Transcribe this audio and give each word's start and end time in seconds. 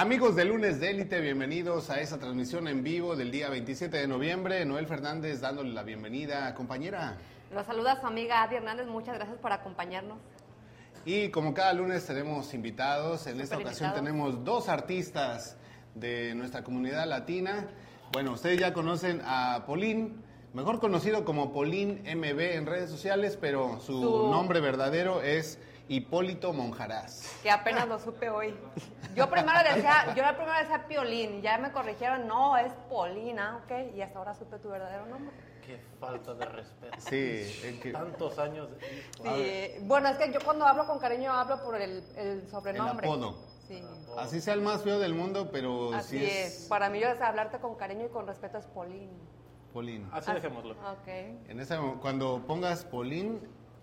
Amigos 0.00 0.34
de 0.34 0.46
Lunes 0.46 0.80
de 0.80 0.88
Élite, 0.92 1.20
bienvenidos 1.20 1.90
a 1.90 2.00
esa 2.00 2.18
transmisión 2.18 2.66
en 2.68 2.82
vivo 2.82 3.16
del 3.16 3.30
día 3.30 3.50
27 3.50 3.98
de 3.98 4.08
noviembre. 4.08 4.64
Noel 4.64 4.86
Fernández 4.86 5.42
dándole 5.42 5.74
la 5.74 5.82
bienvenida, 5.82 6.54
compañera. 6.54 7.18
Los 7.52 7.66
saluda 7.66 8.00
su 8.00 8.06
amiga 8.06 8.42
Adi 8.42 8.56
Hernández, 8.56 8.86
muchas 8.86 9.16
gracias 9.16 9.36
por 9.36 9.52
acompañarnos. 9.52 10.16
Y 11.04 11.28
como 11.28 11.52
cada 11.52 11.74
lunes 11.74 12.06
tenemos 12.06 12.54
invitados, 12.54 13.26
en 13.26 13.42
esta 13.42 13.56
ocasión 13.58 13.90
invitados. 13.90 13.94
tenemos 14.06 14.42
dos 14.42 14.70
artistas 14.70 15.58
de 15.94 16.34
nuestra 16.34 16.64
comunidad 16.64 17.06
latina. 17.06 17.68
Bueno, 18.10 18.32
ustedes 18.32 18.58
ya 18.58 18.72
conocen 18.72 19.20
a 19.26 19.64
Polín, 19.66 20.22
mejor 20.54 20.80
conocido 20.80 21.26
como 21.26 21.52
Polín 21.52 22.00
MB 22.06 22.40
en 22.54 22.64
redes 22.64 22.88
sociales, 22.88 23.36
pero 23.38 23.78
su, 23.80 24.00
Su- 24.00 24.30
nombre 24.30 24.60
verdadero 24.60 25.20
es 25.20 25.58
Hipólito 25.90 26.52
Monjaraz. 26.52 27.40
Que 27.42 27.50
apenas 27.50 27.88
lo 27.88 27.98
supe 27.98 28.30
hoy. 28.30 28.54
Yo 29.16 29.28
primero 29.28 29.58
decía, 29.74 30.14
yo 30.14 30.22
la 30.22 30.36
primera 30.36 30.60
decía 30.60 30.86
Piolín, 30.86 31.42
ya 31.42 31.58
me 31.58 31.72
corrigieron, 31.72 32.28
no, 32.28 32.56
es 32.56 32.72
Polina, 32.88 33.60
ok, 33.64 33.96
y 33.96 34.00
hasta 34.00 34.20
ahora 34.20 34.32
supe 34.34 34.60
tu 34.60 34.68
verdadero 34.68 35.06
nombre. 35.06 35.34
Qué 35.66 35.80
falta 35.98 36.34
de 36.34 36.44
respeto. 36.44 36.96
Sí, 37.00 37.16
es 37.64 37.80
que- 37.82 37.90
Tantos 37.90 38.38
años. 38.38 38.68
Sí, 39.20 39.74
bueno, 39.82 40.08
es 40.10 40.16
que 40.18 40.32
yo 40.32 40.38
cuando 40.44 40.64
hablo 40.64 40.86
con 40.86 41.00
cariño 41.00 41.32
hablo 41.32 41.60
por 41.60 41.74
el, 41.74 42.04
el 42.16 42.48
sobrenombre. 42.48 43.08
El 43.08 43.12
apodo. 43.12 43.34
Sí, 43.66 43.82
Así 44.16 44.40
sea 44.40 44.54
el 44.54 44.60
más 44.60 44.82
feo 44.82 45.00
del 45.00 45.14
mundo, 45.14 45.50
pero 45.50 45.92
así 45.92 46.18
sí 46.20 46.24
es. 46.24 46.66
Para 46.68 46.88
mí 46.88 47.00
yo 47.00 47.08
es 47.08 47.20
hablarte 47.20 47.58
con 47.58 47.74
cariño 47.74 48.06
y 48.06 48.10
con 48.10 48.28
respeto 48.28 48.58
es 48.58 48.66
Polín. 48.66 49.10
Polín. 49.72 50.08
Así 50.12 50.30
dejémoslo. 50.32 50.72
Ok. 50.72 51.08
En 51.48 51.58
ese, 51.58 51.76
cuando 52.00 52.44
pongas 52.46 52.84
Polín, 52.84 53.40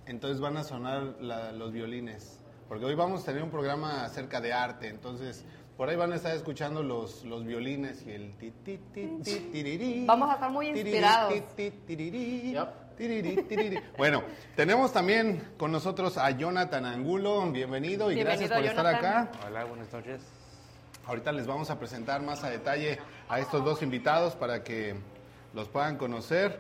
entonces 0.08 0.40
van 0.40 0.58
a 0.58 0.64
sonar 0.64 1.16
la- 1.20 1.52
los 1.52 1.72
violines. 1.72 2.40
Porque 2.68 2.84
hoy 2.86 2.96
vamos 2.96 3.22
a 3.24 3.26
tener 3.26 3.44
un 3.44 3.50
programa 3.52 4.04
acerca 4.04 4.42
de 4.42 4.52
arte, 4.54 4.88
entonces 4.90 5.46
por 5.78 5.88
ahí 5.90 5.96
van 5.96 6.12
a 6.12 6.16
estar 6.16 6.36
escuchando 6.36 6.82
los, 6.84 7.24
los 7.24 7.46
violines 7.46 8.04
y 8.06 8.12
el 8.12 8.36
ti, 8.38 8.52
ti, 8.64 8.80
ti, 8.94 9.20
ti, 9.24 10.06
Vamos 10.08 10.30
a 10.32 10.34
estar 10.34 10.50
muy 10.52 10.68
inspirados. 10.70 11.34
Bueno, 13.98 14.24
tenemos 14.56 14.92
también 14.92 15.54
con 15.58 15.72
nosotros 15.72 16.18
a 16.18 16.32
Jonathan 16.32 16.84
Angulo, 16.86 17.50
bienvenido 17.52 18.12
y 18.12 18.16
gracias 18.16 18.50
por 18.50 18.62
Bienvenido, 18.62 18.90
estar 18.90 19.02
Jonathan. 19.04 19.28
acá. 19.38 19.48
Hola, 19.48 19.66
buenas 19.66 19.94
noches. 19.94 20.22
Ahorita 21.06 21.32
les 21.32 21.46
vamos 21.48 21.70
a 21.70 21.78
presentar 21.80 22.22
más 22.24 22.44
a 22.44 22.50
detalle 22.50 22.98
a 23.30 23.40
estos 23.40 23.64
dos 23.64 23.82
invitados 23.84 24.36
para 24.36 24.64
que 24.64 24.96
los 25.54 25.70
puedan 25.70 25.98
conocer. 25.98 26.60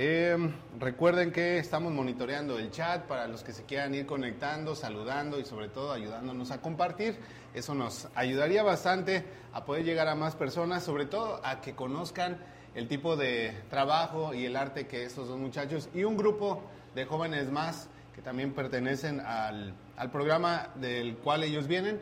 Eh, 0.00 0.36
recuerden 0.78 1.32
que 1.32 1.58
estamos 1.58 1.92
monitoreando 1.92 2.56
el 2.56 2.70
chat 2.70 3.06
para 3.06 3.26
los 3.26 3.42
que 3.42 3.52
se 3.52 3.64
quieran 3.64 3.96
ir 3.96 4.06
conectando, 4.06 4.76
saludando 4.76 5.40
y 5.40 5.44
sobre 5.44 5.68
todo 5.68 5.90
ayudándonos 5.90 6.52
a 6.52 6.60
compartir. 6.60 7.18
Eso 7.52 7.74
nos 7.74 8.06
ayudaría 8.14 8.62
bastante 8.62 9.24
a 9.52 9.64
poder 9.64 9.84
llegar 9.84 10.06
a 10.06 10.14
más 10.14 10.36
personas, 10.36 10.84
sobre 10.84 11.06
todo 11.06 11.40
a 11.42 11.60
que 11.60 11.74
conozcan 11.74 12.38
el 12.76 12.86
tipo 12.86 13.16
de 13.16 13.60
trabajo 13.70 14.34
y 14.34 14.46
el 14.46 14.54
arte 14.54 14.86
que 14.86 15.02
estos 15.02 15.26
dos 15.26 15.36
muchachos 15.36 15.88
y 15.92 16.04
un 16.04 16.16
grupo 16.16 16.62
de 16.94 17.04
jóvenes 17.04 17.50
más 17.50 17.88
que 18.14 18.22
también 18.22 18.52
pertenecen 18.52 19.18
al, 19.18 19.74
al 19.96 20.10
programa 20.12 20.68
del 20.76 21.16
cual 21.16 21.42
ellos 21.42 21.66
vienen. 21.66 22.00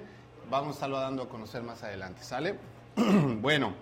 Vamos 0.50 0.69
a 0.69 0.72
estarlo 0.72 1.00
dando 1.00 1.22
a 1.22 1.28
conocer 1.31 1.62
más 1.62 1.83
adelante, 1.83 2.22
¿sale? 2.22 2.56
bueno, 3.41 3.72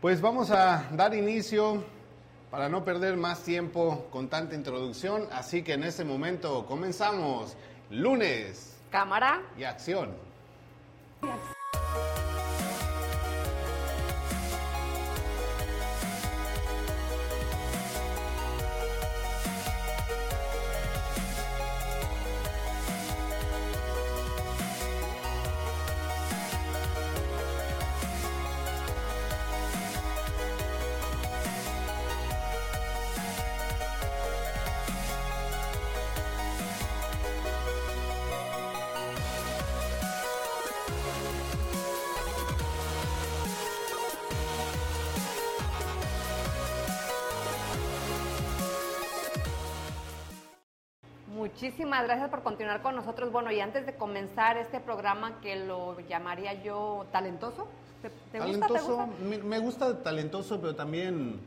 pues 0.00 0.20
vamos 0.20 0.50
a 0.50 0.88
dar 0.90 1.14
inicio 1.14 1.84
para 2.50 2.68
no 2.68 2.84
perder 2.84 3.16
más 3.16 3.42
tiempo 3.42 4.06
con 4.10 4.28
tanta 4.28 4.54
introducción, 4.54 5.26
así 5.32 5.62
que 5.62 5.74
en 5.74 5.84
este 5.84 6.04
momento 6.04 6.66
comenzamos 6.66 7.56
lunes 7.90 8.76
Cámara. 8.90 9.42
y 9.58 9.64
acción. 9.64 10.10
Muchísimas 51.60 52.04
gracias 52.04 52.30
por 52.30 52.44
continuar 52.44 52.82
con 52.82 52.94
nosotros. 52.94 53.32
Bueno, 53.32 53.50
y 53.50 53.58
antes 53.58 53.84
de 53.84 53.96
comenzar 53.96 54.56
este 54.58 54.78
programa 54.78 55.40
que 55.40 55.56
lo 55.56 55.98
llamaría 56.02 56.62
yo 56.62 57.04
talentoso, 57.10 57.66
¿te, 58.00 58.10
te 58.30 58.38
gusta? 58.38 58.66
¿Te 58.68 58.72
gusta? 58.74 59.08
Me, 59.20 59.38
me 59.38 59.58
gusta 59.58 60.00
talentoso, 60.04 60.60
pero 60.60 60.76
también 60.76 61.40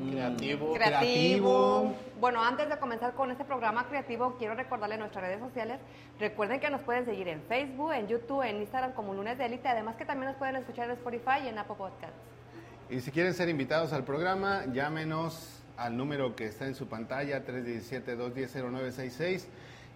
mm, 0.00 0.10
Creativo. 0.10 0.72
creativo. 0.72 1.94
Bueno, 2.18 2.42
antes 2.42 2.70
de 2.70 2.78
comenzar 2.78 3.12
con 3.12 3.30
este 3.30 3.44
programa 3.44 3.86
creativo, 3.88 4.36
quiero 4.38 4.54
recordarle 4.54 4.96
nuestras 4.96 5.24
redes 5.24 5.40
sociales. 5.40 5.80
Recuerden 6.18 6.58
que 6.58 6.70
nos 6.70 6.80
pueden 6.80 7.04
seguir 7.04 7.28
en 7.28 7.42
Facebook, 7.42 7.92
en 7.92 8.08
YouTube, 8.08 8.40
en 8.40 8.62
Instagram 8.62 8.94
como 8.94 9.12
Lunes 9.12 9.36
de 9.36 9.44
Élite. 9.44 9.68
Además 9.68 9.96
que 9.96 10.06
también 10.06 10.30
nos 10.30 10.38
pueden 10.38 10.56
escuchar 10.56 10.86
en 10.86 10.92
Spotify 10.92 11.44
y 11.44 11.48
en 11.48 11.58
Apple 11.58 11.76
Podcasts. 11.76 12.16
Y 12.88 13.00
si 13.00 13.10
quieren 13.10 13.34
ser 13.34 13.50
invitados 13.50 13.92
al 13.92 14.02
programa, 14.02 14.64
llámenos 14.72 15.55
al 15.76 15.96
número 15.96 16.36
que 16.36 16.46
está 16.46 16.66
en 16.66 16.74
su 16.74 16.86
pantalla, 16.86 17.44
317-210-0966. 17.46 19.44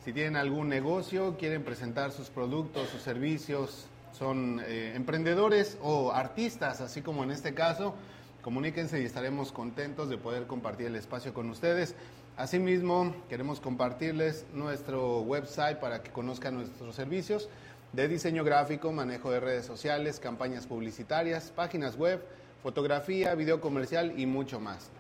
Si 0.05 0.13
tienen 0.13 0.37
algún 0.37 0.69
negocio, 0.69 1.37
quieren 1.39 1.63
presentar 1.63 2.13
sus 2.13 2.31
productos, 2.31 2.89
sus 2.89 3.03
servicios, 3.03 3.87
son 4.13 4.61
eh, 4.67 4.93
emprendedores 4.95 5.79
o 5.83 6.13
artistas, 6.13 6.81
así 6.81 7.03
como 7.03 7.25
en 7.25 7.31
este 7.31 7.55
caso, 7.55 7.95
comuníquense 8.43 9.01
y 9.01 9.05
estaremos 9.05 9.53
contentos 9.53 10.09
de 10.09 10.17
poder 10.19 10.47
compartir 10.47 10.87
el 10.87 10.97
espacio 10.97 11.35
con 11.35 11.51
ustedes. 11.51 11.95
Asimismo, 12.37 13.15
queremos 13.29 13.61
compartirles 13.61 14.47
nuestro 14.55 15.21
website 15.21 15.79
para 15.79 16.03
que 16.03 16.11
conozcan 16.11 16.55
nuestros 16.55 16.95
servicios 16.95 17.49
de 17.93 18.09
diseño 18.09 18.45
gráfico, 18.45 18.93
manejo 18.93 19.31
de 19.31 19.41
redes 19.41 19.67
sociales, 19.67 20.21
campañas 20.21 20.67
publicitarias, 20.67 21.51
páginas 21.51 21.97
web, 21.97 22.25
fotografía, 22.63 23.35
video 23.35 23.61
comercial 23.61 24.19
y 24.19 24.27
mucho 24.27 24.61
más. 24.61 24.91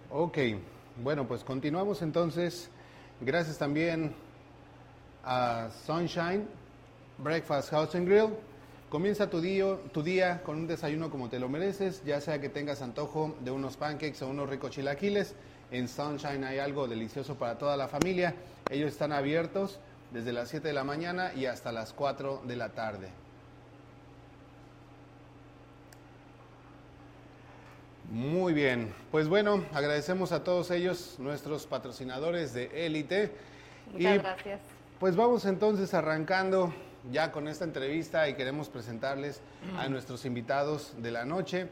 Ok, 0.09 0.37
bueno, 1.01 1.25
pues 1.25 1.45
continuamos 1.45 2.01
entonces. 2.01 2.69
Gracias 3.21 3.57
también 3.57 4.13
a 5.23 5.69
Sunshine 5.85 6.45
Breakfast 7.17 7.69
House 7.69 7.95
and 7.95 8.05
Grill. 8.05 8.50
Comienza 8.91 9.29
tu 9.29 9.39
día, 9.39 9.77
tu 9.93 10.03
día 10.03 10.43
con 10.43 10.57
un 10.57 10.67
desayuno 10.67 11.09
como 11.09 11.29
te 11.29 11.39
lo 11.39 11.47
mereces, 11.47 12.03
ya 12.03 12.19
sea 12.19 12.41
que 12.41 12.49
tengas 12.49 12.81
antojo 12.81 13.33
de 13.39 13.49
unos 13.49 13.77
pancakes 13.77 14.21
o 14.21 14.27
unos 14.27 14.49
ricos 14.49 14.71
chilaquiles. 14.71 15.33
En 15.71 15.87
Sunshine 15.87 16.43
hay 16.43 16.59
algo 16.59 16.89
delicioso 16.89 17.35
para 17.35 17.57
toda 17.57 17.77
la 17.77 17.87
familia. 17.87 18.35
Ellos 18.69 18.91
están 18.91 19.13
abiertos 19.13 19.79
desde 20.11 20.33
las 20.33 20.49
7 20.49 20.67
de 20.67 20.73
la 20.73 20.83
mañana 20.83 21.31
y 21.33 21.45
hasta 21.45 21.71
las 21.71 21.93
4 21.93 22.41
de 22.45 22.55
la 22.57 22.67
tarde. 22.73 23.07
Muy 28.09 28.51
bien, 28.51 28.93
pues 29.09 29.29
bueno, 29.29 29.63
agradecemos 29.71 30.33
a 30.33 30.43
todos 30.43 30.69
ellos, 30.69 31.15
nuestros 31.17 31.65
patrocinadores 31.65 32.53
de 32.53 32.85
élite. 32.85 33.31
Muchas 33.93 34.15
Y 34.15 34.17
gracias. 34.17 34.59
pues 34.99 35.15
vamos 35.15 35.45
entonces 35.45 35.93
arrancando 35.93 36.73
ya 37.09 37.31
con 37.31 37.47
esta 37.47 37.65
entrevista 37.65 38.27
y 38.29 38.35
queremos 38.35 38.69
presentarles 38.69 39.41
a 39.77 39.87
nuestros 39.89 40.25
invitados 40.25 40.93
de 40.97 41.11
la 41.11 41.25
noche. 41.25 41.67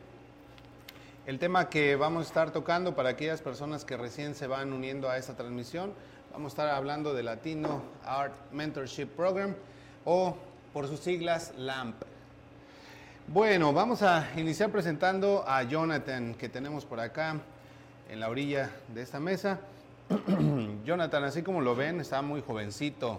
El 1.26 1.38
tema 1.38 1.70
que 1.70 1.96
vamos 1.96 2.26
a 2.26 2.28
estar 2.28 2.52
tocando 2.52 2.96
para 2.96 3.10
aquellas 3.10 3.42
personas 3.42 3.86
que 3.86 3.98
recién 3.98 4.34
se 4.34 4.48
van 4.48 4.74
uniendo 4.74 5.10
a 5.10 5.18
esta 5.18 5.36
transmisión, 5.36 5.94
vamos 6.32 6.54
a 6.54 6.54
estar 6.54 6.70
hablando 6.70 7.14
de 7.14 7.24
Latino 7.24 7.84
Art 8.04 8.34
Mentorship 8.52 9.08
Program 9.08 9.54
o 10.06 10.36
por 10.74 10.88
sus 10.88 11.00
siglas 11.02 11.54
LAMP. 11.58 12.02
Bueno, 13.28 13.74
vamos 13.74 14.02
a 14.02 14.28
iniciar 14.38 14.72
presentando 14.72 15.44
a 15.48 15.62
Jonathan 15.62 16.34
que 16.34 16.50
tenemos 16.50 16.84
por 16.86 17.00
acá 17.00 17.40
en 18.10 18.20
la 18.20 18.30
orilla 18.30 18.72
de 18.88 19.04
esta 19.04 19.20
mesa. 19.20 19.60
Jonathan, 20.86 21.24
así 21.24 21.44
como 21.44 21.62
lo 21.62 21.76
ven, 21.76 22.02
está 22.02 22.22
muy 22.22 22.42
jovencito. 22.42 23.18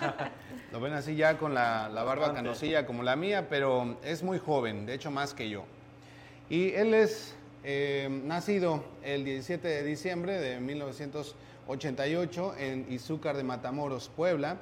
lo 0.72 0.80
ven 0.80 0.92
así 0.92 1.16
ya 1.16 1.38
con 1.38 1.54
la, 1.54 1.88
la 1.88 2.02
barba 2.02 2.34
canosilla 2.34 2.84
como 2.86 3.02
la 3.02 3.16
mía, 3.16 3.48
pero 3.48 3.96
es 4.04 4.22
muy 4.22 4.38
joven, 4.38 4.86
de 4.86 4.94
hecho 4.94 5.10
más 5.10 5.32
que 5.32 5.48
yo. 5.48 5.64
Y 6.50 6.72
él 6.72 6.94
es 6.94 7.34
eh, 7.62 8.08
nacido 8.24 8.82
el 9.02 9.24
17 9.24 9.68
de 9.68 9.82
diciembre 9.82 10.40
de 10.40 10.60
1988 10.60 12.54
en 12.58 12.86
Izúcar 12.90 13.36
de 13.36 13.42
Matamoros, 13.42 14.10
Puebla, 14.14 14.56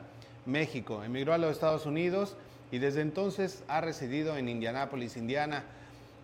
México. 0.46 1.04
Emigró 1.04 1.32
a 1.32 1.38
los 1.38 1.52
Estados 1.52 1.86
Unidos 1.86 2.36
y 2.72 2.78
desde 2.78 3.02
entonces 3.02 3.62
ha 3.68 3.80
residido 3.80 4.36
en 4.36 4.48
Indianápolis, 4.48 5.16
Indiana. 5.16 5.64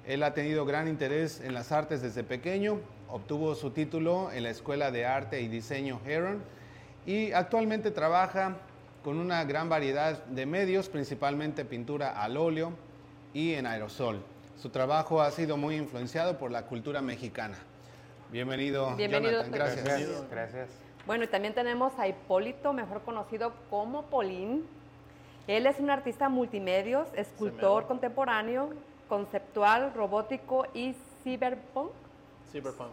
Él 0.07 0.23
ha 0.23 0.35
tenido 0.35 0.67
gran 0.67 0.89
interés 0.89 1.41
en 1.41 1.55
las 1.55 1.73
artes 1.73 2.03
desde 2.03 2.25
pequeño, 2.25 2.81
obtuvo 3.09 3.55
su 3.55 3.71
título 3.71 4.31
en 4.33 4.43
la 4.45 4.51
Escuela 4.51 4.91
de 4.91 5.07
Arte 5.07 5.41
y 5.41 5.49
Diseño 5.49 6.01
Heron 6.07 6.43
y 7.07 7.33
actualmente 7.33 7.91
trabaja 7.91 8.57
con 9.03 9.19
una 9.19 9.45
gran 9.45 9.69
variedad 9.69 10.25
de 10.25 10.47
medios, 10.47 10.89
principalmente 10.89 11.65
pintura 11.65 12.23
al 12.23 12.37
óleo 12.37 12.73
y 13.35 13.55
en 13.55 13.67
aerosol. 13.67 14.23
Su 14.57 14.71
trabajo 14.71 15.21
ha 15.21 15.31
sido 15.31 15.57
muy 15.57 15.77
influenciado 15.77 16.39
por 16.39 16.51
la 16.51 16.67
cultura 16.67 17.03
mexicana. 17.03 17.59
Bienvenido, 18.31 18.97
Bienvenido, 18.97 19.43
Jonathan. 19.43 19.53
Gracias. 19.53 19.85
Gracias. 19.85 20.31
Gracias. 20.31 20.69
Bueno, 21.07 21.25
y 21.25 21.27
también 21.27 21.53
tenemos 21.53 21.93
a 21.99 22.09
Hipólito, 22.09 22.73
mejor 22.73 23.03
conocido 23.03 23.53
como 23.69 24.05
Polín. 24.07 24.65
Él 25.47 25.67
es 25.67 25.79
un 25.79 25.91
artista 25.91 26.31
multimedios, 26.31 27.09
escultor 27.15 27.87
contemporáneo, 27.87 28.71
conceptual, 29.09 29.93
robótico 29.93 30.67
y 30.73 30.97
cyberpunk. 31.23 31.91
Cyberpunk. 32.55 32.91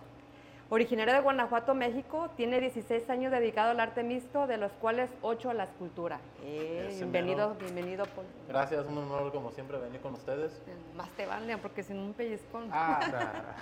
Originario 0.69 1.13
de 1.13 1.19
Guanajuato, 1.19 1.75
México, 1.75 2.29
tiene 2.35 2.59
16 2.61 3.09
años 3.09 3.31
dedicado 3.31 3.71
al 3.71 3.79
arte 3.79 4.01
mixto, 4.03 4.47
de 4.47 4.55
los 4.57 4.71
cuales 4.73 5.11
8 5.21 5.49
a 5.49 5.53
la 5.53 5.65
escultura. 5.65 6.19
Eh, 6.43 6.87
bienvenido, 6.97 7.49
mero. 7.49 7.59
bienvenido, 7.59 8.05
Paul. 8.05 8.25
Gracias, 8.47 8.85
un 8.87 8.97
honor 8.97 9.31
como 9.33 9.51
siempre 9.51 9.77
venir 9.77 9.99
con 10.01 10.13
ustedes. 10.13 10.53
Eh, 10.67 10.73
Más 10.95 11.09
te 11.11 11.25
vale, 11.27 11.57
porque 11.57 11.83
sin 11.83 11.99
un 11.99 12.13
pellizcón. 12.13 12.69
Ah, 12.71 13.01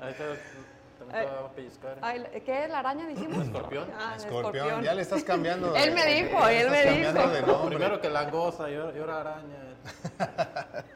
Ahí 0.00 0.14
te, 0.14 0.24
también 0.98 1.20
te 1.28 1.34
va 1.34 1.46
a 1.46 1.50
pellizcar. 1.50 1.98
Ay, 2.00 2.24
¿Qué 2.46 2.64
es 2.64 2.70
la 2.70 2.78
araña, 2.80 3.06
dijimos? 3.06 3.44
Escorpión. 3.46 3.88
Ah, 3.96 4.14
el 4.16 4.24
Escorpión, 4.24 4.82
ya 4.82 4.94
le 4.94 5.02
estás 5.02 5.22
cambiando. 5.22 5.70
de- 5.72 5.84
Él 5.84 5.92
me 5.94 6.06
dijo, 6.06 6.48
él 6.48 6.70
me 6.70 6.82
dijo. 6.86 7.12
de 7.12 7.42
nombre. 7.42 7.76
Primero 7.76 8.00
que 8.00 8.08
langosta 8.08 8.70
y 8.70 8.74
ahora, 8.76 8.96
y 8.96 9.00
ahora 9.00 9.20
araña. 9.20 9.58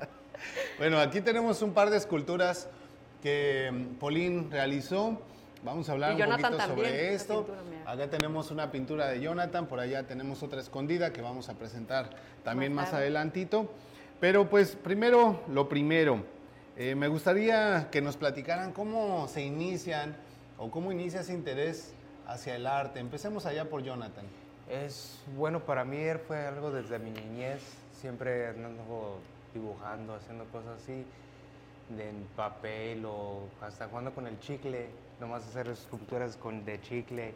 Bueno, 0.78 0.98
aquí 1.00 1.20
tenemos 1.22 1.60
un 1.62 1.72
par 1.72 1.88
de 1.90 1.96
esculturas 1.96 2.68
que 3.23 3.70
mm, 3.73 3.94
Paulín 3.99 4.50
realizó. 4.50 5.20
Vamos 5.64 5.88
a 5.88 5.92
hablar 5.92 6.12
un 6.12 6.18
poquito 6.18 6.56
también, 6.56 6.68
sobre 6.68 7.14
esto. 7.14 7.46
pintura. 7.46 7.92
Acá 7.92 8.08
tenemos 8.08 8.50
una 8.50 8.70
pintura 8.70 9.08
de 9.08 9.20
Jonathan, 9.20 9.66
por 9.66 9.80
allá 9.80 10.04
tenemos 10.04 10.42
otra 10.42 10.61
escondida 10.61 11.12
que 11.12 11.23
vamos 11.23 11.49
a 11.49 11.54
presentar 11.54 12.11
también 12.44 12.73
Más 12.73 12.87
más, 12.87 12.94
adelantito. 12.94 13.70
Pero 14.20 14.49
pues 14.49 14.76
primero, 14.76 15.42
lo 15.49 15.68
primero, 15.68 16.25
eh, 16.76 16.94
me 16.94 17.08
gustaría 17.08 17.88
que 17.90 18.00
nos 18.00 18.16
platicaran 18.16 18.73
cómo 18.73 19.28
se 19.28 19.42
inician 19.42 20.16
o 20.58 20.70
cómo 20.70 20.92
inicia 20.92 21.20
ese 21.20 21.32
interés 21.32 21.92
hacia 22.26 22.56
el 22.56 22.66
arte. 22.66 23.00
Empecemos 23.00 23.46
allá 23.46 23.68
por 23.68 23.82
Jonathan. 23.82 24.25
es 24.68 25.20
bueno 25.37 25.61
para 25.61 25.85
mí, 25.85 25.99
fue 26.26 26.46
algo 26.46 26.70
desde 26.70 26.99
mi 26.99 27.11
niñez, 27.11 27.61
siempre 28.00 28.49
andando 28.49 29.20
dibujando, 29.54 30.14
haciendo 30.14 30.44
cosas 30.46 30.80
así, 30.82 31.04
de 31.88 32.08
en 32.08 32.26
papel 32.36 33.04
o 33.04 33.48
hasta 33.60 33.88
jugando 33.88 34.14
con 34.14 34.26
el 34.26 34.38
chicle, 34.40 34.88
nomás 35.20 35.46
hacer 35.46 35.68
esculturas 35.68 36.36
con, 36.36 36.64
de 36.64 36.80
chicle. 36.80 37.34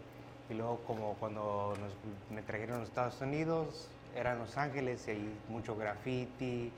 Y 0.48 0.54
luego 0.54 0.78
como 0.86 1.14
cuando 1.14 1.74
nos, 1.80 1.92
me 2.34 2.42
trajeron 2.42 2.76
a 2.76 2.78
los 2.80 2.88
Estados 2.88 3.20
Unidos, 3.20 3.88
era 4.16 4.32
en 4.32 4.40
Los 4.40 4.56
Ángeles 4.56 5.06
y 5.06 5.12
hay 5.12 5.34
mucho 5.48 5.76
graffiti, 5.76 6.72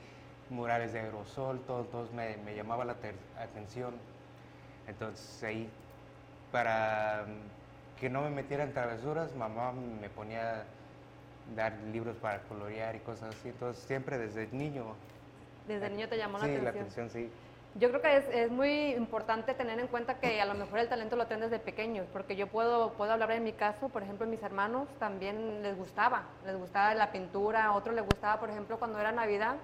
murales 0.51 0.93
de 0.93 0.99
aerosol, 0.99 1.59
todo, 1.61 1.83
todo 1.85 2.07
me, 2.15 2.37
me 2.37 2.55
llamaba 2.55 2.85
la 2.85 2.95
atención. 3.39 3.95
Entonces 4.87 5.43
ahí, 5.43 5.69
para 6.51 7.25
que 7.99 8.09
no 8.09 8.21
me 8.21 8.29
metieran 8.29 8.73
travesuras, 8.73 9.35
mamá 9.35 9.71
me 9.71 10.09
ponía 10.09 10.59
a 10.59 10.63
dar 11.55 11.73
libros 11.91 12.15
para 12.17 12.39
colorear 12.43 12.95
y 12.95 12.99
cosas 12.99 13.35
así. 13.35 13.49
Entonces 13.49 13.83
siempre 13.83 14.17
desde 14.17 14.47
niño. 14.51 14.95
Desde 15.67 15.89
niño 15.89 16.07
te 16.09 16.17
llamó 16.17 16.37
la 16.37 16.45
sí, 16.45 16.51
atención. 16.51 16.63
la 16.65 16.69
atención, 16.81 17.09
sí. 17.09 17.29
Yo 17.75 17.89
creo 17.89 18.01
que 18.01 18.17
es, 18.17 18.25
es 18.29 18.51
muy 18.51 18.93
importante 18.93 19.55
tener 19.55 19.79
en 19.79 19.87
cuenta 19.87 20.19
que 20.19 20.39
a 20.39 20.45
lo 20.45 20.53
mejor 20.53 20.77
el 20.77 20.87
talento 20.89 21.15
lo 21.15 21.25
tienen 21.25 21.49
desde 21.49 21.63
pequeños, 21.63 22.05
porque 22.13 22.35
yo 22.35 22.45
puedo, 22.45 22.93
puedo 22.93 23.13
hablar 23.13 23.31
en 23.31 23.43
mi 23.43 23.53
caso, 23.53 23.89
por 23.89 24.03
ejemplo, 24.03 24.27
mis 24.27 24.43
hermanos 24.43 24.87
también 24.99 25.63
les 25.63 25.75
gustaba, 25.75 26.23
les 26.45 26.55
gustaba 26.55 26.93
la 26.93 27.11
pintura, 27.11 27.65
a 27.65 27.71
otro 27.73 27.91
les 27.91 28.05
gustaba, 28.05 28.39
por 28.39 28.51
ejemplo, 28.51 28.77
cuando 28.77 28.99
era 28.99 29.11
Navidad, 29.11 29.55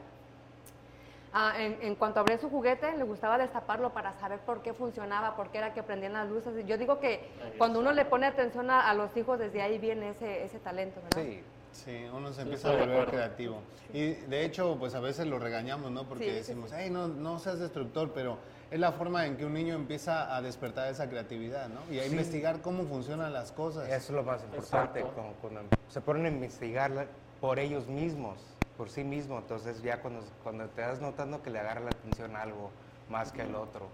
ah, 1.34 1.54
en, 1.60 1.78
en 1.82 1.94
cuanto 1.94 2.20
abría 2.20 2.40
su 2.40 2.50
juguete, 2.50 2.98
le 2.98 3.04
gustaba 3.04 3.38
destaparlo 3.38 3.92
para 3.92 4.14
saber 4.14 4.40
por 4.40 4.64
qué 4.64 4.74
funcionaba, 4.74 5.36
por 5.36 5.50
qué 5.52 5.60
era 5.60 5.76
que 5.76 5.84
prendían 5.84 6.14
las 6.14 6.28
luces. 6.30 6.58
Y 6.58 6.64
Yo 6.66 6.80
digo 6.80 7.00
que 7.00 7.30
cuando 7.60 7.80
uno 7.80 7.92
le 7.92 8.06
pone 8.06 8.26
atención 8.26 8.72
a, 8.72 8.90
a 8.90 8.96
los 8.96 9.16
hijos, 9.18 9.38
desde 9.38 9.62
ahí 9.62 9.78
viene 9.78 10.10
ese, 10.10 10.44
ese 10.46 10.58
talento, 10.58 11.00
¿verdad? 11.04 11.22
Sí, 11.22 11.44
Sí, 11.72 12.06
uno 12.14 12.30
se 12.30 12.36
Sí, 12.36 12.42
empieza 12.42 12.70
a 12.72 12.76
volver 12.76 13.06
creativo. 13.08 13.62
Y 13.94 14.12
de 14.12 14.46
hecho, 14.46 14.76
pues 14.80 14.96
a 14.96 15.00
veces 15.00 15.28
lo 15.28 15.40
regañamos, 15.40 15.92
¿no? 15.92 16.04
Porque 16.04 16.26
Sí, 16.26 16.30
sí, 16.32 16.36
decimos, 16.38 16.72
hey, 16.76 16.90
no, 16.90 17.08
no 17.08 17.40
seas 17.40 17.60
destructor, 17.60 18.12
pero 18.14 18.38
es 18.70 18.80
la 18.80 18.92
forma 18.92 19.26
en 19.26 19.38
que 19.38 19.46
un 19.46 19.54
niño 19.54 19.76
empieza 19.76 20.36
a 20.36 20.42
despertar 20.42 20.90
esa 20.92 21.10
creatividad, 21.10 21.70
¿no? 21.70 21.80
Y 21.92 22.00
a 22.00 22.06
investigar 22.06 22.62
cómo 22.62 22.84
funcionan 22.84 23.34
las 23.34 23.52
cosas. 23.52 23.88
Eso 23.88 23.96
es 23.96 24.10
lo 24.12 24.24
más 24.24 24.44
importante, 24.44 25.00
Exacto. 25.00 25.22
cuando, 25.22 25.34
cuando 25.42 25.62
se 25.90 26.02
ponen 26.02 26.26
a 26.26 26.30
investigar 26.30 27.08
por 27.42 27.58
ellos 27.60 27.88
mismos, 27.88 28.38
por 28.78 28.90
sí 28.90 29.04
mismos, 29.04 29.42
entonces 29.42 29.82
ya 29.82 30.02
cuando, 30.02 30.22
cuando 30.44 30.66
te 30.68 30.82
das 30.82 31.02
notando 31.02 31.42
que 31.42 31.50
le 31.50 31.60
agarra 31.60 31.82
la 31.82 31.90
atención 31.90 32.36
a 32.36 32.42
algo 32.44 32.72
más 33.10 33.32
que 33.32 33.42
al 33.42 33.56
otro. 33.56 33.88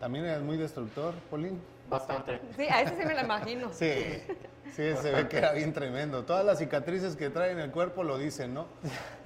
¿También 0.00 0.24
eres 0.26 0.42
muy 0.42 0.56
destructor, 0.56 1.14
Paulín? 1.30 1.60
Bastante. 1.88 2.40
Sí, 2.56 2.66
a 2.68 2.82
ese 2.82 2.96
sí 2.96 3.04
me 3.04 3.14
lo 3.14 3.20
imagino. 3.20 3.70
Sí, 3.78 4.22
sí, 4.66 4.96
se 4.96 5.12
ve 5.12 5.28
que 5.28 5.38
era 5.38 5.52
bien 5.52 5.72
tremendo. 5.72 6.24
Todas 6.24 6.44
las 6.44 6.58
cicatrices 6.58 7.16
que 7.16 7.30
trae 7.30 7.52
en 7.52 7.58
el 7.58 7.70
cuerpo 7.70 8.04
lo 8.04 8.18
dicen, 8.18 8.54
¿no? 8.54 8.66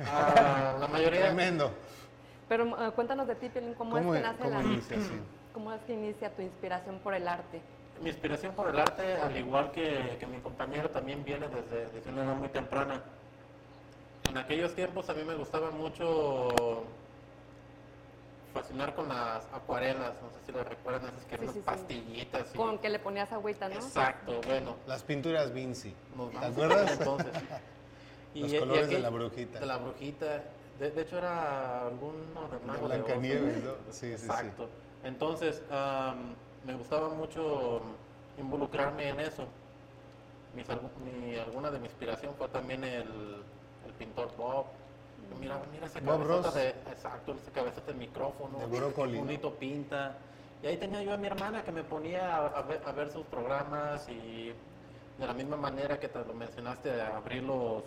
Ah, 0.07 0.77
la 0.81 0.87
mayoría, 0.87 1.27
Tremendo. 1.27 1.73
Pero 2.49 2.67
eh, 2.67 2.91
cuéntanos 2.93 3.27
de 3.27 3.35
ti, 3.35 3.49
Piolín, 3.49 3.75
¿cómo, 3.75 3.93
¿Cómo, 3.97 4.15
es 4.15 4.21
que 4.21 4.27
nace 4.27 4.43
cómo 4.43 4.59
la... 4.59 4.63
inicia? 4.63 4.97
¿Cómo 5.53 5.73
es 5.73 5.81
que 5.83 5.93
inicia 5.93 6.31
tu 6.31 6.43
inspiración 6.43 6.99
por 7.01 7.15
el 7.15 7.29
arte? 7.29 7.61
mi 8.01 8.11
inspiración 8.11 8.53
por 8.55 8.69
el 8.69 8.79
arte, 8.79 9.15
al 9.15 9.37
igual 9.37 9.71
que, 9.71 10.17
que 10.19 10.27
mi 10.27 10.39
compañero, 10.39 10.91
también 10.91 11.25
viene 11.25 11.47
desde, 11.49 11.89
desde 11.93 12.11
una 12.11 12.25
edad 12.25 12.35
muy 12.35 12.49
temprana. 12.49 13.01
En 14.29 14.37
aquellos 14.37 14.75
tiempos 14.75 15.09
a 15.09 15.15
mí 15.15 15.23
me 15.25 15.35
gustaba 15.35 15.71
mucho 15.71 16.85
fascinar 18.53 18.95
con 18.95 19.09
las 19.09 19.45
acuarelas, 19.53 20.13
no 20.23 20.31
sé 20.31 20.37
si 20.47 20.53
lo 20.53 20.63
recuerdan, 20.65 21.11
esas 21.15 21.25
que 21.25 21.37
Sí, 21.37 21.43
eran 21.43 21.55
sí, 21.55 21.61
sí. 21.61 21.65
pastillitas. 21.65 22.55
y- 22.55 22.57
Con 22.57 22.79
que 22.79 22.89
le 22.89 22.99
ponías 22.99 23.33
agüita, 23.33 23.69
¿no? 23.69 23.75
Exacto, 23.75 24.41
bueno. 24.47 24.77
Las 24.87 25.03
pinturas 25.03 25.53
Vinci. 25.53 25.95
Nos 26.17 26.31
¿Te 26.31 26.39
acuerdas? 26.39 26.91
Entonces. 27.01 27.33
Los 28.35 28.55
colores 28.55 28.89
de 28.89 28.99
la 28.99 29.11
brujita. 29.11 29.61
De 29.61 29.67
la 29.67 29.77
brujita. 29.77 30.43
De, 30.79 30.91
de 30.91 31.03
hecho 31.03 31.19
era 31.19 31.87
algún 31.87 32.15
De 32.35 32.67
mago 32.67 32.89
de. 32.89 32.97
Blancanieves, 32.97 33.63
¿no? 33.65 33.73
Sí, 33.91 34.13
sí, 34.13 34.19
sí. 34.19 34.25
Exacto. 34.27 34.69
Entonces, 35.05 35.63
am, 35.71 36.35
me 36.65 36.75
gustaba 36.75 37.11
mucho 37.11 37.83
involucrarme 38.39 39.09
en 39.11 39.21
eso. 39.21 39.45
Mis 40.55 40.67
mi- 41.05 41.37
alguna 41.37 41.71
de 41.71 41.79
mi 41.79 41.87
inspiración 41.87 42.35
fue 42.37 42.49
también 42.49 42.85
el, 42.85 43.43
el 43.87 43.93
pintor 43.99 44.35
Bob. 44.37 44.67
Mira, 45.41 45.61
mira 45.73 45.87
esa 45.87 46.01
Bob 46.01 46.21
cabezota 46.23 46.49
Ross. 46.49 46.55
de, 46.55 46.69
exacto, 46.69 47.33
esa 47.35 47.51
cabezota 47.51 47.93
de 47.93 47.99
micrófono. 47.99 48.59
De 48.59 48.67
brócoli, 48.67 49.19
bonito 49.19 49.55
pinta. 49.55 50.17
Y 50.63 50.67
ahí 50.67 50.77
tenía 50.77 51.03
yo 51.03 51.13
a 51.15 51.17
mi 51.17 51.27
hermana 51.27 51.63
que 51.63 51.73
me 51.73 51.83
ponía 51.83 52.37
a, 52.37 52.47
a 52.47 52.63
ver, 52.63 52.81
a 52.85 52.93
ver 52.93 53.11
sus 53.11 53.27
programas 53.27 54.09
y 54.09 54.53
de 55.19 55.27
la 55.27 55.33
misma 55.33 55.57
manera 55.57 55.99
que 55.99 56.09
te 56.09 56.19
lo 56.25 56.35
mencionaste, 56.35 57.03
abrir 57.03 57.43
los, 57.43 57.83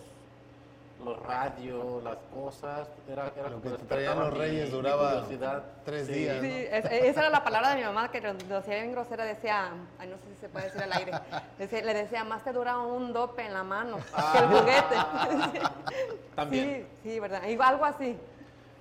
los 1.03 1.19
radios, 1.23 2.03
las 2.03 2.17
cosas. 2.33 2.87
Era, 3.07 3.31
era 3.37 3.49
Lo 3.49 3.61
que 3.61 3.69
traían 3.87 4.17
los 4.19 4.31
mi- 4.33 4.39
reyes 4.39 4.65
mi 4.65 4.71
duraba 4.71 5.11
curiosidad. 5.21 5.63
tres 5.83 6.07
Sí. 6.07 6.13
días, 6.13 6.41
Sí, 6.41 6.47
¿no? 6.47 6.77
es- 6.77 6.85
esa 6.85 7.19
era 7.21 7.29
la 7.29 7.43
palabra 7.43 7.69
de 7.71 7.75
mi 7.77 7.83
mamá 7.83 8.09
que 8.09 8.21
lo 8.21 8.33
decía 8.33 8.75
bien 8.75 8.91
grosera, 8.91 9.25
decía, 9.25 9.71
ay, 9.99 10.07
no 10.07 10.15
sé 10.17 10.23
si 10.33 10.41
se 10.41 10.49
puede 10.49 10.65
decir 10.65 10.81
al 10.83 10.93
aire, 10.93 11.11
Decía- 11.59 11.83
le 11.83 11.93
decía, 11.93 12.23
más 12.23 12.43
te 12.43 12.53
dura 12.53 12.77
un 12.77 13.13
dope 13.13 13.45
en 13.45 13.53
la 13.53 13.63
mano 13.63 13.97
que 13.97 14.37
el 14.39 14.45
juguete. 14.47 14.95
También. 16.35 16.87
Sí, 17.03 17.09
sí, 17.11 17.19
¿verdad? 17.19 17.43
Y 17.47 17.57
algo 17.61 17.85
así. 17.85 18.17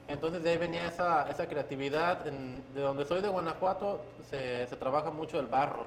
Entonces 0.06 0.42
de 0.42 0.50
ahí 0.50 0.58
venía 0.58 0.86
esa, 0.86 1.28
esa 1.30 1.46
creatividad. 1.46 2.26
En- 2.26 2.62
de 2.74 2.80
donde 2.82 3.04
soy 3.06 3.20
de 3.22 3.28
Guanajuato 3.28 4.00
se, 4.30 4.66
se 4.66 4.76
trabaja 4.76 5.10
mucho 5.10 5.40
el 5.40 5.46
barro, 5.46 5.84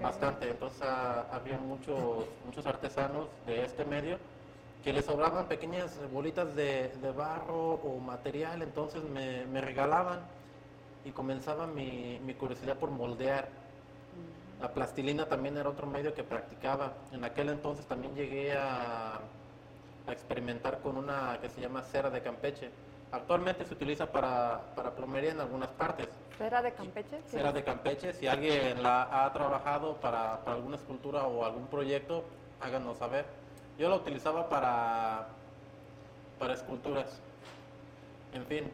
bastante. 0.00 0.50
Entonces 0.50 0.80
ah, 0.82 1.24
había 1.32 1.58
muchos, 1.58 2.24
muchos 2.46 2.66
artesanos 2.66 3.26
de 3.46 3.64
este 3.64 3.84
medio 3.84 4.18
que 4.84 4.92
les 4.92 5.04
sobraban 5.04 5.46
pequeñas 5.46 5.98
bolitas 6.12 6.54
de, 6.54 6.88
de 6.88 7.12
barro 7.12 7.74
o 7.74 7.98
material, 7.98 8.62
entonces 8.62 9.02
me, 9.02 9.44
me 9.46 9.60
regalaban 9.60 10.20
y 11.04 11.10
comenzaba 11.10 11.66
mi, 11.66 12.20
mi 12.24 12.34
curiosidad 12.34 12.76
por 12.76 12.90
moldear. 12.90 13.48
La 14.60 14.72
plastilina 14.72 15.26
también 15.26 15.56
era 15.56 15.68
otro 15.68 15.86
medio 15.86 16.14
que 16.14 16.24
practicaba. 16.24 16.94
En 17.12 17.24
aquel 17.24 17.48
entonces 17.48 17.86
también 17.86 18.14
llegué 18.14 18.56
a, 18.56 19.20
a 20.06 20.12
experimentar 20.12 20.80
con 20.80 20.96
una 20.96 21.38
que 21.40 21.48
se 21.48 21.60
llama 21.60 21.82
cera 21.82 22.10
de 22.10 22.22
Campeche. 22.22 22.70
Actualmente 23.12 23.64
se 23.64 23.74
utiliza 23.74 24.10
para, 24.10 24.60
para 24.74 24.90
plomería 24.90 25.30
en 25.30 25.40
algunas 25.40 25.70
partes. 25.70 26.08
¿Cera 26.36 26.60
de 26.60 26.72
Campeche? 26.72 27.18
Sí. 27.26 27.36
Cera 27.36 27.52
de 27.52 27.64
Campeche, 27.64 28.12
si 28.12 28.26
alguien 28.26 28.82
la 28.82 29.24
ha 29.24 29.32
trabajado 29.32 29.96
para, 29.96 30.40
para 30.44 30.56
alguna 30.56 30.76
escultura 30.76 31.24
o 31.26 31.44
algún 31.44 31.66
proyecto, 31.68 32.24
háganos 32.60 32.98
saber. 32.98 33.24
Yo 33.78 33.88
la 33.88 33.96
utilizaba 33.96 34.48
para, 34.48 35.28
para 36.38 36.54
esculturas. 36.54 37.20
En 38.32 38.44
fin, 38.46 38.70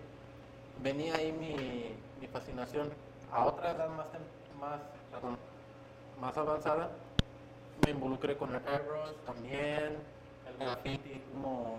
venía 0.82 1.14
ahí 1.14 1.30
mi, 1.32 1.94
mi 2.20 2.26
fascinación. 2.28 2.90
A 3.30 3.44
otra 3.46 3.72
edad 3.72 3.88
más, 3.90 4.06
más, 4.58 4.80
perdón, 5.10 5.36
más 6.20 6.36
avanzada, 6.36 6.90
me 7.84 7.90
involucré 7.90 8.36
con 8.36 8.54
el 8.54 8.62
airbrush 8.66 9.14
también, 9.26 9.96
el 10.48 10.56
graffiti, 10.58 11.20
¿cómo, 11.32 11.78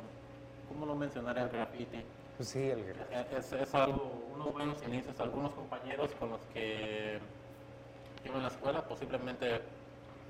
cómo 0.67 0.85
no 0.85 0.95
mencionar 0.95 1.37
el 1.37 1.49
graffiti? 1.49 2.03
Pues 2.37 2.49
sí, 2.49 2.69
el, 2.69 2.83
Es, 3.35 3.53
es 3.53 3.73
algo, 3.73 4.11
unos 4.33 4.53
buenos 4.53 4.83
inicios. 4.83 5.17
Algunos 5.19 5.51
compañeros 5.53 6.11
con 6.19 6.31
los 6.31 6.41
que 6.53 7.19
iba 8.25 8.35
en 8.35 8.41
la 8.43 8.49
escuela 8.49 8.81
posiblemente 8.83 9.61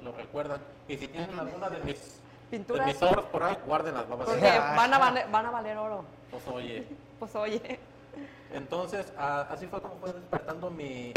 lo 0.03 0.11
recuerdan. 0.11 0.61
Y 0.87 0.97
si 0.97 1.07
tienen 1.07 1.39
alguna 1.39 1.69
de 1.69 1.79
mis, 1.79 2.21
de 2.51 2.57
Pinturas. 2.57 2.87
mis 2.87 3.01
obras 3.01 3.25
por 3.25 3.43
ahí, 3.43 3.57
guárdenlas, 3.65 4.07
babas. 4.07 4.27
Porque 4.27 4.59
van 4.59 4.93
a, 4.93 4.97
valer, 4.97 5.27
van 5.29 5.45
a 5.45 5.51
valer 5.51 5.77
oro. 5.77 6.05
Pues 6.31 6.47
oye. 6.47 6.87
Pues 7.19 7.33
oye, 7.35 7.79
Entonces, 8.53 9.11
así 9.17 9.67
fue 9.67 9.81
como 9.81 9.95
fue 9.95 10.11
despertando 10.11 10.69
mi, 10.69 11.13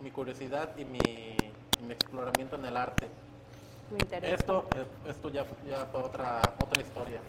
mi 0.00 0.12
curiosidad 0.12 0.70
y 0.76 0.84
mi, 0.84 0.98
y 1.00 1.82
mi 1.82 1.92
exploramiento 1.92 2.54
en 2.54 2.64
el 2.66 2.76
arte. 2.76 3.08
tu 3.88 3.96
interés. 3.96 4.34
Esto, 4.34 4.66
eh, 4.76 5.10
esto 5.10 5.28
ya, 5.28 5.44
ya 5.68 5.86
fue 5.86 6.02
otra, 6.02 6.40
otra 6.62 6.80
historia. 6.80 7.20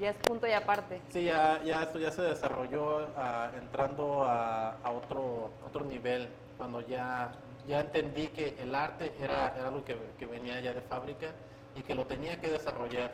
Ya 0.00 0.10
es 0.10 0.16
punto 0.16 0.48
y 0.48 0.52
aparte. 0.52 1.00
Sí, 1.12 1.24
ya, 1.24 1.62
ya 1.62 1.84
esto 1.84 2.00
ya 2.00 2.10
se 2.10 2.22
desarrolló 2.22 3.06
ah, 3.16 3.50
entrando 3.56 4.24
a, 4.24 4.70
a 4.82 4.90
otro, 4.90 5.50
otro 5.64 5.84
nivel, 5.84 6.28
cuando 6.58 6.80
ya, 6.80 7.30
ya 7.68 7.80
entendí 7.80 8.26
que 8.26 8.56
el 8.60 8.74
arte 8.74 9.12
era, 9.20 9.54
era 9.56 9.68
algo 9.68 9.84
que, 9.84 9.96
que 10.18 10.26
venía 10.26 10.60
ya 10.60 10.72
de 10.72 10.80
fábrica 10.80 11.28
y 11.76 11.82
que 11.82 11.94
lo 11.94 12.04
tenía 12.06 12.40
que 12.40 12.48
desarrollar 12.48 13.12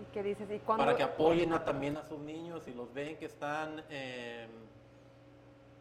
¿Y 0.00 0.12
qué 0.12 0.22
dices? 0.22 0.48
¿Y 0.50 0.58
cuándo? 0.60 0.84
para 0.84 0.96
que 0.96 1.02
apoyen 1.04 1.52
a- 1.52 1.64
también 1.64 1.96
a 1.96 2.02
sus 2.04 2.18
niños 2.18 2.66
y 2.66 2.72
los 2.74 2.92
ven 2.92 3.16
que 3.16 3.26
están 3.26 3.82
eh, 3.90 4.46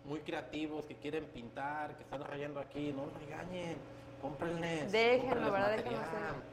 muy 0.05 0.19
creativos, 0.19 0.85
que 0.85 0.95
quieren 0.95 1.25
pintar, 1.25 1.95
que 1.95 2.03
están 2.03 2.23
rayando 2.23 2.59
aquí, 2.59 2.91
no 2.95 3.05
los 3.05 3.13
regañen, 3.25 3.75
cómprenles. 4.21 4.91
Déjenlo, 4.91 5.29
cómprenles 5.29 5.51
¿verdad? 5.51 5.69
material. 5.77 5.83
Déjenlo 5.83 6.01
hacer. 6.27 6.52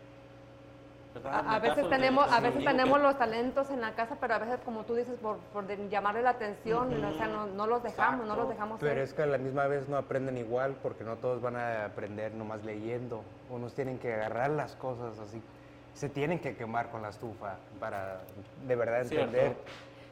A, 1.25 1.59
veces 1.59 1.89
tenemos, 1.89 2.31
a 2.31 2.41
veces 2.41 2.65
tenemos 2.65 3.01
los 3.01 3.19
talentos 3.19 3.69
en 3.71 3.81
la 3.81 3.95
casa, 3.95 4.17
pero 4.21 4.35
a 4.35 4.39
veces, 4.39 4.61
como 4.65 4.85
tú 4.85 4.95
dices, 4.95 5.19
por, 5.21 5.39
por 5.53 5.67
llamarle 5.89 6.23
la 6.23 6.31
atención, 6.31 7.05
o 7.05 7.13
sea, 7.15 7.27
no, 7.27 7.47
no 7.47 7.67
los 7.67 7.83
dejamos, 7.83 8.27
no 8.27 8.37
los 8.37 8.45
Exacto. 8.45 8.53
dejamos 8.53 8.81
Pero 8.81 8.95
ser. 8.95 9.03
es 9.03 9.13
que 9.15 9.23
a 9.23 9.27
la 9.27 9.39
misma 9.39 9.67
vez 9.67 9.89
no 9.89 9.97
aprenden 9.97 10.39
igual 10.39 10.77
porque 10.83 11.03
no 11.03 11.17
todos 11.17 11.43
van 11.43 11.57
a 11.57 11.85
aprender 11.87 12.33
nomás 12.35 12.65
leyendo. 12.65 13.25
Unos 13.49 13.75
tienen 13.75 13.99
que 13.99 14.15
agarrar 14.15 14.51
las 14.51 14.77
cosas 14.77 15.19
así. 15.19 15.43
Se 15.95 16.09
tienen 16.09 16.39
que 16.39 16.57
quemar 16.57 16.91
con 16.91 17.03
la 17.03 17.09
estufa 17.09 17.57
para 17.81 18.21
de 18.67 18.77
verdad 18.77 19.05
Cierto. 19.05 19.37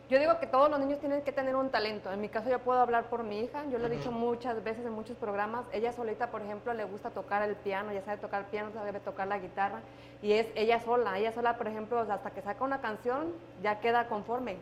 Yo 0.08 0.18
digo 0.18 0.38
que 0.38 0.46
todos 0.46 0.70
los 0.70 0.80
niños 0.80 1.00
tienen 1.00 1.20
que 1.20 1.32
tener 1.32 1.54
un 1.54 1.68
talento. 1.68 2.10
En 2.10 2.20
mi 2.22 2.30
caso 2.30 2.48
yo 2.48 2.58
puedo 2.60 2.80
hablar 2.80 3.10
por 3.10 3.24
mi 3.24 3.40
hija, 3.40 3.64
yo 3.70 3.78
le 3.78 3.88
he 3.88 3.90
dicho 3.90 4.10
muchas 4.10 4.64
veces 4.64 4.86
en 4.86 4.92
muchos 4.92 5.18
programas, 5.18 5.66
ella 5.70 5.92
solita, 5.92 6.30
por 6.30 6.40
ejemplo, 6.40 6.72
le 6.72 6.84
gusta 6.84 7.10
tocar 7.10 7.42
el 7.42 7.56
piano, 7.56 7.92
ya 7.92 8.02
sabe 8.02 8.16
tocar 8.16 8.40
el 8.40 8.46
piano, 8.46 8.70
sabe 8.72 8.98
tocar 9.00 9.26
la 9.26 9.38
guitarra, 9.38 9.80
y 10.22 10.32
es 10.32 10.46
ella 10.54 10.80
sola, 10.80 11.18
ella 11.18 11.32
sola, 11.32 11.58
por 11.58 11.68
ejemplo, 11.68 12.00
hasta 12.00 12.30
que 12.30 12.40
saca 12.40 12.64
una 12.64 12.80
canción, 12.80 13.34
ya 13.62 13.80
queda 13.80 14.08
conforme. 14.08 14.56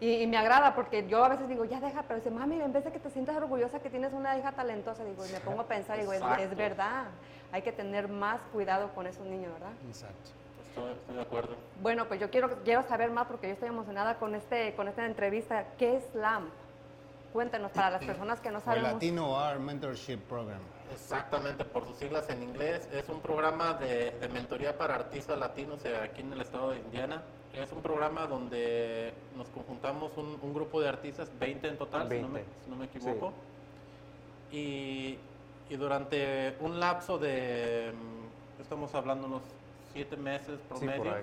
Y, 0.00 0.14
y 0.16 0.26
me 0.26 0.36
agrada 0.36 0.74
porque 0.74 1.06
yo 1.06 1.24
a 1.24 1.28
veces 1.28 1.48
digo, 1.48 1.64
ya 1.64 1.78
deja, 1.78 2.02
pero 2.02 2.16
dice, 2.16 2.30
mami, 2.32 2.60
en 2.60 2.72
vez 2.72 2.84
de 2.84 2.90
que 2.90 2.98
te 2.98 3.08
sientas 3.08 3.36
orgullosa 3.36 3.78
que 3.78 3.88
tienes 3.88 4.12
una 4.12 4.36
hija 4.36 4.50
talentosa, 4.50 5.04
digo, 5.04 5.24
y 5.24 5.30
me 5.30 5.38
pongo 5.40 5.60
a 5.60 5.66
pensar, 5.66 5.96
digo, 5.96 6.12
es, 6.12 6.22
es 6.40 6.56
verdad, 6.56 7.04
hay 7.52 7.62
que 7.62 7.70
tener 7.70 8.08
más 8.08 8.40
cuidado 8.52 8.92
con 8.96 9.06
esos 9.06 9.24
niños, 9.26 9.52
¿verdad? 9.52 9.72
Exacto. 9.86 10.30
Estoy, 10.76 10.92
estoy 10.92 11.14
de 11.16 11.22
acuerdo. 11.22 11.56
Bueno, 11.80 12.06
pues 12.06 12.20
yo 12.20 12.30
quiero, 12.30 12.50
quiero 12.62 12.82
saber 12.82 13.10
más 13.10 13.26
porque 13.26 13.46
yo 13.48 13.54
estoy 13.54 13.68
emocionada 13.68 14.16
con, 14.18 14.34
este, 14.34 14.74
con 14.74 14.88
esta 14.88 15.06
entrevista. 15.06 15.68
¿Qué 15.78 15.96
es 15.96 16.14
LAMP? 16.14 16.50
Cuéntanos 17.32 17.72
para 17.72 17.90
las 17.90 18.04
personas 18.04 18.40
que 18.40 18.50
no 18.50 18.58
O 18.64 18.72
el. 18.72 18.82
Latino 18.82 19.38
Art 19.38 19.58
Mentorship 19.58 20.18
Program. 20.28 20.60
Exactamente, 20.92 21.64
por 21.64 21.86
sus 21.86 21.96
siglas 21.96 22.28
en 22.28 22.42
inglés. 22.42 22.88
Es 22.92 23.08
un 23.08 23.20
programa 23.20 23.74
de, 23.74 24.10
de 24.12 24.28
mentoría 24.28 24.76
para 24.76 24.94
artistas 24.96 25.38
latinos 25.38 25.82
eh, 25.84 25.96
aquí 25.96 26.20
en 26.20 26.32
el 26.32 26.40
estado 26.42 26.70
de 26.70 26.78
Indiana. 26.78 27.22
Es 27.54 27.72
un 27.72 27.80
programa 27.80 28.26
donde 28.26 29.14
nos 29.34 29.48
conjuntamos 29.48 30.12
un, 30.16 30.38
un 30.40 30.54
grupo 30.54 30.80
de 30.80 30.88
artistas, 30.90 31.30
20 31.38 31.68
en 31.68 31.78
total, 31.78 32.08
Si, 32.08 32.20
no 32.20 32.28
me, 32.28 32.40
20. 32.40 32.52
si 32.64 32.70
no 32.70 32.76
me 32.76 32.84
equivoco. 32.84 33.32
Y, 34.52 35.18
y 35.70 35.76
durante 35.76 36.56
un 36.60 36.78
lapso 36.78 37.18
de, 37.18 37.92
mm, 37.94 38.60
estamos 38.62 38.94
hablando 38.94 39.26
unos 39.26 39.42
7 39.96 40.16
meses 40.18 40.60
Sí, 40.60 40.66
promedio, 40.68 41.02
por 41.04 41.22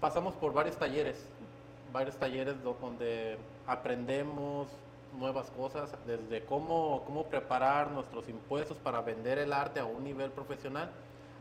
pasamos 0.00 0.34
por 0.34 0.52
varios 0.52 0.76
talleres, 0.76 1.26
varios 1.92 2.16
talleres 2.16 2.62
do- 2.62 2.76
donde 2.80 3.38
aprendemos 3.66 4.68
nuevas 5.18 5.50
cosas, 5.50 5.90
desde 6.06 6.44
cómo, 6.44 7.02
cómo 7.06 7.24
preparar 7.26 7.90
nuestros 7.90 8.28
impuestos 8.28 8.76
para 8.78 9.00
vender 9.00 9.38
el 9.38 9.52
arte 9.52 9.80
a 9.80 9.84
un 9.84 10.04
nivel 10.04 10.30
profesional, 10.30 10.90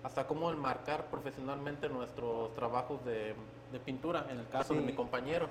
hasta 0.03 0.25
cómo 0.25 0.49
enmarcar 0.49 1.05
profesionalmente 1.07 1.89
nuestros 1.89 2.53
trabajos 2.55 3.03
de, 3.05 3.35
de 3.71 3.79
pintura, 3.79 4.25
en 4.29 4.39
el 4.39 4.47
caso 4.47 4.73
de 4.73 4.79
mi 4.81 4.93
compañero. 4.93 5.49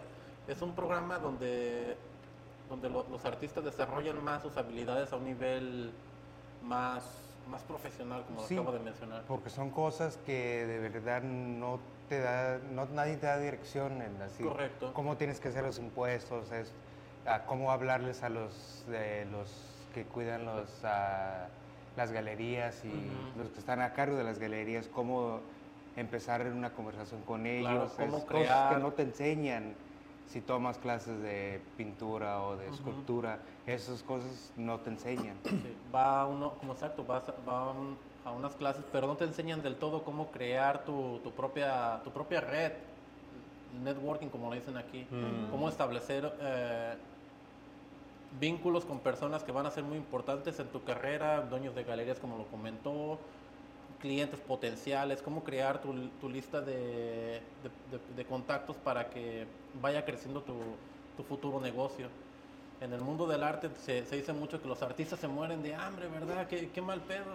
Es 0.49 0.62
un 0.62 0.75
programa 0.75 1.19
donde, 1.19 1.97
donde 2.71 2.88
lo- 2.88 3.07
los 3.11 3.25
artistas 3.26 3.62
desarrollan 3.64 4.23
más 4.25 4.43
sus 4.43 4.57
habilidades 4.57 5.12
a 5.12 5.17
un 5.17 5.25
nivel 5.26 5.93
más, 6.62 7.05
más 7.49 7.62
profesional, 7.62 8.25
como 8.26 8.40
Sí. 8.43 8.55
lo 8.55 8.62
acabo 8.62 8.76
de 8.78 8.85
mencionar. 8.85 9.23
Porque 9.26 9.50
son 9.50 9.71
cosas 9.71 10.19
que 10.25 10.67
de 10.67 10.78
verdad 10.88 11.23
no 11.23 11.81
te 12.09 12.21
da, 12.21 12.59
no, 12.73 12.87
nadie 12.87 13.17
te 13.17 13.26
da 13.26 13.38
dirección 13.38 14.00
en 14.02 14.21
así. 14.23 14.43
Correcto. 14.45 14.93
Cómo 14.95 15.17
tienes 15.17 15.40
que 15.40 15.49
hacer 15.49 15.64
los 15.64 15.78
impuestos, 15.78 16.50
es, 16.52 16.73
a 17.26 17.45
cómo 17.45 17.71
hablarles 17.73 18.23
a 18.23 18.28
los, 18.28 18.85
de 18.88 19.26
los 19.26 19.50
que 19.95 20.05
cuidan 20.05 20.45
los, 20.47 20.69
ah, 20.85 21.49
las 21.97 22.12
galerías 22.12 22.85
y 22.85 23.11
los 23.37 23.49
que 23.50 23.59
están 23.59 23.81
a 23.81 23.93
cargo 23.93 24.17
de 24.17 24.25
las 24.25 24.38
galerías, 24.38 24.88
cómo 24.88 25.40
empezar 25.97 26.47
una 26.47 26.71
conversación 26.73 27.23
con 27.23 27.45
ellos. 27.47 27.69
Claro, 27.71 27.85
es 27.87 27.93
cómo 27.93 28.26
cosas 28.26 28.47
crear. 28.47 28.75
que 28.75 28.81
no 28.81 28.93
te 28.93 29.02
enseñan 29.02 29.75
si 30.28 30.40
tomas 30.42 30.78
clases 30.78 31.20
de 31.23 31.61
pintura 31.76 32.42
o 32.42 32.56
de 32.56 32.68
escultura. 32.68 33.38
Esas 33.66 34.02
cosas 34.02 34.52
no 34.56 34.78
te 34.80 34.90
enseñan. 34.90 35.37
Sí, 35.44 35.75
va 35.94 36.26
uno, 36.26 36.52
como 36.61 36.75
exacto, 36.75 37.04
va 37.06 37.18
a 37.18 37.70
un- 37.70 37.97
a 38.25 38.30
unas 38.32 38.54
clases, 38.56 38.85
pero 38.92 39.06
no 39.06 39.16
te 39.16 39.25
enseñan 39.25 39.62
del 39.62 39.76
todo 39.76 40.04
cómo 40.04 40.30
crear 40.30 40.85
tu, 40.85 41.18
tu 41.25 41.30
propia, 41.32 42.00
tu 42.04 42.11
propia 42.11 42.40
red, 42.42 42.73
networking 43.82 44.28
como 44.28 44.50
le 44.50 44.56
dicen 44.61 44.76
aquí, 44.76 45.06
cómo 45.50 45.68
establecer 45.68 46.30
eh, 46.40 46.97
vínculos 48.38 48.85
con 48.85 48.99
personas 49.00 49.42
que 49.44 49.52
van 49.52 49.64
a 49.66 49.70
ser 49.70 49.85
muy 49.85 49.97
importantes 49.97 50.58
en 50.61 50.68
tu 50.68 50.85
carrera, 50.85 51.40
dueños 51.42 51.75
de 51.75 51.85
galerías 51.85 52.18
como 52.18 52.37
lo 52.37 52.44
comentó, 52.49 53.18
clientes 54.00 54.40
potenciales, 54.40 55.21
cómo 55.23 55.43
crear 55.43 55.81
tu, 55.81 56.09
tu 56.21 56.28
lista 56.28 56.61
de, 56.61 57.43
de- 57.62 57.97
de- 57.97 58.14
de 58.17 58.25
contactos 58.25 58.76
para 58.76 59.11
que 59.11 59.47
vaya 59.83 60.05
creciendo 60.05 60.40
tu, 60.43 60.55
tu 61.17 61.23
futuro 61.25 61.61
negocio. 61.61 62.09
En 62.81 62.93
el 62.93 63.00
mundo 63.00 63.26
del 63.26 63.43
arte 63.43 63.71
se, 63.85 64.07
se 64.07 64.17
dice 64.17 64.33
mucho 64.33 64.62
que 64.62 64.69
los 64.69 64.83
artistas 64.83 65.19
se 65.19 65.26
mueren 65.26 65.62
de 65.62 65.75
hambre, 65.75 66.07
¿verdad? 66.09 66.47
Qué, 66.47 66.71
qué 66.71 66.81
mal 66.81 67.00
pedo. 67.00 67.35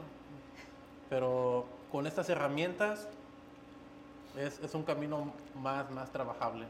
Pero 1.10 1.66
con 1.92 2.08
estas 2.08 2.30
herramientas 2.30 3.08
es, 4.38 4.60
es 4.60 4.74
un 4.74 4.84
camino 4.84 5.34
más, 5.56 5.90
más 5.92 6.10
trabajable. 6.12 6.66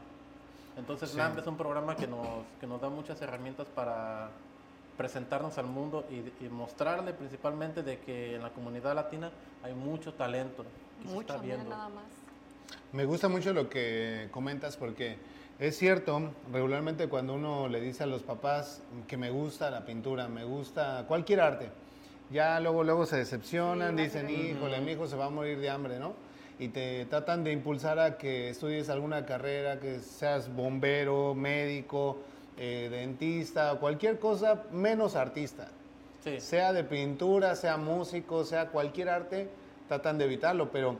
Entonces 0.76 1.10
Sí. 1.10 1.16
LAMP 1.16 1.38
es 1.38 1.46
un 1.46 1.56
programa 1.56 1.94
que 1.96 2.08
nos, 2.08 2.26
que 2.60 2.66
nos 2.66 2.80
da 2.80 2.88
muchas 2.88 3.22
herramientas 3.22 3.68
para 3.68 4.28
presentarnos 4.96 5.58
al 5.58 5.66
mundo 5.66 6.04
y, 6.10 6.44
y 6.44 6.48
mostrarle 6.48 7.12
principalmente 7.12 7.82
de 7.82 7.98
que 7.98 8.36
en 8.36 8.42
la 8.42 8.50
comunidad 8.50 8.94
latina 8.94 9.30
hay 9.62 9.74
mucho 9.74 10.14
talento 10.14 10.62
que 11.02 11.08
se 11.08 11.14
Mucho, 11.14 11.20
está 11.32 11.38
mira 11.42 11.56
viendo. 11.56 11.70
nada 11.70 11.88
más. 11.88 12.04
Me 12.92 13.04
gusta 13.04 13.28
mucho 13.28 13.52
lo 13.52 13.68
que 13.68 14.28
comentas 14.30 14.76
porque 14.76 15.16
es 15.58 15.76
cierto, 15.76 16.30
regularmente 16.52 17.08
cuando 17.08 17.34
uno 17.34 17.68
le 17.68 17.80
dice 17.80 18.04
a 18.04 18.06
los 18.06 18.22
papás 18.22 18.82
que 19.06 19.16
me 19.16 19.30
gusta 19.30 19.70
la 19.70 19.84
pintura, 19.84 20.28
me 20.28 20.44
gusta 20.44 21.04
cualquier 21.06 21.40
arte, 21.40 21.68
ya 22.30 22.58
luego 22.60 22.82
luego 22.84 23.06
se 23.06 23.16
decepcionan, 23.16 23.96
Sí, 23.96 24.04
dicen, 24.04 24.30
híjole, 24.30 24.80
mi 24.80 24.92
hijo 24.92 25.06
se 25.06 25.16
va 25.16 25.26
a 25.26 25.30
morir 25.30 25.58
de 25.58 25.70
hambre, 25.70 25.98
¿no? 25.98 26.14
Y 26.58 26.68
te 26.68 27.04
tratan 27.06 27.42
de 27.42 27.50
impulsar 27.52 27.98
a 27.98 28.16
que 28.16 28.48
estudies 28.50 28.88
alguna 28.88 29.26
carrera, 29.26 29.80
que 29.80 29.98
seas 29.98 30.52
bombero, 30.54 31.34
médico, 31.34 32.18
eh, 32.56 32.88
dentista, 32.90 33.74
cualquier 33.80 34.18
cosa 34.18 34.64
menos 34.70 35.16
artista. 35.16 35.68
Sí. 36.22 36.40
Sea 36.40 36.72
de 36.72 36.84
pintura, 36.84 37.54
sea 37.54 37.76
músico, 37.76 38.44
sea 38.44 38.68
cualquier 38.68 39.08
arte, 39.08 39.48
tratan 39.88 40.18
de 40.18 40.24
evitarlo, 40.24 40.70
pero 40.70 40.96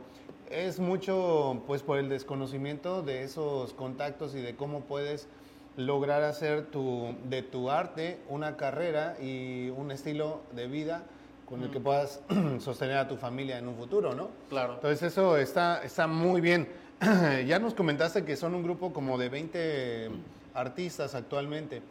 es 0.50 0.78
mucho 0.78 1.62
pues 1.66 1.82
por 1.82 1.98
el 1.98 2.08
desconocimiento 2.08 3.02
de 3.02 3.22
esos 3.22 3.72
contactos 3.72 4.34
y 4.34 4.40
de 4.40 4.54
cómo 4.54 4.80
puedes 4.80 5.28
lograr 5.76 6.22
hacer 6.22 6.66
tu, 6.66 7.14
de 7.28 7.42
tu 7.42 7.70
arte 7.70 8.18
una 8.28 8.56
carrera 8.56 9.16
y 9.20 9.70
un 9.70 9.90
estilo 9.90 10.42
de 10.52 10.66
vida 10.68 11.04
con 11.46 11.62
el 11.62 11.70
que 11.70 11.80
puedas 11.80 12.20
sostener 12.60 12.96
a 12.96 13.08
tu 13.08 13.16
familia 13.16 13.58
en 13.58 13.68
un 13.68 13.76
futuro, 13.76 14.14
¿no? 14.14 14.28
Claro. 14.48 14.74
Entonces 14.74 15.02
eso 15.02 15.36
está, 15.36 15.82
está 15.84 16.06
muy 16.06 16.40
bien. 16.40 16.68
ya 17.46 17.58
nos 17.58 17.74
comentaste 17.74 18.24
que 18.24 18.36
son 18.36 18.54
un 18.54 18.62
grupo 18.62 18.92
como 18.92 19.18
de 19.18 19.28
20 19.28 20.10
artistas 20.54 21.14
actualmente. 21.14 21.82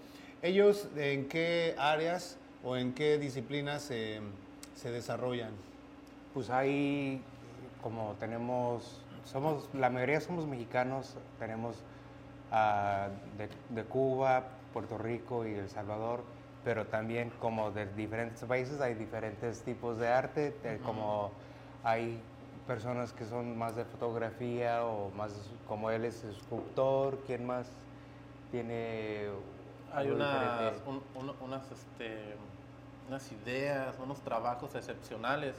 ¿Ellos 0.41 0.88
en 0.97 1.28
qué 1.28 1.76
áreas 1.78 2.38
o 2.63 2.76
en 2.76 2.93
qué 2.93 3.17
disciplinas 3.17 3.82
se, 3.84 4.21
se 4.76 4.91
desarrollan? 4.91 5.52
Pues 6.34 6.49
ahí, 6.49 7.21
como 7.82 8.15
tenemos, 8.19 8.99
somos, 9.26 9.69
la 9.73 9.89
mayoría 9.89 10.19
somos 10.19 10.47
mexicanos, 10.47 11.15
tenemos 11.39 11.78
ah, 12.52 13.10
de, 13.38 13.49
de 13.73 13.84
Cuba, 13.88 14.43
Puerto 14.73 14.97
Rico 14.97 15.45
y 15.45 15.54
El 15.54 15.69
Salvador, 15.69 16.23
pero 16.65 16.88
también 16.88 17.32
como 17.39 17.71
de 17.71 17.86
diferentes 17.93 18.43
países 18.45 18.82
hay 18.82 18.95
diferentes 18.95 19.62
tipos 19.62 19.97
de 19.99 20.08
arte, 20.08 20.56
de- 20.63 20.78
como 20.80 21.32
hay 21.84 22.19
personas 22.65 23.12
que 23.13 23.26
son 23.26 23.58
más 23.58 23.76
de 23.76 23.84
fotografía 23.86 24.86
o 24.86 25.10
más, 25.12 25.34
como 25.67 25.89
él 25.91 26.06
es 26.06 26.23
escultor, 26.23 27.19
¿quién 27.28 27.45
más 27.45 27.67
tiene 28.58 29.30
Hay 29.96 30.10
unas, 30.12 30.74
un- 30.86 31.02
un- 31.16 31.36
unas, 31.42 31.72
este, 31.72 32.36
unas 33.08 33.32
ideas, 33.32 33.96
unos 34.00 34.22
trabajos 34.24 34.76
excepcionales. 34.76 35.56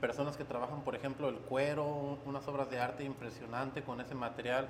Personas 0.00 0.36
que 0.36 0.44
trabajan, 0.44 0.82
por 0.82 0.96
ejemplo, 0.96 1.28
el 1.28 1.36
cuero, 1.36 1.84
un- 1.86 2.18
unas 2.26 2.46
obras 2.48 2.68
de 2.68 2.80
arte 2.80 3.04
impresionante 3.04 3.82
con 3.82 4.00
ese 4.00 4.14
material. 4.16 4.66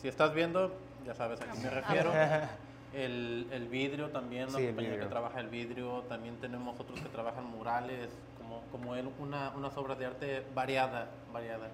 Si 0.00 0.06
estás 0.06 0.34
viendo, 0.34 0.76
ya 1.06 1.14
sabes 1.14 1.40
a 1.40 1.50
qué 1.50 1.58
me 1.58 1.70
refiero. 1.70 2.12
El, 2.94 3.48
el 3.50 3.66
vidrio 3.68 4.08
también, 4.10 4.44
una 4.48 4.58
Sí, 4.58 4.62
el 4.62 4.68
compañía 4.68 4.98
que 5.00 5.06
trabaja 5.06 5.40
el 5.40 5.48
vidrio. 5.48 6.02
También 6.08 6.36
tenemos 6.36 6.78
otros 6.80 6.98
que 7.00 7.08
trabajan 7.08 7.44
murales, 7.44 8.08
como, 8.38 8.62
como 8.72 8.94
él, 8.94 9.10
una, 9.18 9.50
unas 9.54 9.76
obras 9.76 9.98
de 9.98 10.06
arte 10.06 10.46
variada, 10.54 11.08
variada. 11.30 11.68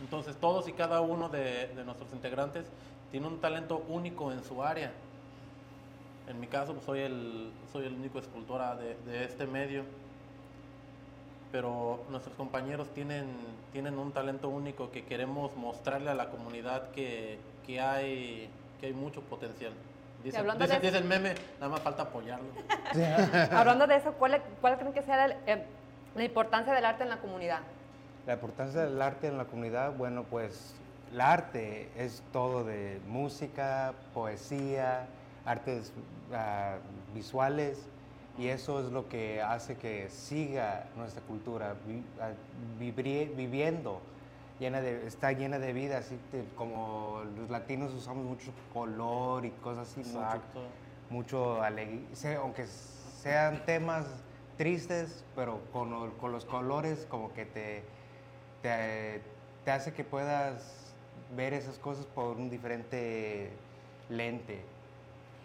Entonces, 0.00 0.36
todos 0.36 0.66
y 0.68 0.72
cada 0.72 1.00
uno 1.02 1.28
de, 1.28 1.66
de 1.74 1.84
nuestros 1.84 2.12
integrantes 2.12 2.64
tiene 3.10 3.26
un 3.26 3.40
talento 3.40 3.84
único 3.88 4.32
en 4.32 4.42
su 4.44 4.62
área. 4.62 4.92
En 6.28 6.38
mi 6.38 6.46
caso, 6.46 6.72
pues, 6.74 6.84
soy 6.84 7.00
el, 7.00 7.52
soy 7.72 7.86
el 7.86 7.94
único 7.94 8.18
escultora 8.18 8.76
de, 8.76 8.94
de 9.06 9.24
este 9.24 9.46
medio. 9.46 9.84
Pero 11.52 12.04
nuestros 12.10 12.36
compañeros 12.36 12.88
tienen, 12.94 13.26
tienen 13.72 13.98
un 13.98 14.12
talento 14.12 14.48
único 14.48 14.92
que 14.92 15.04
queremos 15.04 15.56
mostrarle 15.56 16.10
a 16.10 16.14
la 16.14 16.30
comunidad 16.30 16.90
que, 16.92 17.38
que, 17.66 17.80
hay, 17.80 18.48
que 18.80 18.86
hay 18.86 18.92
mucho 18.92 19.20
potencial. 19.22 19.72
Dice, 20.22 20.36
hablando 20.38 20.64
dice- 20.64 20.78
de- 20.78 20.86
dice 20.86 20.98
el 20.98 21.04
meme, 21.04 21.34
nada 21.58 21.72
más 21.72 21.80
falta 21.80 22.02
apoyarlo. 22.04 22.46
Hablando 23.50 23.86
de 23.88 23.96
eso, 23.96 24.12
¿cuál, 24.12 24.40
cuál 24.60 24.76
creen 24.78 24.92
que 24.92 25.02
sea 25.02 25.24
el, 25.24 25.32
eh, 25.46 25.64
la 26.14 26.22
importancia 26.24 26.72
del 26.72 26.84
arte 26.84 27.02
en 27.02 27.08
la 27.08 27.16
comunidad? 27.16 27.60
La 28.26 28.34
importancia 28.34 28.82
del 28.82 29.00
arte 29.02 29.26
en 29.26 29.38
la 29.38 29.46
comunidad, 29.46 29.92
bueno, 29.96 30.24
pues 30.24 30.74
el 31.12 31.20
arte 31.20 31.90
es 31.96 32.22
todo 32.32 32.64
de 32.64 33.00
música, 33.06 33.94
poesía, 34.14 35.06
artes 35.44 35.92
ah, 36.32 36.76
visuales 37.14 37.88
y 38.38 38.48
eso 38.48 38.80
es 38.80 38.92
lo 38.92 39.08
que 39.08 39.42
hace 39.42 39.76
que 39.76 40.08
siga 40.08 40.86
nuestra 40.96 41.22
cultura 41.22 41.74
vi- 41.86 42.04
ah, 42.20 42.30
vibri- 42.78 43.34
viviendo 43.34 44.00
llena 44.60 44.80
de, 44.80 45.06
está 45.06 45.32
llena 45.32 45.58
de 45.58 45.72
vida, 45.72 45.98
así 45.98 46.18
de- 46.32 46.44
como 46.54 47.22
los 47.36 47.50
latinos 47.50 47.92
usamos 47.94 48.24
mucho 48.24 48.52
color 48.72 49.44
y 49.46 49.50
cosas 49.50 49.88
así, 49.90 50.00
mucho, 50.00 50.18
Exacto. 50.20 50.60
mucho 51.08 51.62
alegría, 51.62 52.38
aunque 52.40 52.66
sean 52.66 53.64
temas 53.64 54.06
tristes, 54.58 55.24
pero 55.34 55.60
con, 55.72 56.10
con 56.12 56.30
los 56.32 56.44
colores 56.44 57.06
como 57.08 57.32
que 57.32 57.46
te, 57.46 57.82
te, 58.62 59.22
te 59.64 59.70
hace 59.70 59.92
que 59.94 60.04
puedas 60.04 60.79
ver 61.36 61.54
esas 61.54 61.78
cosas 61.78 62.06
por 62.06 62.36
un 62.36 62.50
diferente 62.50 63.50
lente. 64.08 64.62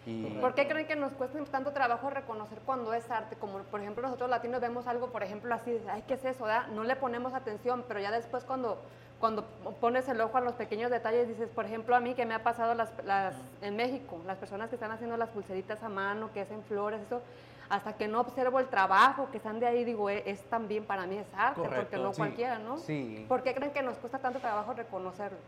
Y, 0.06 0.22
¿Por 0.40 0.54
qué 0.54 0.68
creen 0.68 0.86
que 0.86 0.94
nos 0.94 1.12
cuesta 1.12 1.38
tanto 1.50 1.72
trabajo 1.72 2.10
reconocer 2.10 2.58
cuando 2.64 2.94
es 2.94 3.10
arte? 3.10 3.36
Como 3.36 3.58
por 3.58 3.80
ejemplo 3.80 4.02
nosotros 4.02 4.30
latinos 4.30 4.60
vemos 4.60 4.86
algo, 4.86 5.08
por 5.08 5.22
ejemplo, 5.22 5.52
así, 5.52 5.80
ay, 5.90 6.04
¿qué 6.06 6.14
es 6.14 6.24
eso? 6.24 6.46
da? 6.46 6.68
No 6.68 6.84
le 6.84 6.94
ponemos 6.94 7.34
atención, 7.34 7.84
pero 7.88 7.98
ya 7.98 8.12
después 8.12 8.44
cuando, 8.44 8.78
cuando 9.18 9.44
pones 9.80 10.08
el 10.08 10.20
ojo 10.20 10.38
a 10.38 10.40
los 10.40 10.54
pequeños 10.54 10.92
detalles, 10.92 11.26
dices, 11.26 11.48
por 11.48 11.64
ejemplo, 11.64 11.96
a 11.96 12.00
mí 12.00 12.14
que 12.14 12.24
me 12.24 12.34
ha 12.34 12.42
pasado 12.44 12.74
las, 12.74 12.92
las, 13.04 13.34
en 13.62 13.74
México, 13.74 14.20
las 14.26 14.38
personas 14.38 14.68
que 14.68 14.76
están 14.76 14.92
haciendo 14.92 15.16
las 15.16 15.30
pulseritas 15.30 15.82
a 15.82 15.88
mano, 15.88 16.30
que 16.32 16.40
hacen 16.42 16.62
flores, 16.64 17.00
eso, 17.02 17.20
hasta 17.68 17.96
que 17.96 18.06
no 18.06 18.20
observo 18.20 18.60
el 18.60 18.68
trabajo 18.68 19.28
que 19.32 19.38
están 19.38 19.58
de 19.58 19.66
ahí, 19.66 19.84
digo, 19.84 20.08
"Eh, 20.08 20.22
es 20.26 20.40
también 20.44 20.84
para 20.84 21.04
mí 21.06 21.16
es 21.18 21.26
arte, 21.36 21.68
porque 21.74 21.96
no 21.96 22.12
Sí, 22.12 22.18
cualquiera, 22.18 22.58
¿no? 22.60 22.78
sí. 22.78 23.26
¿Por 23.28 23.42
qué 23.42 23.54
creen 23.54 23.72
que 23.72 23.82
nos 23.82 23.96
cuesta 23.98 24.20
tanto 24.20 24.38
trabajo 24.38 24.72
reconocerlo? 24.72 25.38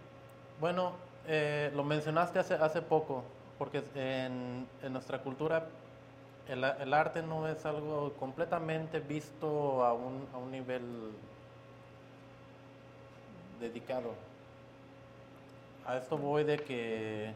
Bueno, 0.61 0.93
eh, 1.27 1.71
lo 1.75 1.85
mencionaste 1.85 2.39
hace, 2.39 2.55
hace 2.55 2.83
poco, 2.83 3.23
porque 3.59 3.83
en, 3.95 4.67
en 4.83 4.93
nuestra 4.93 5.19
cultura 5.19 5.67
el, 6.49 6.65
el 6.65 6.95
arte 6.95 7.23
no 7.23 7.47
es 7.47 7.65
algo 7.65 8.13
completamente 8.15 9.01
visto 9.01 9.85
a 9.85 9.93
un, 9.93 10.27
a 10.33 10.39
un 10.39 10.51
nivel 10.51 10.83
dedicado. 13.61 14.15
A 15.87 15.97
esto 15.97 16.19
voy 16.19 16.45
de 16.45 16.59
que 16.59 17.33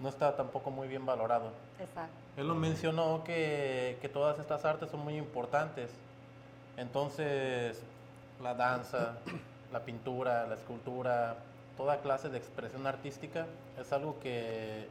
no 0.00 0.08
está 0.08 0.36
tampoco 0.36 0.70
muy 0.70 0.88
bien 0.88 1.06
valorado. 1.06 1.50
Exacto. 1.78 2.12
Él 2.36 2.48
lo 2.48 2.54
mencionó 2.54 3.22
que, 3.24 3.98
que 4.00 4.08
todas 4.08 4.38
estas 4.38 4.64
artes 4.64 4.90
son 4.90 5.00
muy 5.00 5.16
importantes. 5.16 5.90
Entonces, 6.76 7.80
la 8.42 8.54
danza, 8.54 9.16
la 9.74 9.80
pintura, 9.80 10.46
la 10.46 10.54
escultura, 10.54 11.34
toda 11.76 11.98
clase 12.00 12.28
de 12.30 12.38
expresión 12.38 12.86
artística 12.86 13.44
es 13.78 13.92
algo 13.92 14.20
que, 14.20 14.86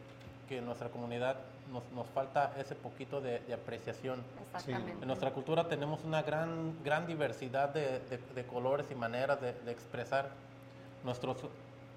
que 0.50 0.58
en 0.58 0.66
nuestra 0.66 0.90
comunidad 0.90 1.38
nos, 1.72 1.84
nos 1.96 2.06
falta 2.08 2.52
ese 2.58 2.76
poquito 2.76 3.22
de, 3.22 3.40
de 3.40 3.54
apreciación. 3.54 4.22
Exactamente. 4.54 5.02
En 5.02 5.08
nuestra 5.08 5.32
cultura 5.32 5.70
tenemos 5.70 6.04
una 6.04 6.22
gran, 6.22 6.84
gran 6.84 7.08
diversidad 7.08 7.70
de, 7.70 8.00
de- 8.10 8.20
de 8.36 8.44
colores 8.46 8.86
y 8.92 8.96
maneras 8.96 9.40
de, 9.40 9.54
de 9.54 9.72
expresar. 9.72 10.28
Nuestros 11.06 11.38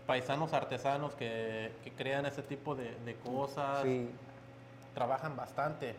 paisanos 0.07 0.53
artesanos 0.53 1.12
que, 1.14 1.72
que 1.83 1.90
crean 1.92 2.25
ese 2.27 2.42
tipo 2.42 2.77
de, 2.77 2.94
de 3.05 3.16
cosas 3.16 3.83
sí. 3.83 4.09
trabajan 4.94 5.35
bastante. 5.35 5.96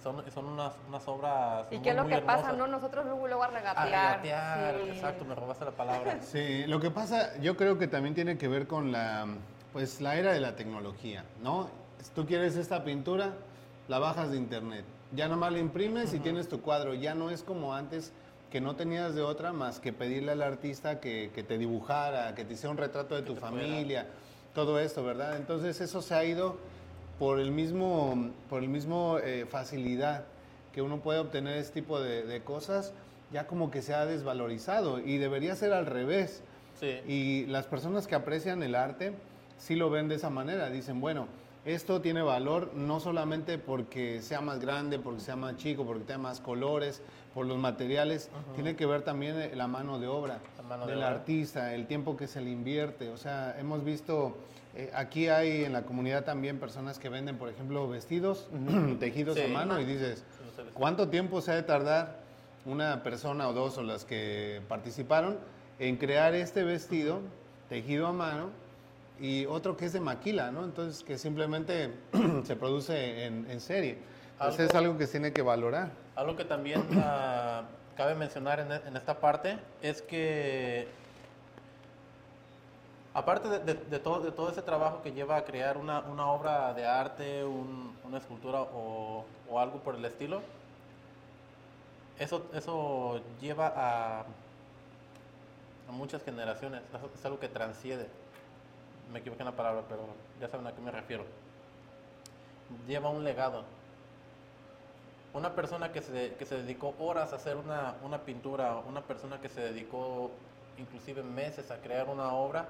Y 0.00 0.02
son, 0.02 0.22
son 0.32 0.46
unas, 0.46 0.72
unas 0.88 1.06
obras. 1.08 1.66
¿Y 1.70 1.74
muy, 1.76 1.82
qué 1.84 1.90
es 1.90 1.96
lo 1.96 2.06
que 2.06 2.18
pasa? 2.18 2.48
hermosas. 2.50 2.58
No, 2.58 2.66
nosotros 2.66 3.04
luego, 3.04 3.26
luego 3.26 3.42
a 3.42 3.46
A 3.46 3.50
regatear. 3.50 3.86
regatear, 4.22 4.74
sí. 4.84 4.90
exacto, 4.90 5.24
me 5.24 5.34
robaste 5.34 5.64
la 5.66 5.70
palabra. 5.72 6.18
Sí, 6.22 6.64
lo 6.66 6.80
que 6.80 6.90
pasa, 6.90 7.38
yo 7.40 7.56
creo 7.56 7.78
que 7.78 7.86
también 7.86 8.14
tiene 8.14 8.38
que 8.38 8.48
ver 8.48 8.66
con 8.66 8.92
la, 8.92 9.26
pues, 9.72 10.00
la 10.00 10.16
era 10.16 10.32
de 10.32 10.40
la 10.40 10.56
tecnología, 10.56 11.24
¿no? 11.42 11.68
Si 12.02 12.10
tú 12.12 12.26
quieres 12.26 12.56
esta 12.56 12.82
pintura, 12.84 13.32
la 13.88 13.98
bajas 13.98 14.30
de 14.30 14.36
internet. 14.38 14.84
Ya 15.12 15.28
nomás 15.28 15.52
la 15.52 15.58
imprimes 15.58 16.14
y 16.14 16.20
tienes 16.20 16.48
tu 16.48 16.60
cuadro. 16.62 16.94
Ya 16.94 17.14
no 17.14 17.30
es 17.30 17.42
como 17.42 17.74
antes 17.74 18.12
que 18.50 18.60
no 18.60 18.76
tenías 18.76 19.14
de 19.14 19.22
otra 19.22 19.52
más 19.52 19.80
que 19.80 19.92
pedirle 19.92 20.32
al 20.32 20.42
artista 20.42 20.98
que, 21.00 21.30
que 21.34 21.42
te 21.42 21.58
dibujara, 21.58 22.34
que 22.34 22.44
te 22.44 22.54
hiciera 22.54 22.70
un 22.70 22.78
retrato 22.78 23.14
de 23.16 23.22
tu 23.22 23.34
te 23.34 23.40
pueda. 23.40 23.52
familia, 23.52 24.06
todo 24.54 24.78
esto, 24.80 25.04
¿verdad? 25.04 25.36
Entonces 25.36 25.80
eso 25.80 26.00
se 26.00 26.14
ha 26.14 26.24
ido 26.24 26.56
por 27.20 27.38
el 27.38 27.50
mismo, 27.50 28.30
por 28.48 28.62
el 28.62 28.70
mismo 28.70 29.18
eh, 29.18 29.44
facilidad 29.46 30.24
que 30.72 30.80
uno 30.80 31.00
puede 31.00 31.18
obtener 31.18 31.58
este 31.58 31.82
tipo 31.82 32.00
de, 32.00 32.22
de 32.22 32.40
cosas, 32.40 32.94
ya 33.30 33.46
como 33.46 33.70
que 33.70 33.82
se 33.82 33.92
ha 33.92 34.06
desvalorizado 34.06 34.98
y 34.98 35.18
debería 35.18 35.54
ser 35.54 35.74
al 35.74 35.84
revés. 35.84 36.42
Sí. 36.80 36.98
Y 37.06 37.46
las 37.46 37.66
personas 37.66 38.06
que 38.06 38.14
aprecian 38.14 38.62
el 38.62 38.74
arte 38.74 39.12
sí 39.58 39.76
lo 39.76 39.90
ven 39.90 40.08
de 40.08 40.14
esa 40.14 40.30
manera. 40.30 40.70
Dicen, 40.70 41.02
bueno, 41.02 41.26
esto 41.66 42.00
tiene 42.00 42.22
valor 42.22 42.72
no 42.74 43.00
solamente 43.00 43.58
porque 43.58 44.22
sea 44.22 44.40
más 44.40 44.58
grande, 44.58 44.98
porque 44.98 45.20
sea 45.20 45.36
más 45.36 45.56
chico, 45.56 45.84
porque 45.84 46.04
tenga 46.04 46.20
más 46.20 46.40
colores, 46.40 47.02
por 47.34 47.44
los 47.44 47.58
materiales, 47.58 48.30
tiene 48.54 48.76
que 48.76 48.86
ver 48.86 49.02
también 49.02 49.38
eh, 49.38 49.52
la 49.54 49.68
mano 49.68 50.00
de 50.00 50.06
obra 50.06 50.40
mano 50.70 50.86
del 50.86 51.02
artista, 51.02 51.74
el 51.74 51.86
tiempo 51.86 52.16
que 52.16 52.26
se 52.28 52.40
le 52.40 52.50
invierte. 52.50 53.08
O 53.10 53.16
sea, 53.16 53.56
hemos 53.58 53.84
visto, 53.84 54.36
eh, 54.76 54.90
aquí 54.94 55.26
hay 55.28 55.64
en 55.64 55.72
la 55.72 55.82
comunidad 55.82 56.24
también 56.24 56.58
personas 56.60 56.98
que 56.98 57.08
venden, 57.08 57.36
por 57.38 57.48
ejemplo, 57.48 57.88
vestidos 57.88 58.48
tejidos 59.00 59.36
Sí. 59.36 59.42
a 59.42 59.48
mano 59.48 59.80
y 59.80 59.84
dices. 59.84 60.22
¿Cuánto 60.74 61.08
tiempo 61.08 61.40
se 61.40 61.50
ha 61.52 61.54
de 61.56 61.62
tardar 61.64 62.20
una 62.66 63.02
persona 63.02 63.48
o 63.48 63.52
dos 63.52 63.78
o 63.78 63.82
las 63.82 64.04
que 64.04 64.60
participaron 64.68 65.38
en 65.78 65.96
crear 65.96 66.34
este 66.34 66.62
vestido 66.62 67.20
tejido 67.68 68.06
a 68.06 68.12
mano 68.12 68.50
y 69.18 69.46
otro 69.46 69.76
que 69.76 69.86
es 69.86 69.92
de 69.92 70.00
maquila, 70.00 70.50
¿no? 70.52 70.64
Entonces 70.64 71.02
que 71.02 71.18
simplemente 71.18 71.90
se 72.44 72.54
produce 72.56 73.24
en, 73.24 73.50
en 73.50 73.60
serie. 73.60 73.98
Entonces 74.34 74.68
es 74.68 74.74
Algo- 74.74 74.78
algo 74.90 74.98
que 74.98 75.06
se 75.06 75.12
tiene 75.12 75.32
que 75.32 75.42
valorar. 75.42 75.90
Algo 76.14 76.36
que 76.36 76.44
también 76.44 76.82
ah, 76.96 77.64
cabe 77.96 78.14
mencionar 78.14 78.60
en, 78.60 78.96
esta 78.96 79.14
parte 79.20 79.58
es 79.82 80.02
que, 80.02 80.88
aparte 83.14 83.48
de, 83.48 83.74
de- 83.74 83.98
todo, 83.98 84.20
de 84.20 84.32
todo 84.32 84.50
ese 84.50 84.62
trabajo 84.62 85.02
que 85.02 85.12
lleva 85.12 85.36
a 85.36 85.44
crear 85.44 85.76
una, 85.76 86.00
obra 86.30 86.72
de 86.74 86.86
arte, 86.86 87.44
un- 87.44 87.96
una 88.04 88.18
escultura 88.18 88.62
o, 88.62 89.24
algo 89.58 89.78
por 89.80 89.94
el 89.96 90.04
estilo, 90.04 90.40
eso, 92.18 92.46
eso 92.54 93.20
lleva 93.40 93.72
a, 93.74 94.20
a 95.88 95.92
muchas 95.92 96.22
generaciones, 96.22 96.82
es- 96.82 97.18
es 97.18 97.24
algo 97.24 97.38
que 97.40 97.48
transciende. 97.48 98.06
Me 99.12 99.18
equivoqué 99.18 99.42
en 99.42 99.46
la 99.46 99.56
palabra, 99.56 99.82
pero 99.88 100.02
ya 100.40 100.48
saben 100.48 100.66
a 100.66 100.72
qué 100.72 100.80
me 100.80 100.90
refiero. 100.92 101.24
Lleva 102.86 103.10
un 103.10 103.24
legado 103.24 103.64
una 105.32 105.54
persona 105.54 105.92
que 105.92 106.02
se, 106.02 106.34
que 106.34 106.44
se 106.44 106.56
dedicó 106.56 106.94
horas 106.98 107.32
a 107.32 107.36
hacer 107.36 107.56
una, 107.56 107.94
una 108.02 108.18
pintura, 108.22 108.78
una 108.88 109.02
persona 109.02 109.40
que 109.40 109.48
se 109.48 109.60
dedicó 109.60 110.30
inclusive 110.78 111.22
meses 111.22 111.70
a 111.70 111.76
crear 111.76 112.08
una 112.08 112.32
obra, 112.32 112.68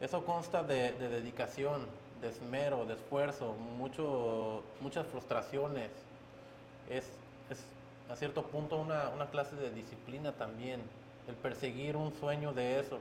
eso 0.00 0.24
consta 0.24 0.62
de, 0.62 0.92
de 0.92 1.08
dedicación, 1.08 1.86
de 2.20 2.28
esmero, 2.28 2.84
de 2.86 2.94
esfuerzo, 2.94 3.54
mucho, 3.54 4.62
muchas 4.80 5.06
frustraciones. 5.06 5.90
Es, 6.88 7.04
es 7.50 7.64
a 8.10 8.16
cierto 8.16 8.44
punto 8.44 8.76
una, 8.76 9.08
una 9.10 9.26
clase 9.26 9.56
de 9.56 9.70
disciplina 9.70 10.32
también, 10.32 10.80
el 11.28 11.34
perseguir 11.34 11.96
un 11.96 12.12
sueño 12.14 12.52
de 12.52 12.80
eso. 12.80 12.98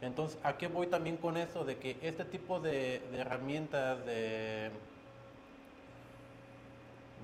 Entonces, 0.00 0.38
¿a 0.42 0.56
qué 0.56 0.68
voy 0.68 0.86
también 0.86 1.16
con 1.16 1.36
eso? 1.36 1.64
De 1.64 1.78
que 1.78 1.96
este 2.02 2.24
tipo 2.24 2.60
de, 2.60 3.00
de 3.10 3.18
herramientas, 3.18 4.04
de, 4.04 4.70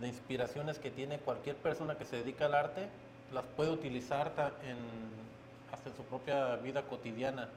de 0.02 0.08
inspiraciones 0.08 0.78
que 0.78 0.90
tiene 0.90 1.18
cualquier 1.18 1.56
persona 1.56 1.96
que 1.96 2.04
se 2.04 2.16
dedica 2.16 2.44
al 2.46 2.54
arte, 2.54 2.88
las 3.32 3.44
puede 3.56 3.70
utilizar 3.70 4.32
en, 4.68 4.76
hasta 5.72 5.88
en 5.88 5.96
su 5.96 6.02
propia 6.02 6.56
vida 6.56 6.82
cotidiana. 6.82 7.48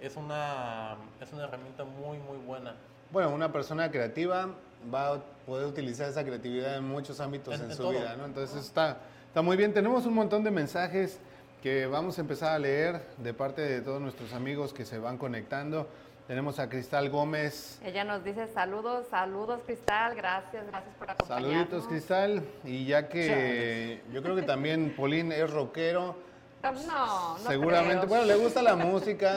Es 0.00 0.16
una, 0.16 0.96
es 1.20 1.32
una 1.32 1.44
herramienta 1.44 1.84
muy, 1.84 2.18
muy 2.18 2.36
buena. 2.46 2.74
Bueno, 3.10 3.30
una 3.30 3.52
persona 3.52 3.90
creativa 3.90 4.48
va 4.92 5.14
a 5.14 5.18
poder 5.46 5.66
utilizar 5.66 6.08
esa 6.08 6.22
creatividad 6.24 6.76
en 6.76 6.84
muchos 6.84 7.20
ámbitos 7.20 7.54
En- 7.54 7.62
en, 7.64 7.70
en 7.70 7.76
su 7.76 7.82
todo. 7.82 7.92
vida, 7.92 8.14
¿no? 8.16 8.24
Entonces 8.26 8.64
está, 8.64 8.98
está 9.28 9.42
muy 9.42 9.56
bien. 9.56 9.72
Tenemos 9.72 10.06
un 10.06 10.14
montón 10.14 10.44
de 10.44 10.50
mensajes 10.50 11.18
que 11.62 11.86
vamos 11.86 12.18
a 12.18 12.20
empezar 12.20 12.52
a 12.52 12.58
leer 12.58 13.02
de 13.18 13.32
parte 13.34 13.62
de 13.62 13.80
todos 13.80 14.00
nuestros 14.00 14.32
amigos 14.32 14.72
que 14.72 14.84
se 14.84 14.98
van 14.98 15.18
conectando. 15.18 15.88
Tenemos 16.26 16.58
a 16.58 16.68
Cristal 16.68 17.08
Gómez. 17.08 17.78
Ella 17.84 18.02
nos 18.02 18.24
dice 18.24 18.48
saludos, 18.48 19.06
saludos 19.10 19.60
Cristal, 19.64 20.16
gracias, 20.16 20.66
gracias 20.66 20.94
por 20.96 21.10
acompañarnos. 21.10 21.50
Saluditos, 21.52 21.86
Cristal. 21.88 22.42
Y 22.64 22.84
ya 22.86 23.08
que 23.08 24.02
yo 24.12 24.22
creo 24.22 24.34
que 24.34 24.42
también 24.42 24.94
Polín 24.96 25.30
es 25.30 25.48
rockero, 25.48 26.16
No, 26.64 27.38
no 27.38 27.38
seguramente, 27.38 27.98
creo. 27.98 28.08
bueno, 28.08 28.24
le 28.24 28.34
gusta 28.34 28.60
la 28.60 28.74
música 28.74 29.30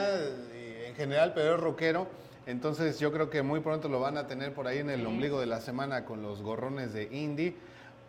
en 0.52 0.94
general, 0.96 1.32
pero 1.32 1.54
es 1.54 1.60
rockero. 1.60 2.08
Entonces 2.46 2.98
yo 2.98 3.12
creo 3.12 3.30
que 3.30 3.42
muy 3.42 3.60
pronto 3.60 3.88
lo 3.88 4.00
van 4.00 4.18
a 4.18 4.26
tener 4.26 4.52
por 4.52 4.66
ahí 4.66 4.78
en 4.78 4.90
el 4.90 5.06
ombligo 5.06 5.38
de 5.38 5.46
la 5.46 5.60
semana 5.60 6.04
con 6.04 6.22
los 6.22 6.42
gorrones 6.42 6.92
de 6.92 7.04
Indie. 7.04 7.54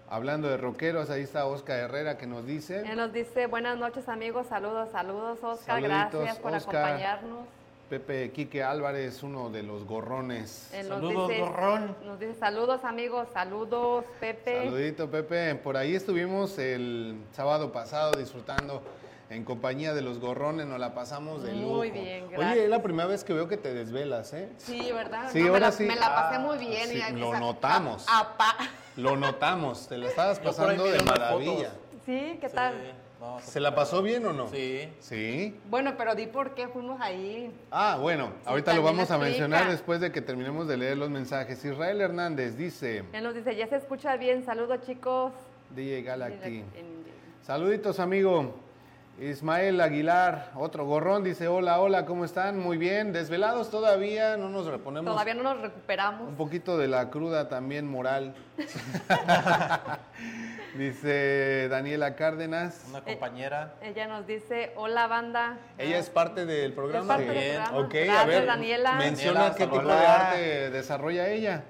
Hablando 0.10 0.50
de 0.50 0.58
rockeros, 0.58 1.10
ahí 1.12 1.22
está 1.22 1.46
Oscar 1.46 1.78
Herrera 1.78 2.18
que 2.18 2.26
nos 2.26 2.48
dice. 2.48 2.80
Ella 2.80 2.96
nos 2.96 3.14
dice 3.14 3.46
buenas 3.46 3.78
noches 3.78 4.10
amigos, 4.10 4.48
saludos, 4.48 4.90
saludos 4.92 5.38
Oscar, 5.44 5.82
Saluditos, 5.82 6.22
gracias 6.24 6.40
por 6.40 6.54
Oscar. 6.56 6.76
acompañarnos. 6.86 7.61
Pepe 7.96 8.32
Quique 8.32 8.64
Álvarez, 8.64 9.22
uno 9.22 9.50
de 9.50 9.64
los 9.64 9.84
gorrones. 9.84 10.70
Nos 10.74 10.88
Saludos, 10.88 11.28
dice- 11.28 11.42
gorrón. 11.42 11.98
Nos 12.06 12.20
dice 12.22 12.36
saludos 12.36 12.86
amigos, 12.86 13.28
saludos 13.34 14.06
Pepe. 14.22 14.64
Saludito, 14.64 15.12
Pepe. 15.12 15.56
Por 15.56 15.76
ahí 15.76 15.94
estuvimos 15.94 16.58
el 16.58 17.18
sábado 17.34 17.74
pasado 17.74 18.18
disfrutando 18.18 18.82
en 19.30 19.44
compañía 19.44 19.94
de 19.94 20.02
los 20.04 20.20
gorrones, 20.20 20.68
nos 20.68 20.80
la 20.80 20.94
pasamos 20.94 21.44
de 21.44 21.52
lujo. 21.54 21.76
Muy 21.76 21.92
bien, 21.92 22.24
Oye, 22.28 22.38
gracias. 22.38 22.58
es 22.64 22.70
la 22.70 22.82
primera 22.82 23.10
vez 23.10 23.26
que 23.26 23.34
veo 23.34 23.50
que 23.50 23.58
te 23.58 23.74
desvelas, 23.74 24.32
¿eh? 24.36 24.48
Sí, 24.56 24.90
¿verdad? 24.94 25.30
Sí, 25.30 25.40
No, 25.40 25.44
me 25.44 25.50
ahora 25.50 25.60
la, 25.68 25.72
sí. 25.74 25.84
Me 25.84 25.96
la 25.98 26.16
pasé 26.16 26.36
Ah, 26.38 26.40
muy 26.40 26.58
bien. 26.60 26.88
sí, 26.88 27.02
y- 27.10 27.20
lo 27.20 27.38
notamos. 27.40 28.06
a- 28.08 28.20
a 28.22 28.38
pa- 28.38 28.56
Lo 28.96 29.18
notamos, 29.18 29.90
te 29.90 29.98
la 29.98 30.08
estabas 30.08 30.40
pasando 30.40 30.86
de 30.86 31.04
maravilla. 31.04 31.72
fotos. 31.72 31.74
Sí, 32.06 32.38
¿qué 32.40 32.48
Sí, 32.50 32.56
tal? 32.56 32.74
No, 33.22 33.40
¿Se 33.40 33.60
la 33.60 33.76
pasó 33.76 34.02
bien 34.02 34.26
o 34.26 34.34
no? 34.34 34.48
Sí. 34.48 34.90
Sí. 35.00 35.56
Bueno, 35.70 35.94
pero 35.96 36.16
di 36.16 36.26
por 36.26 36.56
qué 36.56 36.68
fuimos 36.68 37.00
ahí. 37.00 37.52
Ah, 37.70 37.98
bueno, 38.02 38.34
ahorita 38.46 38.74
lo 38.74 38.82
vamos 38.82 39.12
a 39.12 39.16
explica. 39.16 39.24
mencionar 39.26 39.70
después 39.70 40.02
de 40.02 40.12
que 40.12 40.22
terminemos 40.22 40.68
de 40.68 40.78
leer 40.78 40.98
los 40.98 41.12
mensajes. 41.12 41.64
Israel 41.64 42.02
Hernández 42.02 42.58
dice, 42.58 43.04
Él 43.14 43.24
nos 43.24 43.36
dice, 43.36 43.56
ya 43.56 43.68
se 43.68 43.76
escucha 43.76 44.18
bien. 44.18 44.44
Saludos, 44.44 44.82
chicos. 44.82 45.34
DJ 45.70 46.02
Galacti. 46.02 46.64
Saluditos, 47.44 48.00
amigo. 48.00 48.56
Ismael 49.20 49.80
Aguilar, 49.82 50.50
otro 50.56 50.86
gorrón, 50.86 51.24
dice, 51.24 51.48
hola, 51.48 51.80
hola, 51.80 52.06
¿cómo 52.06 52.26
están? 52.26 52.58
Muy 52.58 52.78
bien, 52.78 53.14
desvelados 53.14 53.70
todavía, 53.70 54.36
no 54.36 54.50
nos 54.50 54.66
reponemos 54.66 55.12
Todavía 55.14 55.36
no 55.36 55.44
nos 55.44 55.62
recuperamos. 55.62 56.28
un 56.28 56.36
poquito 56.36 56.76
de 56.78 56.88
la 56.88 57.10
cruda 57.12 57.48
también 57.48 57.88
moral. 57.88 58.34
dice 60.76 61.68
Daniela 61.70 62.16
Cárdenas. 62.16 62.86
Una 62.90 63.02
compañera. 63.02 63.76
Ella 63.84 64.08
nos 64.08 64.26
dice, 64.26 64.72
hola, 64.76 65.06
banda. 65.08 65.58
Ella 65.78 66.00
es 66.00 66.10
parte 66.10 66.46
del 66.48 66.74
programa. 66.74 67.02
Es 67.02 67.08
parte 67.08 67.26
del 67.26 67.34
Bien. 67.38 67.56
programa. 67.64 67.80
Ok, 67.86 67.94
Gracias, 67.94 68.18
a 68.18 68.26
ver, 68.26 68.46
Daniela. 68.48 68.94
menciona 68.94 69.40
Daniela, 69.50 69.56
qué 69.58 69.68
tipo 69.68 69.88
de 69.88 70.06
arte 70.08 70.70
desarrolla 70.72 71.28
ella. 71.30 71.64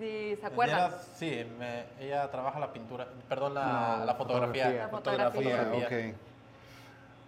Si 0.00 0.34
se 0.36 0.46
acuerdan. 0.46 0.78
Daniela, 0.90 1.02
sí, 1.16 1.46
me- 1.58 1.84
ella 2.00 2.30
trabaja 2.30 2.58
la 2.58 2.72
pintura, 2.72 3.06
perdón, 3.28 3.52
la, 3.52 3.96
No, 3.98 4.04
la 4.06 4.14
fotografía. 4.14 4.88
fotografía. 4.88 5.24
La 5.26 5.30
fotografía. 5.30 5.56
Fotografía, 5.66 6.08
ok. 6.10 6.16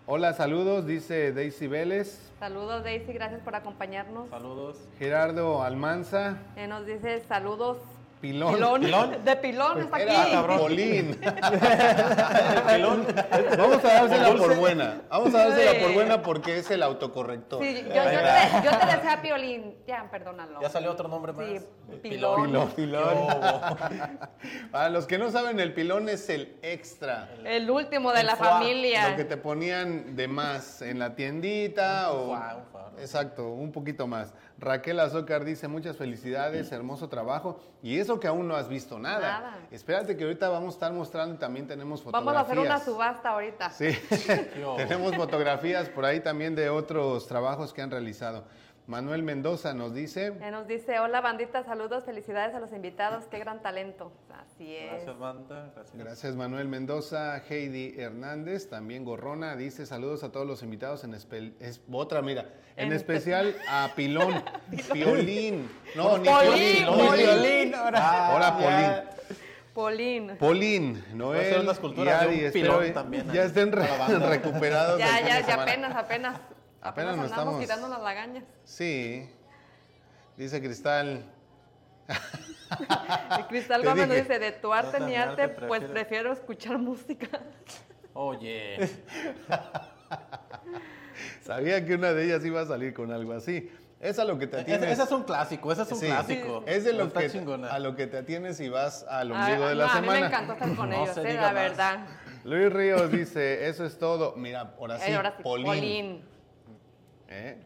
Hola, 0.06 0.32
saludos, 0.32 0.86
dice 0.86 1.32
Daisy 1.34 1.66
Vélez. 1.66 2.32
Saludos, 2.40 2.82
Daisy, 2.82 3.12
gracias 3.12 3.42
por 3.42 3.54
acompañarnos. 3.54 4.30
Saludos. 4.30 4.78
Gerardo 4.98 5.62
Almanza. 5.62 6.38
Eh, 6.56 6.66
nos 6.66 6.86
dice 6.86 7.20
saludos. 7.28 7.76
Pilón. 8.22 8.54
Pilón. 8.54 8.80
¿Pilón? 8.80 9.24
De 9.24 9.36
pilón, 9.36 9.80
está 9.80 9.96
aquí. 9.96 10.06
Era 10.06 10.56
Polín. 10.56 11.18
Vamos 13.58 13.84
a 13.84 13.88
dársela 13.88 14.36
por 14.36 14.56
buena. 14.56 15.02
Vamos 15.10 15.34
a 15.34 15.38
dársela 15.48 15.72
por 15.80 15.88
Sí. 15.88 15.94
buena 15.94 16.22
porque 16.22 16.58
es 16.58 16.70
el 16.70 16.84
autocorrector. 16.84 17.60
Sí, 17.64 17.82
yo, 17.82 17.94
yo 17.94 18.02
te, 18.04 18.64
yo 18.64 18.78
te 18.78 18.86
decía 18.96 19.18
Piolín. 19.20 19.74
Ya, 19.88 20.08
perdónalo. 20.08 20.60
Ya 20.60 20.70
salió 20.70 20.92
otro 20.92 21.08
nombre 21.08 21.32
más. 21.32 21.46
Sí, 21.46 21.58
Pilón. 22.00 22.44
Pilón. 22.46 22.68
Pilón. 22.70 23.26
Para 24.70 24.88
los 24.88 25.06
que 25.06 25.18
no 25.18 25.30
saben, 25.32 25.58
el 25.58 25.74
pilón 25.74 26.08
es 26.08 26.28
el 26.28 26.56
extra. 26.62 27.28
El 27.44 27.68
último 27.68 28.12
de 28.12 28.20
El 28.20 28.26
la 28.26 28.36
foie, 28.36 28.48
familia. 28.50 29.10
Lo 29.10 29.16
que 29.16 29.24
te 29.24 29.36
ponían 29.36 30.14
de 30.14 30.28
más 30.28 30.80
en 30.80 31.00
la 31.00 31.16
tiendita 31.16 32.12
o... 32.12 32.26
foie, 32.28 32.54
un 32.56 32.64
foie, 32.70 32.84
¿no? 32.92 33.00
Exacto, 33.00 33.48
un 33.48 33.72
poquito 33.72 34.06
más. 34.06 34.32
Raquel 34.62 35.00
Azócar 35.00 35.44
dice 35.44 35.66
muchas 35.66 35.96
felicidades, 35.96 36.70
hermoso 36.70 37.08
trabajo. 37.08 37.58
Y 37.82 37.98
eso 37.98 38.20
que 38.20 38.28
aún 38.28 38.46
no 38.46 38.54
has 38.54 38.68
visto 38.68 38.96
nada. 38.96 39.20
Nada. 39.20 39.58
Espérate 39.72 40.16
que 40.16 40.22
ahorita 40.22 40.48
vamos 40.48 40.74
a 40.74 40.76
estar 40.76 40.92
mostrando 40.92 41.34
y 41.34 41.38
también 41.38 41.66
tenemos 41.66 42.04
Vamos 42.04 42.22
fotografías. 42.22 42.36
a 42.36 42.52
hacer 42.52 42.58
una 42.60 42.78
subasta 42.78 43.28
ahorita. 43.30 43.70
Sí, 43.70 43.88
tenemos 44.76 45.16
fotografías 45.16 45.88
por 45.88 46.04
ahí 46.04 46.20
también 46.20 46.54
de 46.54 46.70
otros 46.70 47.26
trabajos 47.26 47.72
que 47.72 47.82
han 47.82 47.90
realizado. 47.90 48.44
Manuel 48.88 49.22
Mendoza 49.22 49.74
nos 49.74 49.94
dice, 49.94 50.32
Eh, 50.40 50.50
nos 50.50 50.66
dice, 50.66 50.98
hola 50.98 51.20
bandita, 51.20 51.62
saludos, 51.62 52.04
felicidades 52.04 52.52
a 52.54 52.58
los 52.60 52.72
invitados, 52.72 53.24
qué 53.30 53.38
gran 53.38 53.62
talento. 53.62 54.12
Así 54.30 54.74
es. 54.76 54.90
Gracias, 54.90 55.18
banda. 55.18 55.70
Gracias. 55.74 55.96
gracias 55.96 56.36
Manuel 56.36 56.66
Mendoza, 56.68 57.40
Heidi 57.48 57.94
Hernández, 57.96 58.68
también 58.68 59.04
Gorrona, 59.04 59.54
dice 59.56 59.86
saludos 59.86 60.24
a 60.24 60.32
todos 60.32 60.46
los 60.46 60.62
invitados, 60.64 61.04
en 61.04 61.12
espe- 61.12 61.52
es, 61.60 61.80
otra, 61.92 62.22
mira, 62.22 62.46
en, 62.76 62.88
En 62.88 62.92
especial 62.92 63.54
a 63.68 63.90
Pilón, 63.96 64.42
Piolín, 64.92 65.70
no, 65.94 66.18
ni 66.18 66.28
Polín, 66.28 66.50
Piolín, 66.50 66.86
Polín. 66.86 67.06
Polín. 67.08 67.26
Violín, 67.26 67.74
ahora. 67.76 68.30
Hola, 68.34 68.56
Ya. 68.60 69.10
Polín. 69.72 70.36
Polín, 70.38 70.96
hacer 70.98 71.14
Noel 71.14 71.64
y 71.72 71.74
culturas 71.80 72.20
de 72.20 72.26
Adi, 72.26 72.40
un 72.40 72.44
espero 72.46 72.78
pilón 72.80 72.92
también 72.94 73.32
ya 73.32 73.44
estén 73.44 73.72
re- 73.72 73.86
recuperados. 74.28 74.98
Ya, 74.98 75.20
ya, 75.20 75.40
ya 75.46 75.62
apenas, 75.62 75.94
apenas. 75.94 76.36
Apenas 76.82 77.16
nos 77.16 77.26
estamos- 77.26 77.60
tirando 77.60 77.88
las 77.88 78.00
lagañas. 78.02 78.44
Sí, 78.64 79.28
dice 80.36 80.60
Cristal. 80.60 81.24
Y 83.38 83.42
Cristal 83.44 83.84
Gómez 83.84 84.08
nos 84.08 84.16
dice, 84.16 84.38
de 84.38 84.52
tu 84.52 84.72
arte 84.72 84.98
ni 85.00 85.06
mi 85.06 85.16
arte 85.16 85.48
pues 85.48 85.84
prefiero- 85.84 86.32
escuchar 86.32 86.78
música. 86.78 87.28
Oye. 88.14 88.78
Sabía 91.42 91.84
que 91.84 91.94
una 91.94 92.12
de 92.12 92.24
ellas 92.24 92.44
iba 92.44 92.60
a 92.62 92.66
salir 92.66 92.94
con 92.94 93.12
algo 93.12 93.32
así. 93.34 93.70
Es 94.00 94.18
a 94.18 94.24
lo 94.24 94.36
que 94.38 94.46
te 94.48 94.60
atienes. 94.60 94.90
ese 94.90 95.02
es 95.04 95.12
un 95.12 95.22
clásico, 95.22 95.70
ese 95.70 95.82
es 95.82 95.92
un 95.92 95.98
Sí, 95.98 96.06
clásico. 96.06 96.64
Es 96.66 96.84
de 96.84 96.92
lo 96.92 97.04
Está 97.04 97.20
que, 97.20 97.30
chingona. 97.30 97.68
a 97.68 97.78
lo 97.78 97.94
que 97.94 98.06
te 98.08 98.18
atienes 98.18 98.58
y 98.60 98.68
vas 98.68 99.04
al 99.08 99.30
Ah, 99.32 99.40
ombligo 99.44 99.68
de 99.68 99.74
la 99.76 99.86
no, 99.86 99.92
a 99.92 99.94
mí 99.94 100.00
semana. 100.00 100.20
me 100.20 100.26
encantó 100.26 100.52
estar 100.54 100.74
con 100.74 100.90
No 100.90 101.04
ellos, 101.04 101.16
eh, 101.18 101.20
diga 101.20 101.40
la 101.42 101.52
más. 101.52 101.54
verdad. 101.54 102.06
Luis 102.44 102.72
Ríos 102.72 103.12
dice, 103.12 103.68
eso 103.68 103.84
es 103.84 103.98
todo. 103.98 104.34
Mira, 104.36 104.74
ahora 104.78 104.98
sí, 104.98 105.10
Eh, 105.10 105.14
ahora 105.14 105.34
sí, 105.36 105.42
Polín. 105.42 105.66
Polín. 105.66 106.24
¿Eh? 107.32 107.56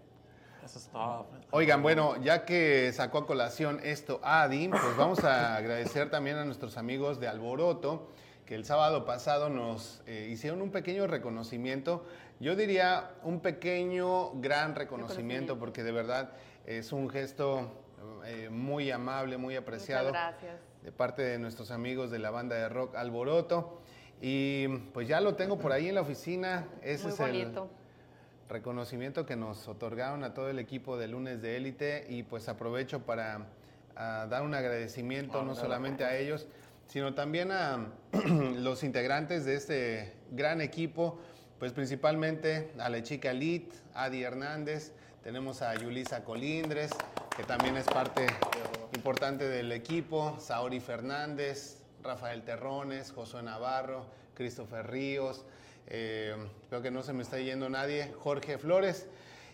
Eso 0.64 0.78
es 0.78 0.88
todo. 0.88 1.26
Oigan, 1.50 1.82
bueno, 1.82 2.20
ya 2.22 2.44
que 2.44 2.92
sacó 2.92 3.18
a 3.18 3.26
colación 3.26 3.80
esto 3.82 4.20
Adi, 4.22 4.68
pues 4.68 4.96
vamos 4.96 5.24
a 5.24 5.56
agradecer 5.56 6.10
también 6.10 6.36
a 6.36 6.44
nuestros 6.44 6.76
amigos 6.76 7.20
de 7.20 7.28
Alboroto, 7.28 8.10
que 8.46 8.54
el 8.54 8.64
sábado 8.64 9.04
pasado 9.04 9.48
nos 9.48 10.02
eh, 10.06 10.28
hicieron 10.30 10.62
un 10.62 10.70
pequeño 10.70 11.06
reconocimiento. 11.06 12.04
Yo 12.40 12.54
diría 12.56 13.10
un 13.22 13.40
pequeño, 13.40 14.32
gran 14.40 14.74
reconocimiento, 14.74 15.54
Reconocimiento. 15.54 15.58
porque 15.58 15.82
de 15.82 15.92
verdad 15.92 16.30
es 16.64 16.92
un 16.92 17.08
gesto 17.10 17.72
eh, 18.24 18.48
muy 18.50 18.90
amable, 18.90 19.36
muy 19.36 19.56
apreciado 19.56 20.08
Muchas 20.08 20.32
gracias. 20.40 20.60
de 20.82 20.92
parte 20.92 21.22
de 21.22 21.38
nuestros 21.38 21.70
amigos 21.70 22.10
de 22.10 22.18
la 22.18 22.30
banda 22.30 22.56
de 22.56 22.68
rock 22.68 22.94
Alboroto. 22.96 23.80
Y 24.20 24.68
pues 24.92 25.06
ya 25.08 25.20
lo 25.20 25.34
tengo 25.34 25.58
por 25.58 25.72
ahí 25.72 25.88
en 25.88 25.94
la 25.96 26.00
oficina. 26.00 26.66
Ese 26.82 27.04
Muy 27.04 27.12
es 27.12 27.20
el, 27.20 27.26
bonito. 27.26 27.70
Reconocimiento 28.48 29.26
que 29.26 29.36
nos 29.36 29.68
otorgaron 29.68 30.24
a 30.24 30.34
todo 30.34 30.48
el 30.48 30.58
equipo 30.58 30.96
de 30.96 31.08
lunes 31.08 31.42
de 31.42 31.56
élite 31.56 32.06
y 32.08 32.22
pues 32.22 32.48
aprovecho 32.48 33.00
para 33.00 33.46
dar 33.94 34.42
un 34.42 34.54
agradecimiento 34.54 35.42
no 35.42 35.54
solamente 35.54 36.04
a 36.04 36.16
ellos, 36.16 36.46
sino 36.86 37.14
también 37.14 37.50
a 37.50 37.86
los 38.58 38.84
integrantes 38.84 39.44
de 39.44 39.54
este 39.54 40.12
gran 40.32 40.60
equipo, 40.60 41.18
pues 41.58 41.72
principalmente 41.72 42.72
a 42.78 42.88
la 42.88 43.02
chica 43.02 43.32
Lit, 43.32 43.72
Adi 43.94 44.22
Hernández, 44.22 44.92
tenemos 45.22 45.62
a 45.62 45.74
Yulisa 45.74 46.22
Colindres, 46.22 46.92
que 47.36 47.42
también 47.42 47.76
es 47.76 47.86
parte 47.86 48.26
importante 48.94 49.48
del 49.48 49.72
equipo, 49.72 50.36
Saori 50.38 50.78
Fernández, 50.78 51.78
Rafael 52.02 52.42
Terrones, 52.42 53.10
Josué 53.10 53.42
Navarro, 53.42 54.06
Christopher 54.34 54.86
Ríos, 54.88 55.44
eh, 55.88 56.34
creo 56.68 56.82
que 56.82 56.90
no 56.90 57.02
se 57.02 57.12
me 57.12 57.22
está 57.22 57.38
yendo 57.38 57.68
nadie, 57.68 58.12
Jorge 58.20 58.58
Flores, 58.58 59.08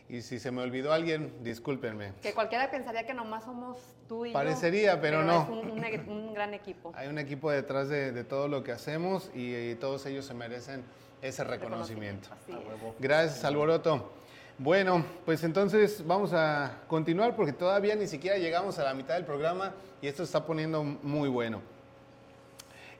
y 0.08 0.22
si 0.22 0.38
se 0.38 0.50
me 0.50 0.62
olvidó 0.62 0.92
alguien, 0.92 1.32
discúlpenme. 1.42 2.12
Que 2.22 2.34
cualquiera 2.34 2.70
pensaría 2.70 3.06
que 3.06 3.14
nomás 3.14 3.44
somos 3.44 3.78
tú 4.08 4.26
y 4.26 4.30
yo, 4.30 4.34
Parecería, 4.34 5.00
pero 5.00 5.22
no. 5.22 5.42
Es 5.42 5.48
un, 5.48 5.70
un 5.70 6.08
un 6.08 6.34
gran 6.34 6.52
equipo. 6.54 6.92
Hay 6.94 7.08
un 7.08 7.18
equipo 7.18 7.50
detrás 7.50 7.88
de, 7.88 8.12
de 8.12 8.24
todo 8.24 8.48
lo 8.48 8.62
que 8.62 8.72
hacemos 8.72 9.30
y, 9.34 9.54
y 9.54 9.74
todos 9.76 10.04
ellos 10.06 10.26
se 10.26 10.34
merecen 10.34 10.84
ese 11.22 11.44
reconocimiento. 11.44 12.28
Así 12.32 12.52
A 12.52 12.58
es. 12.58 12.66
huevo. 12.66 12.94
Gracias, 12.98 13.44
Alboroto. 13.44 14.12
Bueno, 14.58 15.04
pues 15.24 15.42
entonces 15.44 16.06
vamos 16.06 16.32
a 16.34 16.80
continuar 16.86 17.34
porque 17.34 17.52
todavía 17.52 17.94
ni 17.96 18.06
siquiera 18.06 18.36
llegamos 18.36 18.78
a 18.78 18.84
la 18.84 18.92
mitad 18.92 19.14
del 19.14 19.24
programa 19.24 19.72
y 20.02 20.08
esto 20.08 20.18
se 20.18 20.24
está 20.24 20.44
poniendo 20.44 20.84
muy 20.84 21.28
bueno. 21.28 21.62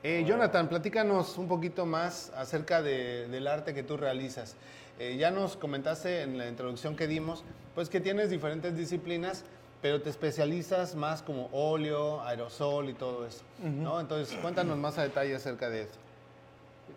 Eh, 0.03 0.25
Jonathan, 0.27 0.67
platícanos 0.67 1.37
un 1.37 1.47
poquito 1.47 1.85
más 1.85 2.31
acerca 2.35 2.81
de- 2.81 3.27
del 3.29 3.47
arte 3.47 3.73
que 3.73 3.83
tú 3.83 3.95
realizas. 3.95 4.55
Eh, 4.99 5.15
ya 5.17 5.31
nos 5.31 5.55
comentaste 5.55 6.21
en 6.23 6.37
la 6.37 6.47
introducción 6.49 6.95
que 6.95 7.07
dimos, 7.07 7.43
pues 7.73 7.89
que 7.89 8.01
tienes 8.01 8.29
diferentes 8.29 8.75
disciplinas, 8.75 9.45
pero 9.81 10.01
te 10.01 10.09
especializas 10.09 10.95
más 10.95 11.21
como 11.21 11.47
óleo, 11.53 12.21
aerosol 12.21 12.89
y 12.89 12.93
todo 12.93 13.25
eso, 13.25 13.43
¿no? 13.63 13.99
Entonces, 13.99 14.35
cuéntanos 14.41 14.77
más 14.77 14.97
a 14.97 15.03
detalle 15.03 15.35
acerca 15.35 15.69
de 15.69 15.83
eso. 15.83 15.95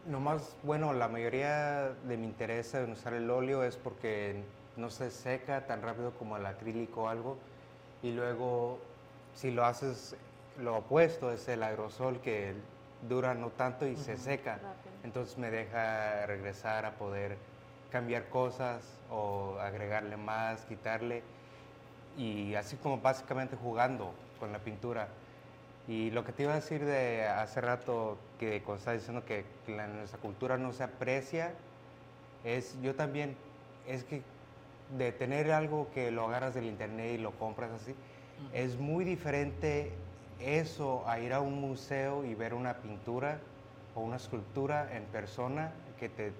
Nomás, 0.06 0.54
bueno, 0.62 0.92
la 0.92 1.08
mayoría 1.08 1.92
de 2.06 2.16
mi 2.16 2.26
interés 2.26 2.74
en 2.74 2.90
usar 2.92 3.14
el 3.14 3.30
óleo 3.30 3.64
es 3.64 3.76
porque 3.76 4.42
no 4.76 4.90
se 4.90 5.10
seca 5.10 5.66
tan 5.66 5.80
rápido 5.82 6.12
como 6.12 6.36
el 6.36 6.46
acrílico 6.46 7.04
o 7.04 7.08
algo. 7.08 7.38
Y 8.02 8.12
luego, 8.12 8.78
si 9.34 9.50
lo 9.50 9.64
haces, 9.64 10.14
lo 10.60 10.76
opuesto 10.76 11.32
es 11.32 11.48
el 11.48 11.62
aerosol 11.64 12.20
que 12.20 12.54
dura 13.02 13.34
no 13.34 13.50
tanto 13.50 13.86
y 13.86 13.96
se 13.96 14.16
seca. 14.16 14.54
Rápido. 14.54 14.94
Entonces 15.04 15.38
me 15.38 15.50
deja 15.50 16.26
regresar 16.26 16.84
a 16.86 16.92
poder 16.92 17.36
cambiar 17.90 18.28
cosas 18.28 18.82
o 19.10 19.58
agregarle 19.60 20.16
más, 20.16 20.64
quitarle. 20.66 21.22
Y 22.16 22.54
así 22.54 22.76
como 22.76 22.98
básicamente 23.00 23.56
jugando 23.56 24.12
con 24.40 24.52
la 24.52 24.58
pintura. 24.58 25.08
Y 25.88 26.10
lo 26.10 26.24
que 26.24 26.32
te 26.32 26.42
iba 26.42 26.52
a 26.52 26.56
decir 26.56 26.84
de 26.84 27.26
hace 27.26 27.60
rato, 27.60 28.18
que 28.40 28.62
cuando 28.62 28.78
estaba 28.78 28.96
diciendo 28.96 29.24
que 29.24 29.44
la- 29.68 29.86
nuestra 29.86 30.18
cultura 30.18 30.56
no 30.56 30.72
se 30.72 30.82
aprecia, 30.82 31.52
es 32.42 32.80
yo 32.82 32.94
también, 32.94 33.36
es 33.86 34.02
que 34.04 34.22
de 34.96 35.12
tener 35.12 35.52
algo 35.52 35.88
que 35.92 36.10
lo 36.10 36.24
agarras 36.26 36.54
del 36.54 36.64
internet 36.64 37.14
y 37.14 37.18
lo 37.18 37.32
compras 37.32 37.70
así, 37.70 37.94
es 38.52 38.76
muy 38.78 39.04
diferente 39.04 39.92
eso 40.40 41.02
a 41.06 41.18
ir 41.18 41.32
a 41.32 41.40
un 41.40 41.60
museo 41.60 42.24
y 42.24 42.34
ver 42.34 42.54
una 42.54 42.74
pintura 42.74 43.38
o 43.94 44.00
una 44.00 44.16
escultura 44.16 44.94
en 44.94 45.04
persona 45.04 45.72
que 45.98 46.08
te 46.08 46.32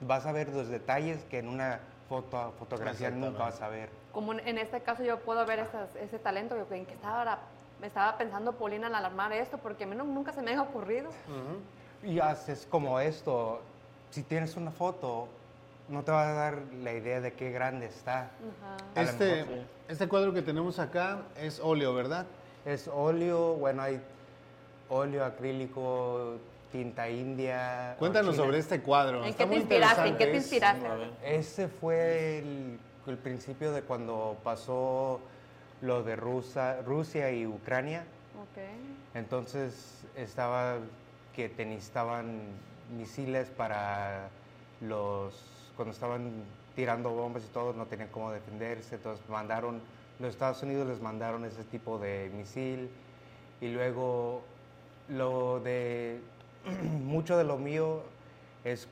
vas 0.00 0.26
a 0.26 0.32
ver 0.32 0.48
los 0.50 0.68
detalles 0.68 1.24
que 1.24 1.38
en 1.38 1.48
una 1.48 1.80
foto, 2.08 2.52
fotografía 2.58 3.10
nunca 3.10 3.38
vas 3.44 3.60
a 3.62 3.68
ver. 3.68 3.88
Como 4.12 4.32
en, 4.32 4.58
este 4.58 4.80
caso 4.80 5.02
yo 5.02 5.18
puedo 5.20 5.44
ver 5.46 5.58
esas- 5.60 5.94
ese 5.96 6.18
talento, 6.18 6.56
yo 6.56 6.74
en 6.74 6.86
que 6.86 6.94
estaba, 6.94 7.40
me 7.80 7.88
estaba 7.88 8.16
pensando 8.16 8.52
Paulina 8.52 8.86
al 8.86 8.94
alarmar 8.94 9.32
esto, 9.32 9.58
porque 9.58 9.84
a 9.84 9.86
mí 9.86 9.96
no- 9.96 10.04
nunca 10.04 10.32
se 10.32 10.42
me 10.42 10.54
ha 10.54 10.62
ocurrido. 10.62 11.10
Y 12.02 12.20
haces 12.20 12.66
como 12.70 13.00
esto, 13.00 13.60
si 14.10 14.22
tienes 14.22 14.56
una 14.56 14.70
foto, 14.70 15.28
no 15.88 16.04
te 16.04 16.12
va 16.12 16.28
a 16.28 16.32
dar 16.32 16.58
la 16.82 16.92
idea 16.92 17.20
de 17.20 17.32
qué 17.32 17.50
grande 17.50 17.86
está. 17.86 18.30
A 18.94 19.02
lo 19.02 19.08
Este, 19.08 19.44
este 19.88 20.08
cuadro 20.08 20.32
que 20.32 20.42
tenemos 20.42 20.78
acá 20.78 21.22
es 21.36 21.58
óleo, 21.60 21.94
¿verdad? 21.94 22.26
Es 22.66 22.90
óleo, 22.92 23.54
bueno, 23.54 23.82
hay 23.82 24.00
óleo 24.88 25.24
acrílico, 25.24 26.34
tinta 26.72 27.08
india. 27.08 27.94
Cuéntanos 27.98 28.34
sobre 28.34 28.58
este 28.58 28.80
cuadro. 28.80 29.22
¿En 29.22 29.30
Está 29.30 29.44
qué 29.44 29.44
te 29.44 29.46
muy 29.46 29.56
inspiraste? 29.58 30.08
¿En 30.08 30.16
qué 30.16 30.26
te 30.26 30.36
interesante. 30.36 30.76
inspiraste? 30.76 30.86
A 30.88 30.94
ver. 30.96 31.10
Ese 31.24 31.68
fue 31.68 32.38
el, 32.40 32.78
el 33.06 33.18
principio 33.18 33.70
de 33.70 33.82
cuando 33.82 34.36
pasó 34.42 35.20
lo 35.80 36.02
de 36.02 36.16
Rusia, 36.16 36.82
Rusia 36.84 37.30
y 37.30 37.46
Ucrania. 37.46 38.00
Ok. 38.42 38.62
Entonces 39.14 40.04
estaba 40.16 40.78
que 41.36 41.48
te 41.48 41.64
necesitaban 41.64 42.40
misiles 42.98 43.48
para 43.48 44.28
los 44.80 45.34
cuando 45.76 45.92
estaban 45.94 46.32
tirando 46.74 47.10
bombas 47.10 47.44
y 47.44 47.48
todo 47.48 47.72
no 47.74 47.86
tenían 47.86 48.08
cómo 48.08 48.32
defenderse, 48.32 48.96
entonces 48.96 49.26
mandaron 49.28 49.80
los 50.18 50.30
Estados 50.30 50.62
Unidos 50.62 50.86
les 50.88 51.00
mandaron 51.00 51.44
ese 51.44 51.64
tipo 51.64 51.98
de 51.98 52.30
misil 52.34 52.88
y 53.60 53.68
luego 53.68 54.42
lo 55.08 55.60
de 55.60 56.20
mucho 57.04 57.36
de 57.36 57.44
lo 57.44 57.58
mío 57.58 58.02
es 58.64 58.88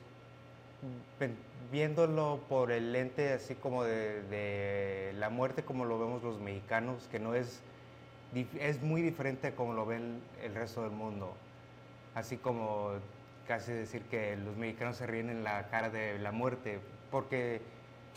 viéndolo 1.71 2.39
por 2.47 2.71
el 2.71 2.93
lente 2.93 3.33
así 3.33 3.55
como 3.55 3.83
de, 3.83 5.13
la 5.17 5.29
muerte 5.29 5.63
como 5.63 5.85
lo 5.85 5.99
vemos 5.99 6.23
los 6.23 6.39
mexicanos, 6.39 7.07
que 7.11 7.19
no 7.19 7.35
es, 7.35 7.61
es 8.59 8.81
muy 8.81 9.01
diferente 9.01 9.53
como 9.53 9.73
lo 9.73 9.85
ven 9.85 10.21
el 10.43 10.53
resto 10.53 10.83
del 10.83 10.91
mundo. 10.91 11.33
Así 12.13 12.37
como 12.37 12.91
casi 13.47 13.71
decir 13.71 14.03
que 14.03 14.35
los 14.37 14.55
mexicanos 14.55 14.97
se 14.97 15.07
ríen 15.07 15.29
en 15.29 15.43
la 15.43 15.67
cara 15.67 15.89
de 15.89 16.17
la 16.19 16.31
muerte, 16.31 16.79
porque 17.11 17.61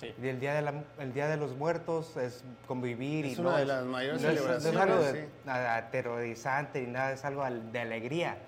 Sí. 0.01 0.15
el 0.23 0.39
día 0.41 0.55
de, 0.55 0.63
la- 0.63 0.85
el 1.01 1.13
día 1.13 1.27
de 1.29 1.37
los 1.37 1.57
muertos 1.57 2.17
es 2.17 2.45
convivir 2.67 3.27
Es 3.27 3.39
y 3.39 3.41
una 3.41 3.51
no 3.51 3.57
de 3.57 3.65
las 3.67 3.85
mayores 3.85 4.23
no 4.23 4.29
es- 4.31 4.35
no 4.45 4.53
es 4.55 4.63
celebraciones, 4.63 4.81
algo 4.81 5.03
de- 5.05 5.23
sí. 5.25 5.29
nada 5.45 5.77
aterrorizante 5.77 6.81
ni 6.83 6.87
nada, 6.93 7.13
es 7.13 7.25
algo 7.25 7.43
al- 7.43 7.73
de 7.73 7.81
alegría. 7.81 8.39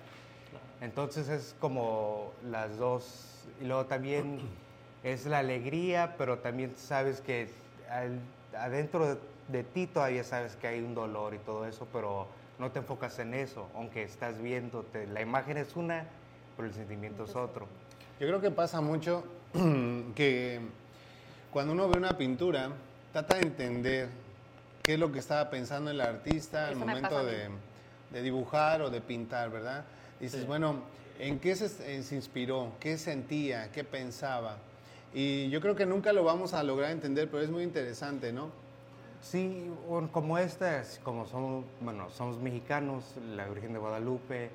Entonces 0.81 1.27
es 1.29 1.55
como 1.59 2.31
las 2.49 2.77
dos. 2.77 3.45
Y 3.61 3.65
luego 3.65 3.85
también 3.85 4.39
es 5.03 5.25
la 5.25 5.39
alegría, 5.39 6.15
pero 6.17 6.39
también 6.39 6.73
sabes 6.77 7.21
que 7.21 7.49
al- 7.89 8.19
adentro 8.57 9.15
de, 9.15 9.17
de 9.49 9.63
ti 9.63 9.87
todavía 9.87 10.23
sabes 10.23 10.55
que 10.55 10.67
hay 10.67 10.79
un 10.81 10.95
dolor 10.95 11.33
y 11.33 11.37
todo 11.39 11.65
eso, 11.67 11.87
pero 11.91 12.27
no 12.59 12.71
te 12.71 12.79
enfocas 12.79 13.17
en 13.19 13.33
eso, 13.33 13.67
aunque 13.75 14.03
estás 14.03 14.41
viendo, 14.41 14.83
te- 14.83 15.07
la 15.07 15.21
imagen 15.21 15.57
es 15.57 15.75
una, 15.75 16.05
pero 16.55 16.67
el 16.67 16.73
sentimiento 16.73 17.25
es 17.25 17.35
otro. 17.35 17.67
Yo 18.19 18.27
creo 18.27 18.39
que 18.39 18.51
pasa 18.51 18.79
mucho 18.81 19.23
que 20.15 20.61
cuando 21.51 21.73
uno 21.73 21.89
ve 21.89 21.97
una 21.97 22.17
pintura, 22.17 22.69
trata 23.11 23.35
de 23.35 23.41
entender 23.41 24.09
qué 24.83 24.93
es 24.93 24.99
lo 24.99 25.11
que 25.11 25.19
estaba 25.19 25.49
pensando 25.49 25.91
el 25.91 26.01
artista 26.01 26.67
al 26.67 26.71
Eso 26.73 26.79
me 26.85 26.93
momento 26.93 27.25
de, 27.25 27.49
de 28.11 28.21
dibujar 28.21 28.81
o 28.81 28.89
de 28.89 29.01
pintar, 29.01 29.49
¿verdad? 29.51 29.83
Dices, 30.19 30.41
Sí. 30.41 30.47
bueno, 30.47 30.81
¿en 31.19 31.39
qué 31.39 31.55
se, 31.55 31.65
eh, 31.97 32.03
se 32.03 32.15
inspiró? 32.15 32.71
¿Qué 32.79 32.97
sentía? 32.97 33.71
¿Qué 33.71 33.83
pensaba? 33.83 34.57
Y 35.13 35.49
yo 35.49 35.59
creo 35.59 35.75
que 35.75 35.85
nunca 35.85 36.13
lo 36.13 36.23
vamos 36.23 36.53
a 36.53 36.63
lograr 36.63 36.91
entender, 36.91 37.29
pero 37.29 37.43
es 37.43 37.49
muy 37.49 37.63
interesante, 37.63 38.31
¿no? 38.31 38.49
Sí, 39.21 39.69
como 40.13 40.37
esta, 40.37 40.79
es 40.79 40.99
como 41.03 41.27
somos, 41.27 41.65
bueno, 41.81 42.09
somos 42.09 42.39
mexicanos, 42.39 43.03
la 43.35 43.45
Virgen 43.47 43.73
de 43.73 43.79
Guadalupe, 43.79 44.49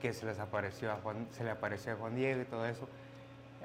que 0.00 0.14
se 0.14 0.24
les 0.24 0.38
apareció 0.38 0.90
a 0.92 0.96
Juan, 0.96 1.26
se 1.36 1.44
le 1.44 1.50
apareció 1.50 1.92
a 1.92 1.96
Juan 1.96 2.14
Diego 2.16 2.40
y 2.40 2.44
todo 2.46 2.64
eso. 2.66 2.88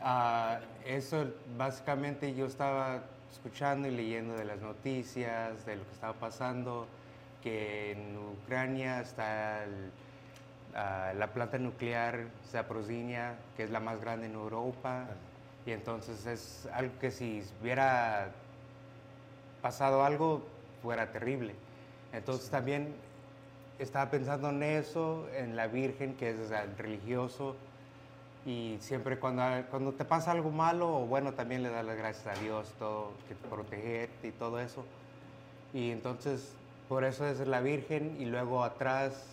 Ah, 0.01 0.59
eso 0.85 1.25
básicamente 1.57 2.33
yo 2.35 2.45
estaba 2.45 3.01
escuchando 3.31 3.87
y 3.87 3.91
leyendo 3.91 4.35
de 4.35 4.45
las 4.45 4.59
noticias, 4.59 5.65
de 5.65 5.77
lo 5.77 5.83
que 5.85 5.91
estaba 5.93 6.13
pasando, 6.13 6.87
que 7.41 7.91
en 7.91 8.17
Ucrania 8.17 9.01
está 9.01 9.63
el- 9.63 9.91
ah, 10.75 11.13
la 11.15 11.27
planta 11.27 11.57
nuclear 11.57 12.27
Zaporozhia, 12.51 13.35
que 13.55 13.63
es 13.63 13.69
la 13.71 13.79
más 13.79 14.01
grande 14.01 14.27
en 14.27 14.33
Europa, 14.33 15.05
y 15.65 15.71
entonces 15.71 16.25
es 16.25 16.67
algo 16.73 16.91
que 16.99 17.11
si 17.11 17.43
hubiera 17.61 18.29
pasado 19.61 20.03
algo 20.03 20.45
fuera 20.81 21.11
terrible. 21.11 21.55
Entonces 22.13 22.49
también 22.49 22.93
estaba 23.79 24.09
pensando 24.11 24.49
en 24.49 24.61
eso, 24.63 25.27
en 25.35 25.55
la 25.55 25.67
Virgen, 25.67 26.15
que 26.15 26.29
es 26.31 26.39
o 26.39 26.47
sea, 26.47 26.63
el 26.63 26.77
religioso, 26.77 27.55
y 28.45 28.77
siempre 28.79 29.17
cuando, 29.17 29.43
cuando 29.71 29.93
te 29.93 30.05
pasa 30.05 30.31
algo 30.31 30.51
malo, 30.51 30.97
o 30.97 31.05
bueno, 31.07 31.33
también 31.33 31.63
le 31.63 31.69
das 31.69 31.83
las 31.83 31.97
gracias 31.97 32.37
a 32.37 32.39
Dios, 32.41 32.71
todo, 32.77 33.13
que 33.27 33.33
te 33.33 33.47
protegerte 33.47 34.27
y 34.27 34.31
todo 34.31 34.59
eso. 34.59 34.85
Y 35.73 35.89
entonces, 35.89 36.53
por 36.87 37.03
eso 37.03 37.27
es 37.27 37.39
la 37.39 37.59
Virgen, 37.61 38.15
y 38.19 38.25
luego 38.25 38.63
atrás, 38.63 39.25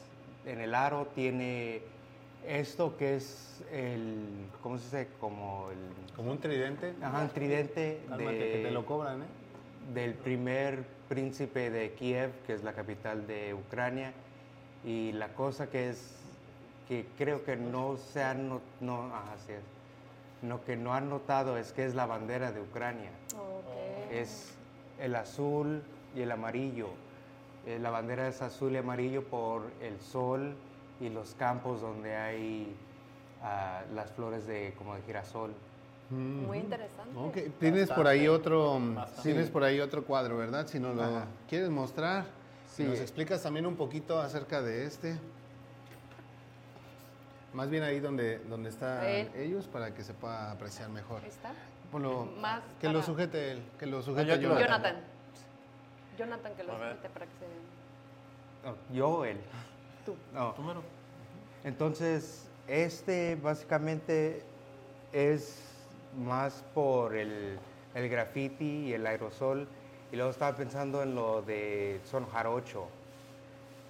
en 0.47 0.61
el 0.61 0.75
aro, 0.75 1.09
tiene 1.15 1.83
esto 2.47 2.97
que 2.97 3.17
es 3.17 3.63
el, 3.71 4.25
¿cómo 4.63 4.79
se 4.79 4.85
dice? 4.85 5.09
Como 5.21 5.69
el, 5.71 6.15
Como 6.17 6.33
un 6.33 6.39
tridente. 6.39 6.95
ajá, 7.03 7.23
el 7.23 7.31
tridente 7.31 8.01
Cálmate, 8.09 8.53
que 8.53 8.63
te 8.65 8.71
lo 8.71 8.87
cobran, 8.87 9.23
¿eh? 9.23 9.27
del 9.93 10.15
primer 10.15 10.85
príncipe 11.09 11.71
de 11.71 11.93
Kiev, 11.93 12.31
que 12.47 12.55
es 12.55 12.65
la 12.65 12.73
capital 12.73 13.27
de 13.27 13.53
Ucrania. 13.53 14.13
Y 14.85 15.13
la 15.13 15.29
cosa 15.35 15.71
que 15.71 15.91
es 15.91 16.22
que 16.89 17.07
creo 17.17 17.45
que 17.45 17.57
no 17.57 17.97
se 17.97 18.23
han 18.23 18.49
no, 18.49 18.61
no, 18.81 19.07
ajá, 19.15 19.33
así 19.35 19.53
es. 19.53 19.63
Lo 20.49 20.65
que 20.65 20.77
no 20.77 20.93
han 20.95 21.09
notado 21.09 21.57
es 21.57 21.73
que 21.73 21.85
es 21.85 21.95
la 21.95 22.07
bandera 22.07 22.51
de 22.53 22.61
Ucrania. 22.61 23.11
Ok. 23.37 24.11
Es 24.13 24.53
el 24.99 25.15
azul 25.15 25.83
y 26.17 26.23
el 26.23 26.33
amarillo. 26.33 26.89
Eh, 27.67 27.79
la 27.81 27.91
bandera 27.91 28.27
es 28.27 28.43
azul 28.43 28.73
y 28.73 28.77
amarillo 28.79 29.23
por 29.25 29.63
el 29.81 30.01
sol 30.01 30.55
y 31.01 31.09
los 31.11 31.35
campos 31.37 31.81
donde 31.81 32.17
hay 32.17 32.75
ah, 33.43 33.83
las 33.95 34.11
flores 34.11 34.47
de 34.47 34.75
como 34.77 34.97
de 34.97 35.03
girasol. 35.03 35.53
Muy 36.11 36.59
interesante. 36.59 37.17
Ok, 37.17 37.59
Tienes 37.59 37.91
por 37.91 38.07
ahí 38.07 38.29
otro, 38.29 38.79
Bastante. 38.81 39.23
tienes 39.23 39.49
por 39.49 39.63
ahí 39.65 39.81
otro 39.81 40.05
cuadro, 40.05 40.37
¿verdad? 40.37 40.67
Si 40.67 40.79
nos 40.79 40.95
lo 40.95 41.05
Ajá. 41.05 41.25
quieres 41.49 41.71
mostrar, 41.71 42.27
si 42.69 42.83
Sí. 42.83 42.89
nos 42.89 42.99
explicas 43.01 43.43
también 43.43 43.65
un 43.65 43.77
poquito 43.77 44.21
acerca 44.21 44.61
de 44.61 44.85
este. 44.85 45.19
Más 47.53 47.69
bien 47.69 47.83
ahí 47.83 48.01
donde, 48.01 48.39
donde 48.41 48.71
están 48.71 49.05
Él. 49.05 49.31
ellos 49.37 49.67
para 49.69 49.93
que 49.95 50.03
se 50.03 50.15
pueda 50.15 50.51
apreciar 50.53 50.89
mejor. 50.89 51.23
Ahí 51.23 51.29
está. 51.29 51.53
Ponlo- 51.93 52.25
Más 52.41 52.63
que 52.81 52.89
lo 52.89 53.03
sujete 53.03 53.53
él, 53.53 53.63
que 53.79 53.85
lo 53.87 54.01
sujete 54.03 54.39
Jonathan. 54.41 54.59
Jonathan. 54.67 54.97
Jonathan, 56.19 56.55
que 56.55 56.65
lo 56.65 56.73
explique 56.73 57.09
para 57.11 57.27
que 57.27 57.33
se... 57.33 58.67
No, 58.69 58.77
yo 58.95 59.09
o 59.09 59.25
él. 59.25 59.39
Tú. 60.07 60.15
No. 60.33 60.55
Número. 60.57 60.83
Entonces, 61.65 62.49
este 62.69 63.37
básicamente 63.37 64.43
es 65.13 65.59
más 66.17 66.65
por 66.75 67.15
el, 67.15 67.59
el 67.95 68.09
graffiti 68.09 68.87
y 68.89 68.95
el 68.95 69.07
aerosol. 69.07 69.69
Y 70.11 70.17
luego 70.17 70.31
estaba 70.31 70.57
pensando 70.57 71.03
en 71.03 71.15
lo 71.15 71.43
de 71.43 72.01
son 72.05 72.27
jarocho. 72.31 72.89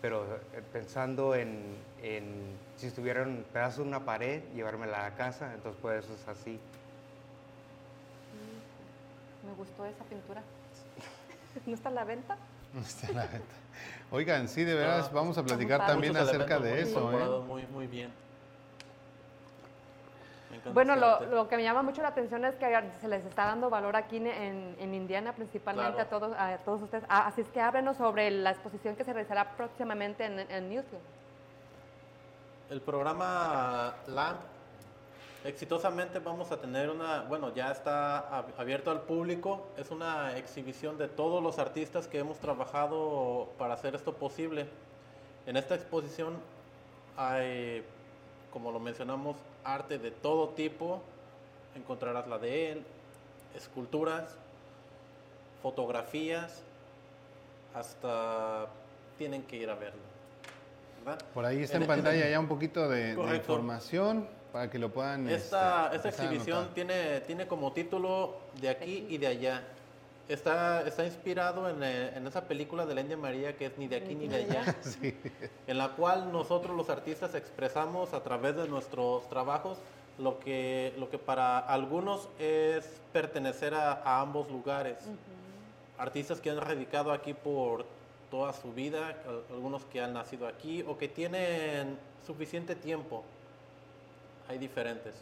Pero 0.00 0.24
eh, 0.54 0.62
pensando 0.72 1.34
en, 1.36 1.76
en 2.02 2.56
si 2.82 2.88
estuviera 2.88 3.22
un 3.22 3.44
pedazo 3.52 3.82
de 3.82 3.88
una 3.88 4.00
pared, 4.00 4.42
llevármela 4.56 4.98
a 5.06 5.10
la 5.10 5.14
casa, 5.14 5.54
entonces 5.54 5.80
por 5.80 5.94
eso 5.94 6.12
es 6.14 6.26
así. 6.26 6.58
Me 9.46 9.52
gustó 9.52 9.84
esa 9.84 10.02
pintura. 10.02 10.42
¿No 11.66 11.74
está 11.74 11.90
a 11.90 11.92
la 11.92 12.02
venta? 12.02 12.36
Está 12.84 13.06
en 13.06 13.16
la 13.18 13.26
venta. 13.26 13.54
Oigan, 14.10 14.48
sí, 14.48 14.64
de 14.64 14.74
veras, 14.74 15.06
Ah, 15.06 15.10
vamos 15.14 15.38
a 15.38 15.44
platicar 15.44 15.86
también 15.86 16.16
acerca 16.16 16.58
de 16.58 16.70
muy 16.72 16.80
eso, 16.80 17.12
¿eh? 17.12 17.42
Muy, 17.46 17.66
muy 17.68 17.86
bien. 17.86 18.12
Bueno, 20.74 20.96
lo, 20.96 21.48
que 21.48 21.56
me 21.56 21.62
llama 21.62 21.82
mucho 21.84 22.02
la 22.02 22.08
atención 22.08 22.44
es 22.44 22.56
que 22.56 22.66
se 23.00 23.06
les 23.06 23.24
está 23.24 23.44
dando 23.44 23.70
valor 23.70 23.94
aquí 23.94 24.16
en, 24.16 24.26
en- 24.26 24.92
Indiana, 24.94 25.32
principalmente 25.34 25.92
Claro. 25.94 26.08
a, 26.08 26.10
todos, 26.10 26.36
a 26.36 26.58
todos 26.58 26.82
ustedes. 26.82 27.04
Ah, 27.08 27.28
así 27.28 27.42
es 27.42 27.48
que 27.48 27.60
háblenos 27.60 27.96
sobre 27.96 28.28
la 28.32 28.50
exposición 28.50 28.96
que 28.96 29.04
se 29.04 29.12
realizará 29.12 29.52
próximamente 29.56 30.24
en, 30.24 30.40
en 30.40 30.68
Newfield. 30.68 31.21
El 32.72 32.80
programa 32.80 33.94
LAMP, 34.06 34.40
exitosamente 35.44 36.20
vamos 36.20 36.50
a 36.52 36.56
tener 36.56 36.88
una, 36.88 37.20
bueno, 37.20 37.54
ya 37.54 37.70
está 37.70 38.30
ab- 38.30 38.54
abierto 38.56 38.90
al 38.90 39.02
público, 39.02 39.66
es 39.76 39.90
una 39.90 40.38
exhibición 40.38 40.96
de 40.96 41.06
todos 41.08 41.42
los 41.42 41.58
artistas 41.58 42.06
que 42.08 42.18
hemos 42.18 42.38
trabajado 42.38 43.50
para 43.58 43.74
hacer 43.74 43.94
esto 43.94 44.14
posible. 44.14 44.66
En 45.44 45.58
esta 45.58 45.74
exposición 45.74 46.38
hay, 47.14 47.84
como 48.50 48.72
lo 48.72 48.80
mencionamos, 48.80 49.36
arte 49.64 49.98
de 49.98 50.10
todo 50.10 50.48
tipo, 50.48 51.02
encontrarás 51.74 52.26
la 52.26 52.38
de 52.38 52.72
él, 52.72 52.86
esculturas, 53.54 54.34
fotografías, 55.62 56.62
hasta 57.74 58.66
tienen 59.18 59.42
que 59.42 59.56
ir 59.56 59.68
a 59.68 59.74
verlo. 59.74 60.11
¿Verdad? 61.04 61.22
Por 61.34 61.44
ahí 61.44 61.62
está 61.62 61.76
En- 61.76 61.82
en 61.82 61.88
pantalla 61.88 62.28
ya 62.28 62.38
un 62.40 62.48
poquito 62.48 62.88
de, 62.88 63.12
información 63.34 64.28
para 64.52 64.70
que 64.70 64.78
lo 64.78 64.90
puedan. 64.92 65.28
Esta, 65.28 65.86
este, 65.94 66.08
esta 66.08 66.24
exhibición 66.24 66.58
anotar. 66.58 66.74
tiene, 66.74 67.20
tiene 67.20 67.46
como 67.46 67.72
título 67.72 68.36
de 68.60 68.68
aquí 68.68 69.06
y 69.08 69.18
de 69.18 69.26
allá. 69.26 69.62
Está, 70.28 70.82
está 70.86 71.04
inspirado 71.04 71.68
en, 71.68 71.82
eh, 71.82 72.12
en 72.16 72.26
esa 72.26 72.42
película 72.42 72.86
de 72.86 72.94
la 72.94 73.00
India 73.00 73.16
María 73.16 73.56
que 73.56 73.66
es 73.66 73.76
ni 73.76 73.88
de 73.88 73.96
aquí 73.96 74.14
ni 74.14 74.28
de 74.28 74.36
allá, 74.36 74.76
Sí. 74.82 75.14
en 75.66 75.78
la 75.78 75.88
cual 75.90 76.30
nosotros 76.32 76.76
los 76.76 76.88
artistas 76.90 77.34
expresamos 77.34 78.14
a 78.14 78.22
través 78.22 78.54
de 78.56 78.68
nuestros 78.68 79.28
trabajos 79.28 79.78
lo 80.18 80.38
que, 80.38 80.94
lo 80.98 81.10
que 81.10 81.18
para 81.18 81.58
algunos 81.58 82.28
es 82.38 82.84
pertenecer 83.12 83.74
a, 83.74 83.92
a 83.94 84.20
ambos 84.20 84.48
lugares. 84.50 84.98
Artistas 85.98 86.40
que 86.40 86.50
han 86.50 86.58
radicado 86.60 87.12
aquí 87.12 87.34
por 87.34 87.84
toda 88.32 88.52
su 88.54 88.72
vida, 88.72 89.14
al- 89.28 89.44
algunos 89.54 89.84
que 89.84 90.00
han 90.00 90.14
nacido 90.14 90.48
aquí 90.48 90.82
o 90.88 90.96
que 90.96 91.06
tienen 91.06 91.98
suficiente 92.26 92.74
tiempo. 92.74 93.22
Hay 94.48 94.56
diferentes. 94.56 95.14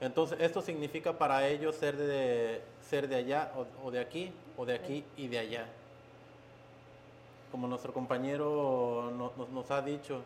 Entonces, 0.00 0.38
esto 0.40 0.62
significa 0.62 1.12
para 1.18 1.46
ellos 1.46 1.76
ser 1.76 1.96
de, 1.98 2.62
ser 2.80 3.08
de 3.08 3.16
allá 3.16 3.52
o, 3.84 3.90
de 3.90 4.00
aquí, 4.00 4.32
o 4.56 4.64
de 4.64 4.74
aquí 4.74 5.04
y 5.18 5.28
de 5.28 5.38
allá. 5.38 5.66
Como 7.52 7.66
nuestro 7.68 7.92
compañero 7.92 9.12
no- 9.14 9.32
nos, 9.36 9.48
nos 9.50 9.70
ha 9.70 9.82
dicho, 9.82 10.22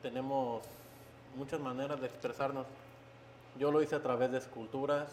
tenemos 0.00 0.62
muchas 1.36 1.60
maneras 1.60 2.00
de 2.00 2.06
expresarnos. 2.06 2.66
Yo 3.58 3.70
lo 3.70 3.82
hice 3.82 3.94
a 3.96 4.02
través 4.02 4.32
de 4.32 4.38
esculturas. 4.38 5.08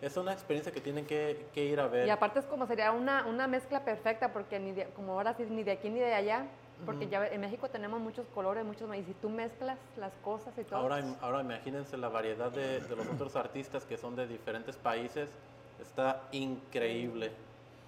Es 0.00 0.16
una 0.16 0.32
experiencia 0.32 0.72
que 0.72 0.80
tienen 0.80 1.06
que, 1.06 1.46
que 1.52 1.64
ir 1.64 1.80
a 1.80 1.88
ver. 1.88 2.06
Y 2.06 2.10
aparte 2.10 2.38
es 2.38 2.44
como 2.46 2.66
sería 2.66 2.92
una, 2.92 3.26
una 3.26 3.46
mezcla 3.48 3.84
perfecta, 3.84 4.32
porque 4.32 4.58
ni 4.60 4.72
de- 4.72 4.86
como 4.94 5.12
ahora 5.14 5.34
sí 5.34 5.44
ni 5.50 5.64
de 5.64 5.72
aquí 5.72 5.90
ni 5.90 5.98
de 5.98 6.14
allá, 6.14 6.46
porque 6.86 7.08
ya 7.08 7.26
en 7.26 7.40
México 7.40 7.68
tenemos 7.68 7.98
muchos 8.00 8.24
colores, 8.28 8.64
muchos, 8.64 8.88
y 8.96 9.02
si 9.02 9.12
tú 9.14 9.28
mezclas 9.28 9.76
las 9.96 10.12
cosas 10.22 10.54
y 10.56 10.62
todo. 10.62 10.78
Ahora, 10.78 11.00
im- 11.00 11.16
ahora 11.20 11.40
imagínense 11.40 11.96
la 11.96 12.08
variedad 12.08 12.52
de, 12.52 12.78
de 12.80 12.94
los 12.96 13.06
otros 13.08 13.34
artistas 13.34 13.84
que 13.84 13.96
son 13.96 14.14
de 14.14 14.28
diferentes 14.28 14.76
países. 14.76 15.28
Está 15.82 16.22
increíble. 16.30 17.32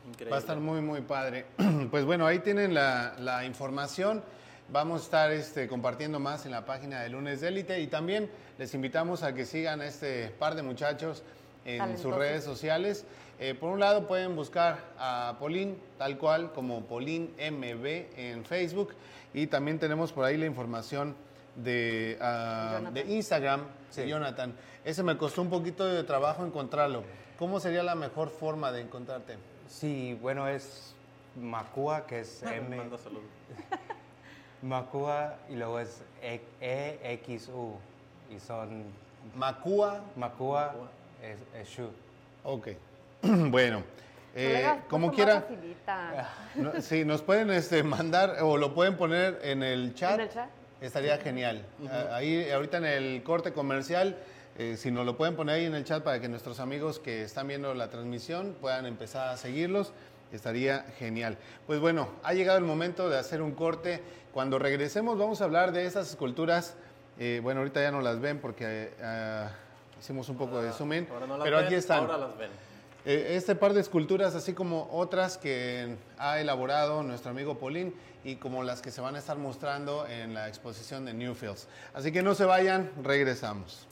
increíble. 0.08 0.30
Va 0.30 0.36
a 0.36 0.40
estar 0.40 0.56
muy, 0.58 0.80
muy 0.80 1.00
padre. 1.02 1.46
Pues 1.90 2.04
bueno, 2.04 2.26
ahí 2.26 2.40
tienen 2.40 2.74
la, 2.74 3.14
la 3.18 3.44
información. 3.44 4.22
Vamos 4.68 5.00
a 5.00 5.04
estar 5.04 5.30
este, 5.32 5.66
compartiendo 5.68 6.18
más 6.20 6.44
en 6.46 6.52
la 6.52 6.64
página 6.64 7.00
de 7.02 7.08
Lunes 7.10 7.40
de 7.40 7.48
Élite 7.48 7.80
y 7.80 7.86
también 7.88 8.30
les 8.58 8.72
invitamos 8.74 9.22
a 9.24 9.32
que 9.34 9.44
sigan 9.44 9.80
a 9.80 9.86
este 9.86 10.28
par 10.38 10.54
de 10.54 10.62
muchachos 10.62 11.24
en 11.64 11.98
sus 11.98 12.14
redes 12.14 12.44
sociales. 12.44 13.04
Eh, 13.38 13.54
por 13.54 13.70
un 13.70 13.80
lado 13.80 14.06
pueden 14.06 14.36
buscar 14.36 14.78
a 14.98 15.36
Polín, 15.38 15.78
tal 15.98 16.18
cual 16.18 16.52
como 16.52 16.82
Polín 16.84 17.34
MB 17.38 17.86
en 18.18 18.44
Facebook 18.44 18.94
y 19.32 19.46
también 19.46 19.78
tenemos 19.78 20.12
por 20.12 20.24
ahí 20.26 20.36
la 20.36 20.44
información 20.46 21.16
de, 21.56 22.18
ah, 22.20 22.72
Jonathan. 22.78 22.94
de 22.94 23.14
Instagram 23.14 23.60
de 23.60 24.02
Sí. 24.04 24.08
Jonathan. 24.08 24.54
Ese 24.84 25.02
me 25.02 25.16
costó 25.16 25.42
un 25.42 25.50
poquito 25.50 25.84
de 25.86 26.04
trabajo 26.04 26.44
encontrarlo. 26.44 27.02
¿Cómo 27.38 27.60
sería 27.60 27.82
la 27.82 27.94
mejor 27.94 28.28
forma 28.30 28.70
de 28.72 28.82
encontrarte? 28.82 29.36
Sí, 29.68 30.18
bueno, 30.20 30.46
es 30.46 30.94
Macua, 31.36 32.06
que 32.06 32.20
es 32.20 32.42
M. 32.42 32.76
Manda. 32.76 32.96
Macua 34.62 35.36
y 35.48 35.54
luego 35.56 35.80
es 35.80 36.02
E- 36.22 36.40
EXU. 37.26 37.74
Y 38.34 38.38
son 38.38 38.84
Macua. 39.34 40.02
Macua 40.16 40.74
es, 41.22 41.38
es 41.60 41.68
Shu. 41.68 41.88
Ok. 42.44 42.68
bueno. 43.22 43.82
eh, 44.34 44.46
Colegas, 44.46 44.78
como 44.88 45.06
pues, 45.08 45.16
quiera. 45.16 45.44
no, 46.54 46.80
sí, 46.80 47.04
nos 47.04 47.22
pueden 47.22 47.50
este, 47.50 47.82
mandar 47.82 48.36
o 48.42 48.56
lo 48.56 48.74
pueden 48.74 48.96
poner 48.96 49.38
en 49.42 49.62
el 49.62 49.94
chat. 49.94 50.14
¿En 50.14 50.20
el 50.20 50.28
chat? 50.30 50.48
Estaría 50.80 51.18
genial. 51.18 51.64
Ah, 51.90 52.08
Ahí, 52.16 52.50
ahorita 52.50 52.78
en 52.78 52.86
el 52.86 53.22
corte 53.22 53.52
comercial, 53.52 54.16
eh, 54.56 54.76
si 54.78 54.90
nos 54.90 55.04
lo 55.04 55.16
pueden 55.16 55.36
poner 55.36 55.56
ahí 55.56 55.64
en 55.66 55.74
el 55.74 55.84
chat 55.84 56.02
para 56.02 56.20
que 56.20 56.28
nuestros 56.28 56.58
amigos 56.60 56.98
que 56.98 57.22
están 57.22 57.48
viendo 57.48 57.74
la 57.74 57.88
transmisión 57.88 58.56
puedan 58.60 58.86
empezar 58.86 59.28
a 59.28 59.36
seguirlos, 59.36 59.92
estaría 60.32 60.84
genial. 60.98 61.36
Pues 61.66 61.80
bueno, 61.80 62.08
ha 62.22 62.32
llegado 62.32 62.56
el 62.58 62.64
momento 62.64 63.10
de 63.10 63.18
hacer 63.18 63.42
un 63.42 63.52
corte. 63.52 64.00
Cuando 64.32 64.58
regresemos 64.58 65.18
vamos 65.18 65.40
a 65.42 65.44
hablar 65.44 65.72
de 65.72 65.84
esas 65.84 66.08
esculturas. 66.08 66.76
Eh, 67.18 67.40
bueno, 67.42 67.60
ahorita 67.60 67.82
ya 67.82 67.90
no 67.90 68.00
las 68.00 68.20
ven 68.20 68.38
porque 68.38 68.92
ah, 69.02 69.50
hicimos 70.00 70.28
un 70.28 70.36
poco 70.36 70.60
de 70.62 70.72
zoom 70.72 70.92
in, 70.94 71.08
Ahora 71.12 71.26
no 71.26 71.36
las 71.36 71.44
pero 71.44 71.56
ven, 71.58 71.66
aquí 71.66 71.74
están. 71.74 72.00
Ahora 72.00 72.18
las 72.18 72.36
ven. 72.38 72.50
Eh, 73.04 73.34
Este 73.36 73.54
par 73.54 73.72
de 73.72 73.80
esculturas, 73.80 74.34
así 74.34 74.52
como 74.52 74.88
otras 74.92 75.38
que 75.38 75.96
ha 76.18 76.40
elaborado 76.40 77.02
nuestro 77.02 77.30
amigo 77.30 77.58
Paulín 77.58 77.94
y 78.24 78.36
como 78.36 78.62
las 78.62 78.82
que 78.82 78.90
se 78.90 79.00
van 79.00 79.16
a 79.16 79.18
estar 79.18 79.38
mostrando 79.38 80.06
en 80.06 80.34
la 80.34 80.48
exposición 80.48 81.04
de 81.04 81.14
Newfields. 81.14 81.68
Así 81.94 82.12
que 82.12 82.22
no 82.22 82.34
se 82.34 82.44
vayan, 82.44 82.90
regresamos. 83.02 83.86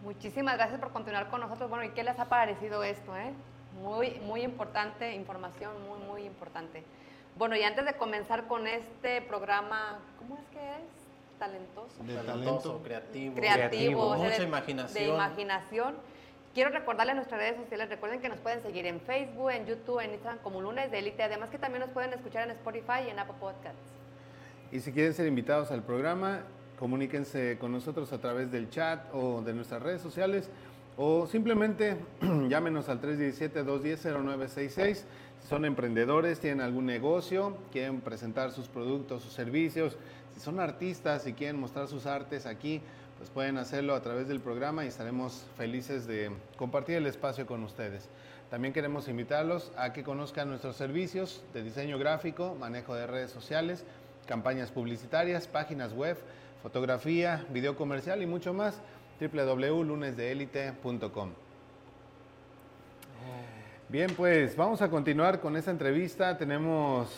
Muchísimas 0.04 0.56
gracias 0.56 0.80
por 0.80 0.92
continuar 0.92 1.30
con 1.30 1.42
nosotros. 1.42 1.70
Bueno, 1.70 1.86
¿y 1.86 1.90
qué 1.90 2.04
les 2.04 2.18
ha 2.20 2.26
parecido 2.26 2.84
esto? 2.84 3.16
Eh? 3.16 3.34
Muy, 3.82 4.20
muy 4.22 4.42
importante, 4.42 5.14
información 5.14 5.72
muy, 5.88 6.00
muy 6.00 6.24
importante. 6.24 6.84
Bueno, 7.38 7.56
y 7.56 7.64
antes 7.64 7.86
de 7.86 7.96
comenzar 7.98 8.48
con 8.48 8.68
este 8.68 9.22
programa, 9.22 10.00
¿cómo 10.18 10.38
es 10.38 10.46
que 10.48 10.60
es? 10.60 10.97
Talentoso. 11.40 12.04
De 12.04 12.16
Talentoso, 12.16 12.82
creativo. 12.84 13.36
Creativo, 13.36 14.02
o 14.08 14.16
sea, 14.16 14.24
Mucha 14.26 14.38
de- 14.40 14.44
imaginación. 14.48 15.04
De 15.04 15.10
imaginación. 15.14 15.96
Quiero 16.54 16.72
recordarles 16.72 17.16
nuestras 17.16 17.40
redes 17.40 17.58
sociales. 17.58 17.90
Recuerden 17.90 18.20
que 18.20 18.30
nos 18.30 18.40
pueden 18.40 18.62
seguir 18.64 18.86
en 18.88 19.00
Facebook, 19.02 19.52
en 19.52 19.66
YouTube, 19.68 20.00
en 20.00 20.12
Instagram 20.14 20.40
como 20.42 20.62
Lunes 20.62 20.90
de 20.92 21.00
Élite. 21.00 21.22
Además 21.24 21.50
que 21.52 21.60
también 21.60 21.82
nos 21.82 21.92
pueden 21.92 22.14
escuchar 22.14 22.46
en 22.46 22.52
Spotify 22.52 23.04
y 23.06 23.10
en 23.12 23.20
Apple 23.20 23.36
Podcasts. 23.40 23.80
Y 24.72 24.80
si 24.80 24.92
quieren 24.92 25.14
ser 25.14 25.28
invitados 25.28 25.70
al 25.72 25.84
programa, 25.84 26.42
comuníquense 26.80 27.58
con 27.60 27.72
nosotros 27.72 28.12
a 28.12 28.18
través 28.20 28.52
del 28.52 28.70
chat 28.70 29.06
o 29.14 29.42
de 29.42 29.54
nuestras 29.54 29.82
redes 29.84 30.02
sociales 30.02 30.50
o 30.98 31.28
simplemente 31.28 31.96
llámenos 32.50 32.90
al 32.90 33.00
317-210-0966. 33.02 34.96
Si 35.40 35.48
son 35.48 35.66
emprendedores, 35.66 36.40
tienen 36.40 36.62
algún 36.62 36.86
negocio, 36.88 37.56
quieren 37.72 38.02
presentar 38.02 38.52
sus 38.52 38.68
productos, 38.68 39.22
sus 39.22 39.32
servicios, 39.34 39.96
Si 40.38 40.44
son 40.44 40.60
artistas 40.60 41.26
y 41.26 41.34
quieren 41.34 41.60
mostrar 41.60 41.88
sus 41.88 42.06
artes 42.06 42.46
aquí, 42.46 42.80
pues 43.18 43.32
pueden 43.32 43.58
hacerlo 43.58 43.96
a 43.96 44.04
través 44.04 44.28
del 44.28 44.40
programa 44.40 44.86
y 44.86 44.88
estaremos 44.88 45.44
felices 45.58 46.06
de 46.06 46.30
compartir 46.58 46.98
el 46.98 47.08
espacio 47.08 47.48
con 47.48 47.64
ustedes. 47.64 48.08
También 48.52 48.72
queremos 48.72 49.08
invitarlos 49.08 49.72
a 49.76 49.94
que 49.94 50.04
conozcan 50.04 50.48
nuestros 50.48 50.76
servicios 50.76 51.42
de 51.56 51.64
diseño 51.64 51.98
gráfico, 51.98 52.56
manejo 52.60 52.94
de 52.94 53.08
redes 53.08 53.32
sociales, 53.32 53.84
campañas 54.28 54.70
publicitarias, 54.70 55.48
páginas 55.48 55.94
web, 55.94 56.20
fotografía, 56.62 57.44
video 57.50 57.76
comercial 57.76 58.22
y 58.22 58.28
mucho 58.28 58.54
más. 58.54 58.80
www.lunesdeelite.com. 59.20 61.32
Bien, 63.90 64.14
pues 64.16 64.56
vamos 64.56 64.84
a 64.84 64.90
continuar 64.90 65.40
con 65.40 65.58
esta 65.58 65.72
entrevista. 65.72 66.38
Tenemos 66.38 67.10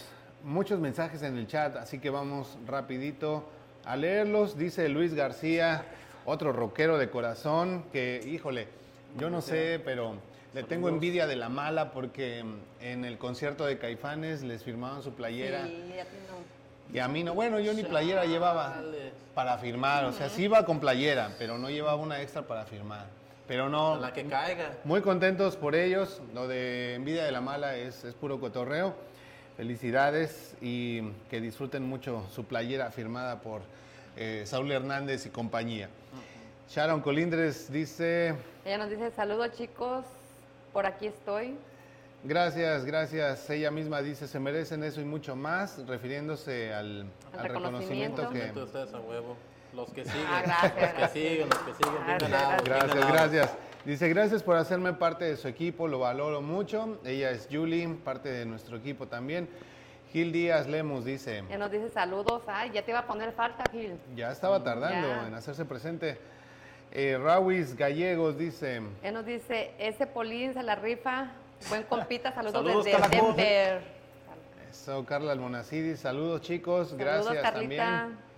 muchos 0.44 0.80
mensajes 0.80 1.24
en 1.24 1.38
el 1.38 1.48
chat, 1.48 1.76
así 1.78 2.00
que 2.00 2.10
vamos 2.10 2.58
rapidito 2.68 3.44
a 3.86 3.96
leerlos. 3.96 4.58
Dice 4.58 4.90
Luis 4.90 5.14
García, 5.14 5.86
otro 6.26 6.52
rockero 6.52 6.98
de 6.98 7.10
corazón, 7.10 7.86
que 7.92 8.22
híjole, 8.26 8.68
yo 9.18 9.30
no 9.30 9.42
sé, 9.42 9.82
pero 9.84 10.16
le 10.54 10.64
tengo 10.64 10.90
envidia 10.90 11.28
de 11.28 11.36
la 11.36 11.50
mala 11.50 11.92
porque 11.92 12.44
en 12.82 13.06
el 13.06 13.18
concierto 13.18 13.66
de 13.66 13.78
Caifanes 13.78 14.44
les 14.44 14.64
firmaban 14.64 15.04
su 15.04 15.14
playera. 15.14 15.68
Y 16.92 16.98
a 16.98 17.08
mí 17.08 17.24
no, 17.24 17.36
bueno, 17.36 17.60
yo 17.60 17.74
ni 17.74 17.84
playera 17.84 18.26
llevaba 18.26 18.82
para 19.36 19.58
firmar, 19.60 20.06
o 20.06 20.12
sea, 20.12 20.30
sí 20.30 20.44
iba 20.44 20.66
con 20.66 20.80
playera, 20.80 21.36
pero 21.38 21.58
no 21.58 21.70
llevaba 21.70 21.96
una 21.96 22.22
extra 22.22 22.42
para 22.42 22.66
firmar. 22.66 23.06
Pero 23.48 23.70
no, 23.70 23.96
la 23.96 24.14
que 24.14 24.26
caiga. 24.26 24.78
muy 24.84 25.02
contentos 25.02 25.56
por 25.56 25.76
ellos, 25.76 26.22
lo 26.36 26.48
de 26.48 26.96
envidia 26.96 27.24
de 27.24 27.32
la 27.32 27.42
mala 27.42 27.76
es, 27.76 28.04
es 28.04 28.14
puro 28.14 28.40
cotorreo. 28.40 28.94
Felicidades 29.60 30.56
y 30.62 31.02
que 31.30 31.42
disfruten 31.42 31.84
mucho 31.84 32.26
su 32.34 32.46
playera 32.46 32.92
firmada 32.92 33.42
por 33.42 33.60
eh, 34.16 34.44
Saúl 34.46 34.72
Hernández 34.72 35.26
y 35.26 35.32
compañía. 35.32 35.90
Sharon 36.70 37.02
Colindres 37.02 37.70
dice, 37.70 38.36
Ella 38.64 38.78
nos 38.78 38.90
dice, 38.90 39.12
saludos 39.12 39.52
chicos, 39.58 40.06
por 40.72 40.86
aquí 40.86 41.08
estoy. 41.08 41.58
gracias, 42.24 42.86
gracias. 42.86 43.50
Ella 43.50 43.70
misma 43.70 44.02
dice, 44.02 44.30
se 44.30 44.40
merecen 44.40 44.82
eso 44.82 45.02
y 45.02 45.04
mucho 45.04 45.36
más, 45.36 45.86
refiriéndose 45.86 46.74
al, 46.74 47.08
Al 47.34 47.40
al 47.40 47.46
reconocimiento, 47.50 48.22
reconocimiento. 48.22 48.30
que... 48.30 48.40
Mete 48.40 48.64
ustedes 48.64 48.94
a 48.94 49.00
huevo. 49.02 49.36
Los 49.74 49.90
que 49.92 50.06
siguen. 50.06 50.26
Ah, 50.26 50.42
gracias, 50.46 51.00
Los 51.02 51.12
que 51.12 51.20
siguen, 51.20 51.50
los 51.50 51.60
que 51.60 51.74
siguen. 51.74 52.64
Gracias, 52.64 53.12
gracias. 53.12 53.58
Dice, 53.86 54.10
gracias 54.10 54.44
por 54.44 54.58
hacerme 54.58 54.94
parte 54.94 55.26
de 55.26 55.38
su 55.38 55.48
equipo, 55.48 55.88
lo 55.88 56.00
valoro 56.00 56.42
mucho. 56.42 57.00
Ella 57.06 57.32
es 57.32 57.48
Julie, 57.50 57.88
parte 58.04 58.30
de 58.30 58.46
nuestro 58.46 58.78
equipo 58.78 59.08
también. 59.08 59.50
Gil 60.12 60.32
Díaz 60.32 60.68
Lemus 60.68 61.06
dice, 61.06 61.40
Ella 61.40 61.58
nos 61.58 61.72
dice, 61.72 61.90
saludos. 61.90 62.44
Ay, 62.48 62.72
ya 62.74 62.84
te 62.84 62.92
iba 62.92 63.00
a 63.00 63.08
poner 63.08 63.32
falta, 63.32 63.64
Gil. 63.72 63.96
ya 64.16 64.32
estaba 64.32 64.64
tardando 64.64 65.08
Ya. 65.08 65.28
en 65.28 65.34
hacerse 65.34 65.66
presente. 65.66 66.18
Eh, 66.92 67.18
Rawis 67.22 67.76
Gallegos 67.76 68.38
dice, 68.38 68.82
Ella 69.02 69.12
nos 69.12 69.26
dice, 69.26 69.72
ese 69.80 70.08
Polín 70.08 70.54
se 70.54 70.64
la 70.64 70.76
rifa. 70.76 71.28
Buen 71.70 71.84
compita, 71.84 72.34
saludos, 72.34 72.54
Saludos, 72.66 72.86
desde 72.86 73.00
Carla. 73.00 73.16
Denver. 73.18 73.82
eso, 74.70 75.06
Carla 75.06 75.32
Almonacidi, 75.32 75.96
saludos 75.96 76.42
chicos, 76.42 76.96
gracias 76.96 77.38
Carlita. 77.42 77.52
también. 77.86 78.29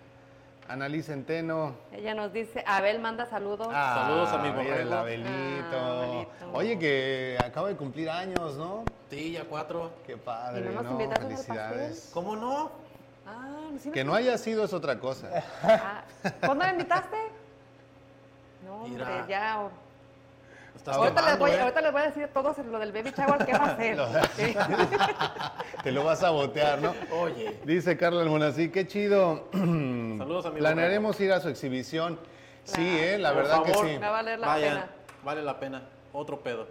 Annalise 0.68 1.12
Centeno. 1.12 1.76
Ella 1.91 2.14
nos 2.14 2.32
dice, 2.32 2.64
Abel 2.66 2.99
manda 2.99 3.26
saludos. 3.26 3.68
Saludos 3.68 4.30
a 4.30 4.38
mi 4.38 4.47
el 4.68 4.93
Abelito. 4.93 5.30
Ah, 5.74 6.03
Abelito. 6.03 6.51
Oye, 6.53 6.80
que 6.80 7.38
acaba 7.43 7.68
de 7.70 7.76
cumplir 7.76 8.09
años, 8.09 8.55
¿no? 8.55 8.86
Sí, 9.09 9.34
ya 9.34 9.43
cuatro. 9.43 9.91
Qué 10.05 10.18
padre, 10.18 10.72
¿Y 10.72 10.74
no 10.74 10.82
nos 10.82 10.93
¿no? 10.93 11.12
Felicidades. 11.16 12.12
¿Cómo 12.14 12.36
no? 12.36 12.72
Ah, 13.28 13.70
¿sí 13.80 13.91
Que 13.91 14.03
no 14.03 14.14
haya 14.14 14.38
sido 14.38 14.64
es 14.64 14.74
otra 14.74 14.99
cosa. 14.99 15.43
Ah, 15.64 16.03
¿Cuándo 16.45 16.66
me 16.66 16.72
invitaste? 16.72 17.18
No, 18.64 18.84
hombre, 18.84 19.03
ya. 19.28 19.70
Estás 20.82 20.98
Ahorita 20.98 21.14
les, 21.22 21.24
quemando, 21.26 21.46
voy, 21.46 21.52
¿eh? 21.52 21.62
ahorita 21.62 21.82
les 21.82 21.92
voy 21.92 22.02
a 22.02 22.06
decir 22.06 22.24
a 22.24 22.28
todos 22.30 22.58
lo 22.58 22.80
del 22.80 22.92
baby 22.92 23.12
shower, 23.16 23.46
¿qué 23.46 23.54
va 23.54 23.66
a 23.66 23.72
hacer? 23.74 23.98
Sí. 24.36 24.56
Te 25.84 25.92
lo 25.92 26.04
vas 26.04 26.24
a 26.24 26.32
botear, 26.32 26.82
¿no? 26.82 26.96
Oye. 27.22 27.60
Dice 27.66 27.96
Carla 27.98 28.24
Almonací, 28.24 28.70
qué 28.70 28.88
chido. 28.88 29.48
Saludos 29.54 30.48
a 30.48 30.50
mi 30.50 30.58
Planearemos 30.60 31.20
ir 31.22 31.34
a 31.34 31.40
su 31.40 31.50
exhibición. 31.50 32.18
Sí, 32.64 32.98
eh, 33.00 33.20
la 33.20 33.32
Por 33.32 33.44
verdad 33.44 33.64
que 33.64 33.74
sí. 33.76 33.84
Me 33.84 34.00
va 34.00 34.08
a 34.08 34.12
valer 34.12 34.40
la 34.40 34.48
Vayan, 34.48 34.74
pena. 34.74 34.90
vale 35.24 35.44
la 35.44 35.60
pena. 35.60 35.82
Otro 36.14 36.40
pedo. 36.40 36.68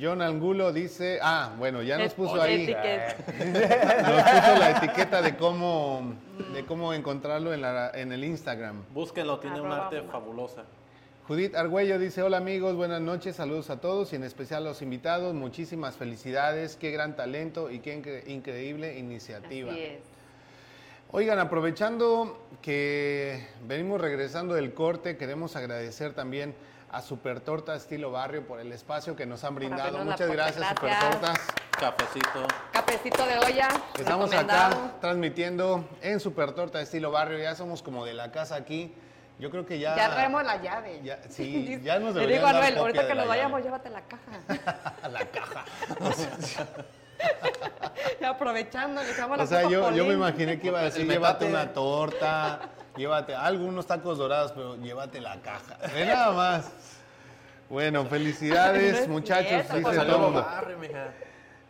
John 0.00 0.22
Angulo 0.22 0.72
dice, 0.72 1.20
ah, 1.22 1.52
bueno, 1.56 1.82
ya 1.82 1.98
nos 1.98 2.14
puso 2.14 2.42
ahí, 2.42 2.66
nos 2.66 4.22
puso 4.22 4.58
la 4.58 4.70
etiqueta 4.70 5.22
de 5.22 5.36
cómo, 5.36 6.14
de 6.52 6.64
cómo 6.64 6.92
encontrarlo 6.94 7.52
en, 7.54 7.60
la, 7.62 7.92
en 7.94 8.10
el 8.10 8.24
Instagram. 8.24 8.82
Búsquenlo, 8.90 9.38
tiene 9.38 9.60
un 9.60 9.66
Arroba 9.66 9.84
arte 9.84 10.00
Puma. 10.00 10.12
fabulosa. 10.12 10.62
Judith 11.32 11.56
Argüello 11.56 11.98
dice, 11.98 12.22
hola 12.22 12.36
amigos, 12.36 12.76
buenas 12.76 13.00
noches, 13.00 13.36
saludos 13.36 13.70
a 13.70 13.80
todos 13.80 14.12
y 14.12 14.16
en 14.16 14.22
especial 14.22 14.66
a 14.66 14.68
los 14.68 14.82
invitados, 14.82 15.32
muchísimas 15.32 15.96
felicidades, 15.96 16.76
qué 16.76 16.90
gran 16.90 17.16
talento 17.16 17.70
y 17.70 17.78
qué 17.78 17.98
incre- 17.98 18.28
increíble 18.28 18.98
iniciativa. 18.98 19.72
Así 19.72 19.80
es. 19.80 20.00
Oigan, 21.10 21.38
aprovechando 21.38 22.38
que 22.60 23.46
venimos 23.66 23.98
regresando 23.98 24.52
del 24.52 24.74
corte, 24.74 25.16
queremos 25.16 25.56
agradecer 25.56 26.12
también 26.12 26.54
a 26.90 27.00
Super 27.00 27.40
Torta 27.40 27.74
Estilo 27.76 28.10
Barrio 28.10 28.46
por 28.46 28.60
el 28.60 28.70
espacio 28.70 29.16
que 29.16 29.24
nos 29.24 29.42
han 29.42 29.54
brindado. 29.54 30.04
Muchas 30.04 30.30
gracias, 30.30 30.68
Super 30.68 30.90
Gracias. 30.90 31.10
Tortas. 31.12 31.46
Cafecito. 31.80 32.46
Cafecito 32.74 33.24
de 33.24 33.38
olla. 33.38 33.68
Estamos 33.98 34.34
acá 34.34 34.96
transmitiendo 35.00 35.88
en 36.02 36.20
Super 36.20 36.52
Torta 36.52 36.82
Estilo 36.82 37.10
Barrio. 37.10 37.38
Ya 37.38 37.54
somos 37.54 37.82
como 37.82 38.04
de 38.04 38.12
la 38.12 38.30
casa 38.32 38.54
aquí. 38.56 38.92
Yo 39.42 39.50
creo 39.50 39.66
que 39.66 39.76
ya. 39.76 39.96
Ya 39.96 40.08
traemos 40.14 40.44
la 40.44 40.62
llave. 40.62 41.00
Ya- 41.02 41.18
sí, 41.28 41.80
ya 41.82 41.98
nos 41.98 42.14
Le 42.14 42.28
digo 42.28 42.46
a 42.46 42.52
dar 42.52 42.62
Noel, 42.62 42.74
copia 42.74 42.80
ahorita 42.80 43.02
de 43.02 43.08
que 43.08 43.14
nos 43.16 43.26
vayamos, 43.26 43.58
llave. 43.58 43.64
llévate 43.64 43.90
la 43.90 44.02
caja. 44.02 45.08
la 45.10 45.26
caja. 45.26 45.64
Y 48.20 48.24
aprovechando, 48.24 49.00
le 49.02 49.12
echamos 49.12 49.38
la 49.38 49.44
O 49.44 49.46
sea, 49.46 49.68
yo, 49.68 49.92
yo 49.92 50.04
me 50.06 50.14
imaginé 50.14 50.58
que 50.58 50.66
iba 50.68 50.80
a 50.80 50.84
decir, 50.84 51.06
llévate 51.06 51.44
una 51.44 51.72
torta, 51.72 52.60
llévate 52.96 53.32
algunos 53.34 53.86
tacos 53.86 54.18
dorados, 54.18 54.50
pero 54.52 54.76
llévate 54.76 55.20
la 55.20 55.40
caja. 55.40 55.76
Ve 55.94 56.04
nada 56.06 56.32
más. 56.32 56.72
Bueno, 57.68 58.04
felicidades, 58.06 59.06
No 59.06 59.14
muchachos. 59.14 59.48
cierto, 59.68 59.76
dice 59.90 60.04
todo. 60.04 60.32
barrio, 60.32 60.78
mija. 60.78 61.12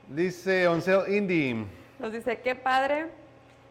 Dice 0.09 0.69
Oncel 0.69 1.03
Indie. 1.15 1.67
Nos 1.99 2.13
dice, 2.13 2.41
qué 2.41 2.55
padre 2.55 3.09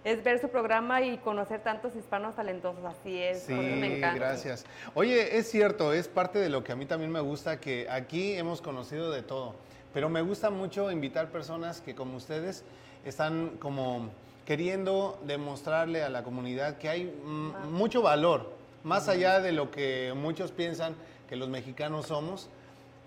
es 0.03 0.23
ver 0.23 0.39
su 0.39 0.49
programa 0.49 1.01
y 1.01 1.17
conocer 1.19 1.61
tantos 1.61 1.95
hispanos 1.95 2.35
talentosos. 2.35 2.83
Así 2.85 3.21
es, 3.21 3.43
eso 3.49 3.55
me 3.61 3.87
Sí, 3.87 3.93
encanta. 3.95 4.15
gracias. 4.15 4.65
Oye, 4.93 5.37
es 5.37 5.49
cierto, 5.49 5.93
es 5.93 6.07
parte 6.07 6.39
de 6.39 6.49
lo 6.49 6.63
que 6.63 6.71
a 6.71 6.75
mí 6.75 6.85
también 6.85 7.11
me 7.11 7.19
gusta, 7.19 7.59
que 7.59 7.87
aquí 7.89 8.33
hemos 8.33 8.61
conocido 8.61 9.11
de 9.11 9.21
todo, 9.21 9.53
pero 9.93 10.09
me 10.09 10.21
gusta 10.21 10.49
mucho 10.49 10.91
invitar 10.91 11.29
personas 11.29 11.81
que 11.81 11.93
como 11.95 12.17
ustedes 12.17 12.63
están 13.05 13.57
como 13.59 14.09
queriendo 14.45 15.19
demostrarle 15.25 16.03
a 16.03 16.09
la 16.09 16.23
comunidad 16.23 16.77
que 16.77 16.89
hay 16.89 17.05
mm, 17.05 17.71
mucho 17.71 18.01
valor, 18.01 18.51
más 18.83 19.07
allá 19.07 19.39
de 19.39 19.51
lo 19.51 19.69
que 19.69 20.13
muchos 20.15 20.51
piensan 20.51 20.95
que 21.29 21.35
los 21.35 21.47
mexicanos 21.49 22.07
somos. 22.07 22.49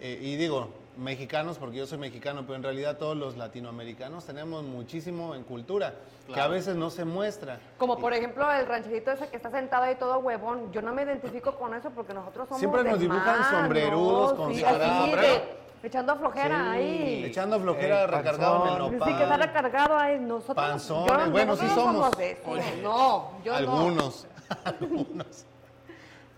Eh, 0.01 0.19
y 0.23 0.37
digo, 0.37 0.69
mexicanos 0.97 1.59
porque 1.59 1.77
yo 1.79 1.87
soy 1.87 1.99
mexicano, 1.99 2.43
pero 2.43 2.57
en 2.57 2.63
realidad 2.63 2.97
todos 2.99 3.17
los 3.17 3.37
latinoamericanos 3.37 4.25
tenemos 4.25 4.63
muchísimo 4.65 5.35
en 5.35 5.43
cultura, 5.43 5.95
que 6.33 6.41
a 6.41 6.49
veces 6.49 6.77
no 6.77 6.91
se 6.91 7.05
muestra. 7.05 7.59
Como 7.79 7.99
por 7.99 8.13
ejemplo 8.15 8.51
el 8.53 8.67
rancherito 8.67 9.11
ese 9.11 9.29
que 9.29 9.37
está 9.37 9.51
sentado 9.51 9.85
ahí 9.85 9.97
todo 9.97 10.19
huevón. 10.19 10.71
Yo 10.73 10.83
no 10.83 10.93
me 10.95 11.03
identifico 11.03 11.55
con 11.57 11.75
eso 11.75 11.91
porque 11.91 12.15
nosotros 12.15 12.49
somos 12.49 12.59
Siempre 12.61 12.83
de 12.83 12.91
nos 12.91 13.01
dibujan 13.01 13.51
sombrerudos 13.51 14.33
con 14.35 14.55
sí, 14.55 14.63
echando 15.83 16.17
flojera 16.17 16.57
Sí, 16.57 16.69
ahí. 16.71 17.25
Echando 17.27 17.61
flojera 17.61 18.03
Eh, 18.05 18.07
recargado 18.07 18.67
en 18.67 18.73
el 18.73 18.79
nopal. 18.79 19.09
Sí, 19.11 19.17
que 19.17 19.23
está 19.23 19.37
recargado 19.37 19.99
ahí. 19.99 20.19
Nosotros, 20.19 20.57
Panzones, 20.57 21.25
yo- 21.27 21.31
bueno, 21.31 21.57
sí 21.57 21.65
nosotros 21.65 21.85
somos. 21.95 22.17
de 22.17 22.31
esos. 22.33 22.83
No, 22.83 23.31
yo 23.45 23.53
no. 23.53 23.57
Algunos, 23.59 24.27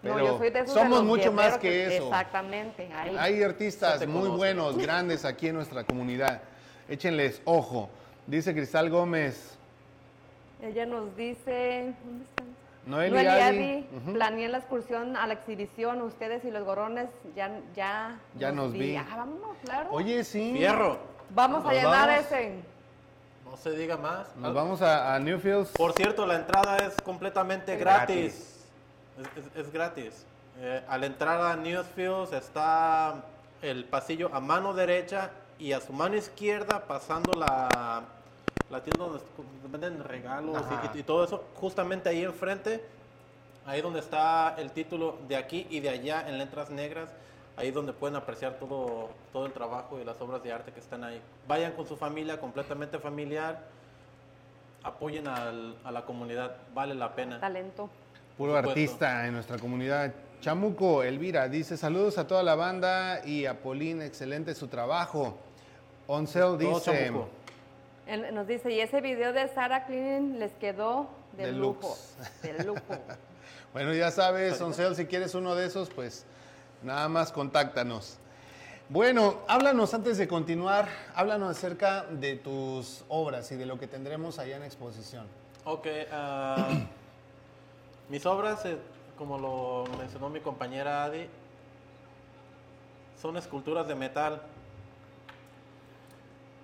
No, 0.02 0.18
yo 0.18 0.38
soy 0.38 0.50
de 0.50 0.66
somos 0.66 1.02
mucho 1.02 1.32
más 1.32 1.58
que 1.58 1.96
eso. 1.96 2.04
Exactamente. 2.04 2.88
ahí. 2.94 3.16
Hay 3.18 3.42
artistas 3.42 4.06
muy 4.06 4.28
buenos, 4.28 4.76
grandes 4.76 5.24
aquí 5.24 5.48
en 5.48 5.56
nuestra 5.56 5.84
comunidad. 5.84 6.40
Échenles 6.88 7.42
ojo. 7.44 7.88
Dice 8.26 8.54
Cristal 8.54 8.90
Gómez. 8.90 9.56
Ella 10.62 10.86
nos 10.86 11.16
dice. 11.16 11.92
¿Dónde 12.86 13.20
están? 13.20 13.42
Adi, 13.42 13.86
Ujú. 13.96 14.12
planeé 14.12 14.48
la 14.48 14.58
excursión 14.58 15.16
a 15.16 15.26
la 15.26 15.34
exhibición. 15.34 16.02
Ustedes 16.02 16.44
y 16.44 16.50
los 16.50 16.64
gorrones 16.64 17.08
ya, 17.34 17.50
ya, 17.74 18.18
Ya 18.38 18.52
nos 18.52 18.72
vi. 18.72 18.94
Ah, 18.96 19.04
vámonos, 19.16 19.56
claro. 19.64 19.88
Oye, 19.90 20.22
sí. 20.22 20.52
Fierro. 20.56 20.98
Vamos 21.30 21.62
a 21.62 21.64
nos 21.64 21.72
llenar 21.72 22.08
vamos. 22.08 22.24
ese. 22.26 22.54
No 23.44 23.56
se 23.56 23.70
diga 23.70 23.96
más. 23.96 24.34
Nos 24.36 24.54
vamos 24.54 24.82
a, 24.82 25.14
a 25.14 25.18
Newfields. 25.18 25.70
Por 25.70 25.92
cierto, 25.94 26.26
la 26.26 26.36
entrada 26.36 26.76
es 26.78 26.94
completamente 27.02 27.74
Es 27.74 27.80
gratis. 27.80 28.55
Es, 29.18 29.44
es- 29.44 29.66
es 29.66 29.72
gratis. 29.72 30.26
Eh, 30.58 30.82
al 30.88 31.04
entrar 31.04 31.40
a 31.40 31.56
Newsfields 31.56 32.32
está 32.32 33.22
el 33.62 33.84
pasillo 33.84 34.30
a 34.32 34.40
mano 34.40 34.72
derecha 34.74 35.30
y 35.58 35.72
a 35.72 35.80
su 35.80 35.92
mano 35.92 36.16
izquierda 36.16 36.84
pasando 36.86 37.32
la, 37.32 38.02
la 38.70 38.82
tienda 38.82 39.04
donde 39.06 39.22
venden 39.70 40.02
regalos 40.04 40.62
y, 40.94 40.98
y 40.98 41.02
todo 41.02 41.24
eso, 41.24 41.44
justamente 41.54 42.08
ahí 42.08 42.22
enfrente, 42.24 42.84
ahí 43.66 43.80
donde 43.82 44.00
está 44.00 44.54
el 44.58 44.70
título 44.72 45.18
de 45.28 45.36
aquí 45.36 45.66
y 45.70 45.80
de 45.80 45.88
allá 45.90 46.28
en 46.28 46.38
letras 46.38 46.70
negras, 46.70 47.10
ahí 47.56 47.70
donde 47.70 47.92
pueden 47.92 48.16
apreciar 48.16 48.54
todo, 48.58 49.10
todo 49.32 49.46
el 49.46 49.52
trabajo 49.52 49.98
y 50.00 50.04
las 50.04 50.20
obras 50.20 50.42
de 50.42 50.52
arte 50.52 50.72
que 50.72 50.80
están 50.80 51.04
ahí. 51.04 51.20
Vayan 51.48 51.72
con 51.72 51.86
su 51.86 51.96
familia, 51.96 52.38
completamente 52.40 52.98
familiar, 52.98 53.60
apoyen 54.82 55.26
al- 55.28 55.76
a 55.84 55.90
la 55.90 56.02
comunidad, 56.04 56.56
vale 56.74 56.94
la 56.94 57.14
pena. 57.14 57.40
Talento. 57.40 57.88
Puro 58.36 58.54
artista 58.54 59.26
en 59.26 59.32
nuestra 59.32 59.58
comunidad. 59.58 60.12
Chamuco 60.40 61.02
Elvira 61.02 61.48
dice 61.48 61.76
saludos 61.76 62.18
a 62.18 62.26
toda 62.26 62.42
la 62.42 62.54
banda 62.54 63.24
y 63.24 63.46
a 63.46 63.60
Pauline, 63.62 64.04
excelente 64.04 64.54
su 64.54 64.68
trabajo. 64.68 65.38
Oncel 66.06 66.58
dice. 66.58 67.12
Él 68.06 68.34
nos 68.34 68.46
dice, 68.46 68.70
y 68.70 68.80
ese 68.80 69.00
video 69.00 69.32
de 69.32 69.48
Sarah 69.48 69.86
Cleaning 69.86 70.38
les 70.38 70.52
quedó 70.52 71.08
de 71.36 71.46
Deluxe. 71.46 71.82
lujo. 71.82 71.96
De 72.42 72.64
lujo. 72.64 72.80
Bueno, 73.72 73.92
ya 73.92 74.10
sabes, 74.10 74.58
Oncel, 74.62 74.96
si 74.96 75.04
quieres 75.04 75.34
uno 75.34 75.54
de 75.54 75.66
esos, 75.66 75.90
pues 75.90 76.24
nada 76.82 77.10
más 77.10 77.30
contáctanos. 77.30 78.16
Bueno, 78.88 79.40
háblanos 79.48 79.92
antes 79.92 80.16
de 80.16 80.26
continuar, 80.26 80.88
háblanos 81.14 81.50
acerca 81.50 82.04
de 82.04 82.36
tus 82.36 83.04
obras 83.08 83.52
y 83.52 83.56
de 83.56 83.66
lo 83.66 83.78
que 83.78 83.86
tendremos 83.86 84.38
allá 84.38 84.56
en 84.56 84.62
exposición. 84.62 85.26
Ok, 85.64 85.86
ah, 86.10 86.86
mis 88.08 88.24
obras, 88.26 88.64
eh, 88.64 88.76
como 89.18 89.38
lo 89.38 89.84
mencionó 89.98 90.28
mi 90.28 90.40
compañera 90.40 91.04
Adi, 91.04 91.26
son 93.20 93.36
esculturas 93.36 93.88
de 93.88 93.94
metal. 93.94 94.42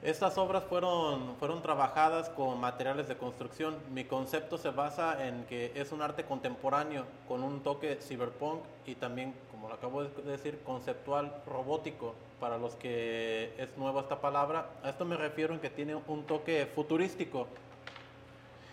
Estas 0.02 0.36
obras 0.36 0.64
fueron, 0.64 1.36
fueron 1.36 1.62
trabajadas 1.62 2.28
con 2.30 2.60
materiales 2.60 3.06
de 3.08 3.16
construcción. 3.16 3.76
Mi 3.94 4.04
concepto 4.04 4.58
se 4.58 4.70
basa 4.70 5.26
en 5.26 5.44
que 5.44 5.72
es 5.76 5.92
un 5.92 6.02
arte 6.02 6.24
contemporáneo 6.24 7.04
con 7.28 7.42
un 7.42 7.60
toque 7.60 7.96
cyberpunk 7.96 8.60
y 8.84 8.96
también, 8.96 9.32
como 9.50 9.68
lo 9.68 9.74
acabo 9.74 10.02
de 10.02 10.22
decir, 10.22 10.60
conceptual 10.64 11.32
robótico. 11.46 12.14
Para 12.40 12.58
los 12.58 12.74
que 12.74 13.54
es 13.56 13.68
nueva 13.76 14.00
esta 14.00 14.20
palabra, 14.20 14.66
a 14.82 14.90
esto 14.90 15.04
me 15.04 15.16
refiero 15.16 15.54
en 15.54 15.60
que 15.60 15.70
tiene 15.70 15.94
un 15.94 16.24
toque 16.24 16.66
futurístico. 16.74 17.46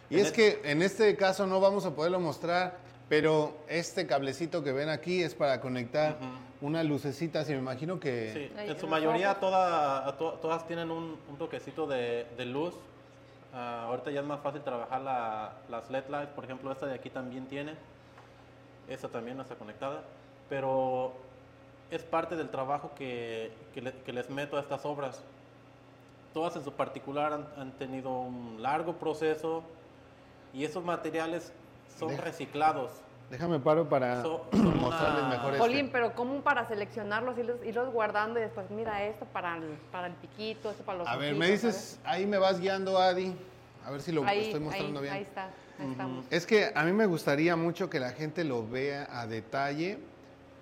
Y 0.10 0.16
En 0.16 0.22
es 0.22 0.28
el- 0.28 0.34
que 0.34 0.62
en 0.64 0.82
este 0.82 1.16
caso 1.16 1.46
no 1.46 1.60
vamos 1.60 1.86
a 1.86 1.92
poderlo 1.96 2.20
mostrar, 2.20 2.78
pero 3.08 3.56
este 3.68 4.08
cablecito 4.08 4.64
que 4.64 4.72
ven 4.72 4.90
aquí 4.90 5.22
es 5.22 5.36
para 5.36 5.62
conectar 5.62 6.18
una 6.62 6.84
lucecita, 6.84 7.44
si 7.46 7.54
me 7.54 7.60
imagino 7.60 8.00
que... 8.00 8.32
Sí, 8.34 8.62
en 8.70 8.80
su 8.80 8.88
mayoría 8.88 9.36
toda- 9.40 10.18
to- 10.18 10.34
todas 10.42 10.66
tienen 10.68 10.92
un, 10.92 11.18
un 11.30 11.38
toquecito 11.38 11.88
de, 11.88 12.26
de 12.38 12.46
luz. 12.46 12.74
Ah, 13.54 13.86
ahorita 13.88 14.12
ya 14.12 14.20
es 14.20 14.26
más 14.26 14.42
fácil 14.42 14.62
trabajar 14.62 15.02
la- 15.02 15.54
las 15.70 15.90
LED 15.90 16.04
lights, 16.10 16.34
por 16.34 16.44
ejemplo 16.44 16.72
esta 16.72 16.86
de 16.86 16.94
aquí 16.96 17.10
también 17.10 17.48
tiene. 17.48 17.74
Esta 18.88 19.08
también 19.10 19.38
no 19.38 19.44
está 19.44 19.56
conectada. 19.56 20.04
Pero 20.50 21.14
es 21.92 22.04
parte 22.04 22.36
del 22.36 22.50
trabajo 22.50 22.92
que, 22.96 23.52
que 23.74 23.82
le- 23.82 23.94
que 23.94 24.14
les 24.14 24.30
meto 24.30 24.58
a 24.58 24.60
estas 24.60 24.86
obras. 24.86 25.22
Todas 26.34 26.56
en 26.56 26.64
su 26.64 26.74
particular 26.74 27.34
han, 27.34 27.48
han 27.58 27.72
tenido 27.72 28.12
un 28.20 28.62
largo 28.62 28.94
proceso 28.98 29.64
y 30.54 30.64
esos 30.66 30.84
materiales 30.84 31.52
son 31.98 32.10
Deja- 32.10 32.22
reciclados. 32.24 32.92
Déjame 33.30 33.60
paro 33.60 33.88
para 33.88 34.24
So- 34.24 34.46
mostrarles 34.52 35.20
una- 35.24 35.30
mejor 35.30 35.58
Colín, 35.58 35.78
este. 35.86 35.92
pero 35.92 36.16
¿cómo 36.16 36.42
para 36.42 36.68
seleccionarlos, 36.68 37.38
irlos, 37.38 37.58
irlos 37.64 37.94
guardando 37.94 38.40
y 38.40 38.44
después, 38.44 38.70
mira, 38.72 39.04
esto 39.04 39.26
para 39.26 39.58
el, 39.58 39.64
para 39.92 40.08
el 40.08 40.14
piquito, 40.14 40.72
esto 40.72 40.84
para 40.84 41.00
los 41.00 41.08
A 41.08 41.16
ver, 41.16 41.36
me 41.36 41.52
dices, 41.52 42.00
ahí 42.04 42.26
me 42.26 42.38
vas 42.40 42.60
guiando, 42.60 42.98
Adi. 42.98 43.36
A 43.86 43.92
ver 43.92 44.02
si 44.02 44.12
lo 44.12 44.26
ahí, 44.26 44.46
estoy 44.46 44.60
mostrando 44.60 45.00
ahí, 45.00 45.04
bien. 45.04 45.14
Ahí 45.16 45.22
está, 45.24 45.44
ahí 45.80 45.92
estamos. 45.92 46.26
Es 46.32 46.46
que 46.46 46.72
a 46.76 46.84
mí 46.84 46.92
me 46.92 47.06
gustaría 47.06 47.56
mucho 47.56 47.90
que 47.90 48.00
la 48.00 48.12
gente 48.12 48.44
lo 48.44 48.68
vea 48.68 49.08
a 49.12 49.26
detalle, 49.28 50.00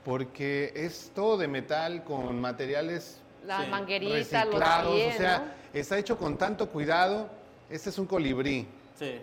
porque 0.04 0.72
es 0.76 1.12
todo 1.16 1.38
de 1.38 1.48
metal 1.48 2.04
con 2.04 2.40
materiales 2.40 3.20
La 3.46 3.64
Sí. 3.64 3.70
manguerita, 3.72 4.44
los 4.46 4.54
reciclados, 4.56 4.94
pies, 4.96 5.16
o 5.16 5.18
sea, 5.18 5.38
¿no? 5.40 5.46
está 5.80 5.98
hecho 5.98 6.18
con 6.18 6.38
tanto 6.38 6.68
cuidado. 6.70 7.30
Este 7.70 7.90
es 7.90 7.98
un 7.98 8.06
colibrí. 8.06 8.68
Sí. 9.00 9.22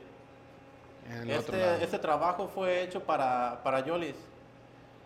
En 1.07 1.31
el 1.31 1.39
otro 1.39 1.55
Este, 1.55 1.59
lado. 1.67 1.79
este 1.83 1.99
trabajo 1.99 2.49
fue 2.49 2.83
hecho 2.83 3.01
para, 3.03 3.61
para 3.63 3.81
Yolis. 3.85 4.17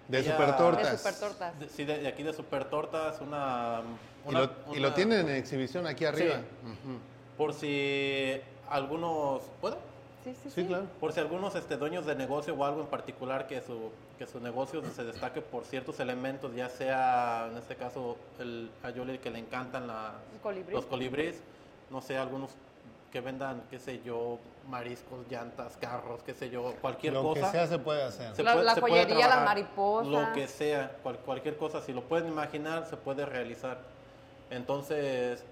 de 0.09 0.21
ella- 0.21 0.33
super 0.33 0.47
De 0.47 0.53
tortas. 0.55 1.01
super 1.01 1.15
tortas. 1.21 1.59
De- 1.61 1.69
sí, 1.69 1.85
de, 1.85 1.99
de 1.99 2.09
aquí 2.09 2.23
de 2.23 2.33
Super 2.33 2.65
Tortas, 2.65 3.21
una... 3.21 3.83
Y, 4.25 4.29
una- 4.31 4.41
lo, 4.41 4.51
y 4.75 4.79
lo 4.79 4.89
una- 4.89 4.95
tienen 4.95 5.29
en 5.29 5.37
exhibición 5.37 5.87
aquí 5.87 6.05
arriba. 6.07 6.37
Sí. 6.37 6.99
Por 7.37 7.53
si 7.53 8.41
algunos... 8.71 9.43
¿Puedo? 9.61 9.77
Sí, 10.25 10.33
sí, 10.43 10.51
Sí, 10.51 10.63
sí. 10.63 10.67
claro. 10.67 10.87
Por 10.99 11.13
si 11.13 11.21
algunos 11.21 11.55
este, 11.57 11.77
dueños 11.77 12.07
de 12.07 12.15
negocio 12.15 12.55
o 12.55 12.65
algo 12.65 12.81
en 12.81 12.87
particular 12.87 13.47
que 13.47 13.61
su, 13.61 13.91
que 14.19 14.27
su 14.27 14.41
negocio 14.41 14.83
se 14.95 15.05
destaque 15.05 15.43
por 15.43 15.65
ciertos 15.67 16.01
elementos, 16.01 16.55
ya 16.55 16.69
sea 16.71 17.49
en 17.51 17.59
este 17.59 17.77
caso 17.77 18.17
el, 18.39 18.71
a 18.83 18.91
Yoli 18.91 19.19
que 19.19 19.31
le 19.31 19.39
encantan 19.41 19.87
la- 19.87 20.15
colibrí. 20.43 20.73
los 20.75 20.87
colibríes, 20.87 21.41
no 21.91 22.01
sé, 22.01 22.17
algunos 22.17 22.51
que 23.13 23.21
vendan, 23.21 23.63
qué 23.71 23.79
sé 23.79 24.03
yo, 24.05 24.39
mariscos, 24.69 25.27
llantas, 25.31 25.77
carros, 25.79 26.23
qué 26.25 26.35
sé 26.35 26.51
yo, 26.51 26.75
cualquier 26.81 27.15
Lo 27.15 27.23
cosa. 27.23 27.41
que 27.41 27.51
sea 27.53 27.67
se 27.67 27.79
puede 27.79 28.03
hacer. 28.03 28.35
Se 28.37 28.43
La- 28.43 28.55
la 28.57 28.75
puede 28.75 28.93
joyería, 29.05 29.15
las 29.15 29.27
trabajar, 29.29 29.45
mariposas. 29.47 30.13
Lo 30.13 30.33
que 30.35 30.47
sea, 30.47 30.93
cual- 31.03 31.19
cualquier 31.19 31.57
cosa, 31.57 31.81
si 31.81 31.93
lo 31.93 32.03
pueden 32.03 32.29
imaginar, 32.29 32.87
se 32.87 32.97
puede 32.99 33.25
realizar. 33.25 33.79
Entonces, 34.51 35.43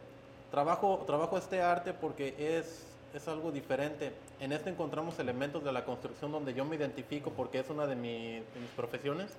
trabajo, 0.50 1.02
trabajo 1.07 1.38
este 1.38 1.62
arte 1.62 1.94
porque 1.94 2.34
es, 2.38 2.86
es 3.14 3.26
algo 3.28 3.50
diferente. 3.50 4.12
En 4.38 4.52
este 4.52 4.68
encontramos 4.68 5.18
elementos 5.18 5.64
de 5.64 5.72
la 5.72 5.84
construcción 5.86 6.32
donde 6.32 6.52
yo 6.52 6.64
me 6.66 6.76
identifico 6.76 7.30
porque 7.30 7.59
es 7.61 7.70
una 7.70 7.86
de, 7.86 7.96
mi- 7.96 8.34
de 8.40 8.61
mis 8.61 8.70
profesiones. 8.76 9.32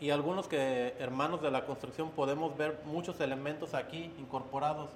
Y 0.00 0.10
algunos 0.10 0.48
que, 0.48 0.94
hermanos 0.98 1.42
de 1.42 1.50
la 1.50 1.64
construcción, 1.64 2.10
podemos 2.10 2.56
ver 2.56 2.78
muchos 2.84 3.20
elementos 3.20 3.74
aquí 3.74 4.12
incorporados, 4.18 4.90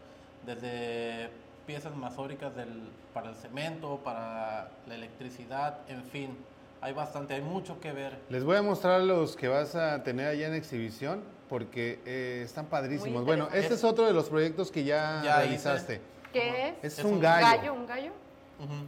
desde 0.44 1.30
piezas 1.66 1.94
masóricas 1.96 2.54
del, 2.54 2.88
para 3.12 3.30
el 3.30 3.34
cemento, 3.36 4.00
para 4.04 4.70
la 4.86 4.94
electricidad, 4.94 5.78
en 5.88 6.04
fin. 6.04 6.36
Hay 6.80 6.92
bastante, 6.92 7.34
hay 7.34 7.40
mucho 7.42 7.80
que 7.80 7.92
ver. 7.92 8.18
Les 8.28 8.44
voy 8.44 8.56
a 8.56 8.62
mostrar 8.62 9.00
los 9.00 9.34
que 9.36 9.48
vas 9.48 9.74
a 9.74 10.02
tener 10.02 10.28
allá 10.28 10.46
en 10.46 10.54
exhibición 10.54 11.22
porque 11.48 12.00
eh, 12.06 12.42
están 12.44 12.66
padrísimos. 12.66 13.24
Bueno, 13.24 13.48
este 13.52 13.74
es 13.74 13.82
otro 13.84 14.06
de 14.06 14.12
los 14.12 14.28
proyectos 14.28 14.70
que 14.70 14.84
ya, 14.84 15.22
Ya 15.24 15.30
hice. 15.32 15.38
realizaste. 15.46 16.00
¿Qué 16.32 16.68
es? 16.68 16.74
Es, 16.82 16.98
Es 16.98 17.04
un, 17.04 17.14
un 17.14 17.20
gallo. 17.20 17.72
¿Un 17.74 17.86
gallo? 17.86 18.12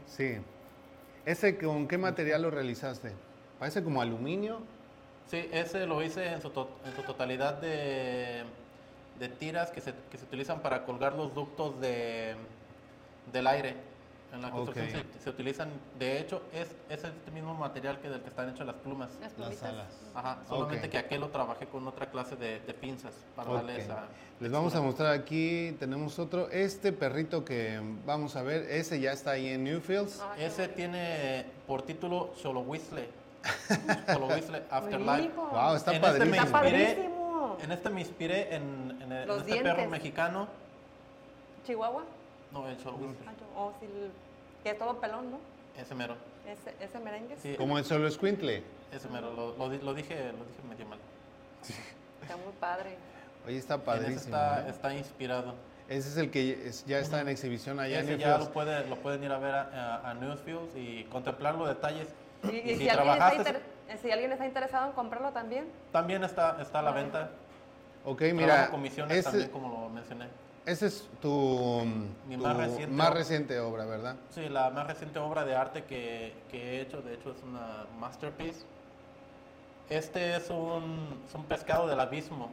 Sí. 0.07 0.37
¿Ese 1.25 1.57
con 1.59 1.89
qué 1.89 1.99
material 1.99 2.43
lo 2.43 2.51
realizaste? 2.51 3.13
Parece 3.59 3.83
como 3.83 4.01
aluminio. 4.01 4.61
Sí, 5.27 5.49
ese 5.53 5.87
lo 5.87 6.03
hice 6.03 6.27
en 6.27 6.41
su, 6.41 6.51
to- 6.51 6.71
en 6.87 6.95
su 6.95 7.03
totalidad 7.03 7.55
de, 7.55 8.45
de 9.19 9.29
tiras 9.29 9.71
que 9.71 9.81
se, 9.81 9.93
que 10.11 10.17
se 10.19 10.25
utilizan 10.25 10.61
para 10.61 10.85
colgar 10.85 11.15
los 11.15 11.35
ductos 11.35 11.79
de, 11.81 12.35
del 13.33 13.47
aire. 13.47 13.89
En 14.31 14.43
la 14.43 14.51
construcción 14.51 14.91
se, 14.91 15.21
se 15.25 15.31
utilizan, 15.31 15.71
de 15.99 16.21
hecho, 16.21 16.43
es, 16.53 16.69
es 16.91 17.03
este 17.03 17.31
mismo 17.31 17.55
material 17.55 17.99
que 17.99 18.11
del 18.11 18.21
que 18.21 18.29
están 18.29 18.51
hechas 18.51 18.67
las 18.67 18.77
plumas. 18.77 19.09
Las 19.39 19.63
alas. 19.63 19.87
Ajá, 20.15 20.39
solamente 20.47 20.91
que 20.91 20.99
aquel 20.99 21.23
lo 21.23 21.29
trabajé 21.29 21.65
con 21.67 21.87
otra 21.89 22.11
clase 22.11 22.37
de, 22.37 22.61
de 22.61 22.75
pinzas 22.75 23.15
para 23.35 23.49
Ok. 23.49 23.57
darle 23.57 23.79
esa... 23.81 24.05
Les 24.39 24.53
vamos 24.53 24.75
a 24.75 24.83
mostrar 24.83 25.15
aquí, 25.15 25.75
tenemos 25.81 26.19
otro. 26.19 26.51
Este 26.51 26.93
perrito 26.93 27.43
que 27.43 27.81
vamos 28.05 28.37
a 28.37 28.43
ver, 28.43 28.71
ese 28.71 29.01
ya 29.01 29.13
está 29.13 29.31
ahí 29.31 29.49
en 29.49 29.65
Newfields. 29.65 30.21
Ah, 30.21 30.35
Ese 30.39 30.59
bueno. 30.63 30.75
tiene 30.75 31.47
por 31.67 31.81
título 31.83 32.35
Solo 32.37 32.61
Whistle. 32.61 33.09
Solo 34.13 34.27
Whistle 34.27 34.63
Afterlife. 34.71 35.31
Wow, 35.35 35.75
está 35.75 35.91
En 35.93 36.05
este 36.05 36.07
padrísimo. 36.07 36.35
Está 36.35 36.45
inspiré- 36.45 36.87
padrísimo. 36.95 37.57
En 37.63 37.73
este 37.73 37.89
me 37.91 38.01
inspiré 38.03 38.55
en, 38.55 38.99
en 39.03 39.11
el- 39.13 39.31
en 39.31 39.37
este 39.39 39.53
dientes. 39.53 39.75
perro 39.75 39.89
mexicano. 39.91 40.49
¿Chihuahua? 41.67 42.05
No, 42.53 42.69
el 42.69 42.77
yo- 42.79 42.97
Oh, 43.57 43.73
sí, 43.81 43.87
el- 43.87 44.11
que 44.63 44.71
es 44.71 44.79
todo 44.79 44.99
pelón, 45.01 45.31
¿no? 45.31 45.39
Ese 45.77 45.95
mero. 45.95 46.17
Ese, 46.47 46.75
ese 46.83 46.99
merengue. 46.99 47.37
Sí, 47.37 47.55
Como 47.57 47.79
el 47.79 47.85
solo 47.85 48.11
squintle. 48.11 48.63
ese 48.93 49.09
mero. 49.09 49.33
Lo, 49.35 49.57
lo 49.57 49.69
lo 49.69 49.95
dije, 49.95 50.15
lo 50.33 50.45
dije 50.45 50.63
medio 50.69 50.87
mal. 50.87 50.99
Está 52.23 52.37
muy 52.37 52.53
padre. 52.59 52.97
Oye, 53.47 53.59
está 53.59 53.79
padrísimo. 53.79 54.19
está, 54.37 54.67
¿eh? 54.67 54.71
está 54.71 54.95
inspirado. 54.95 55.55
Ese 55.89 56.09
es 56.09 56.17
el 56.17 56.31
que 56.31 56.69
es- 56.69 56.85
ya 56.87 56.99
está 56.99 57.21
en 57.21 57.29
exhibición 57.29 57.81
allá 57.81 58.01
Ese 58.01 58.15
en 58.15 58.19
ya 58.19 58.27
Newfields. 58.29 58.49
lo, 58.49 58.53
puede, 58.53 58.87
lo 58.89 58.97
pueden 58.97 59.25
ir 59.25 59.33
a 59.33 59.39
ver 59.39 59.55
a, 59.55 59.97
a, 60.03 60.11
a 60.11 60.15
Newsfields 60.15 60.75
y 60.77 61.05
contemplar 61.05 61.55
los 61.55 61.69
detalles. 61.69 62.09
Y, 62.45 62.49
y 62.49 62.59
Y 62.59 62.61
si, 62.61 62.77
si 62.85 62.89
alguien 62.89 62.89
está 62.89 62.95
trabajaste- 63.05 63.37
inter- 63.39 63.63
eh, 63.89 63.99
si 64.03 64.11
alguien 64.11 64.33
está 64.33 64.47
interesado 64.47 64.87
en 64.87 64.93
comprarlo 64.93 65.33
también, 65.33 65.67
También 65.93 66.25
está, 66.25 66.61
está 66.61 66.81
a 66.81 66.83
la 66.83 66.93
venta. 66.93 67.31
Ok, 68.05 68.23
mira, 68.35 68.71
comisiones 68.71 69.17
ese, 69.19 69.31
también, 69.31 69.51
como 69.51 69.69
lo 69.85 69.89
mencioné. 69.89 70.27
Ese 70.69 70.87
es 70.87 71.05
tu, 71.23 71.83
Mi 72.29 72.37
tu 72.37 72.43
más 72.43 72.57
reciente 72.57 72.87
más 72.95 73.09
obra. 73.09 73.19
reciente 73.19 73.61
obra, 73.61 73.85
¿verdad? 73.87 74.17
Sí, 74.31 74.49
la 74.49 74.71
más 74.71 74.87
reciente 74.87 75.19
obra 75.19 75.45
de 75.45 75.55
arte 75.57 75.85
que, 75.85 76.33
que 76.51 76.77
he 76.77 76.81
hecho, 76.83 77.01
de 77.03 77.15
hecho 77.15 77.31
es 77.31 77.43
una 77.43 77.87
masterpiece. 77.99 78.61
Este 79.91 80.37
es 80.37 80.51
un, 80.51 81.23
es 81.27 81.35
un 81.35 81.45
pescado 81.45 81.87
del 81.89 81.99
abismo. 81.99 82.51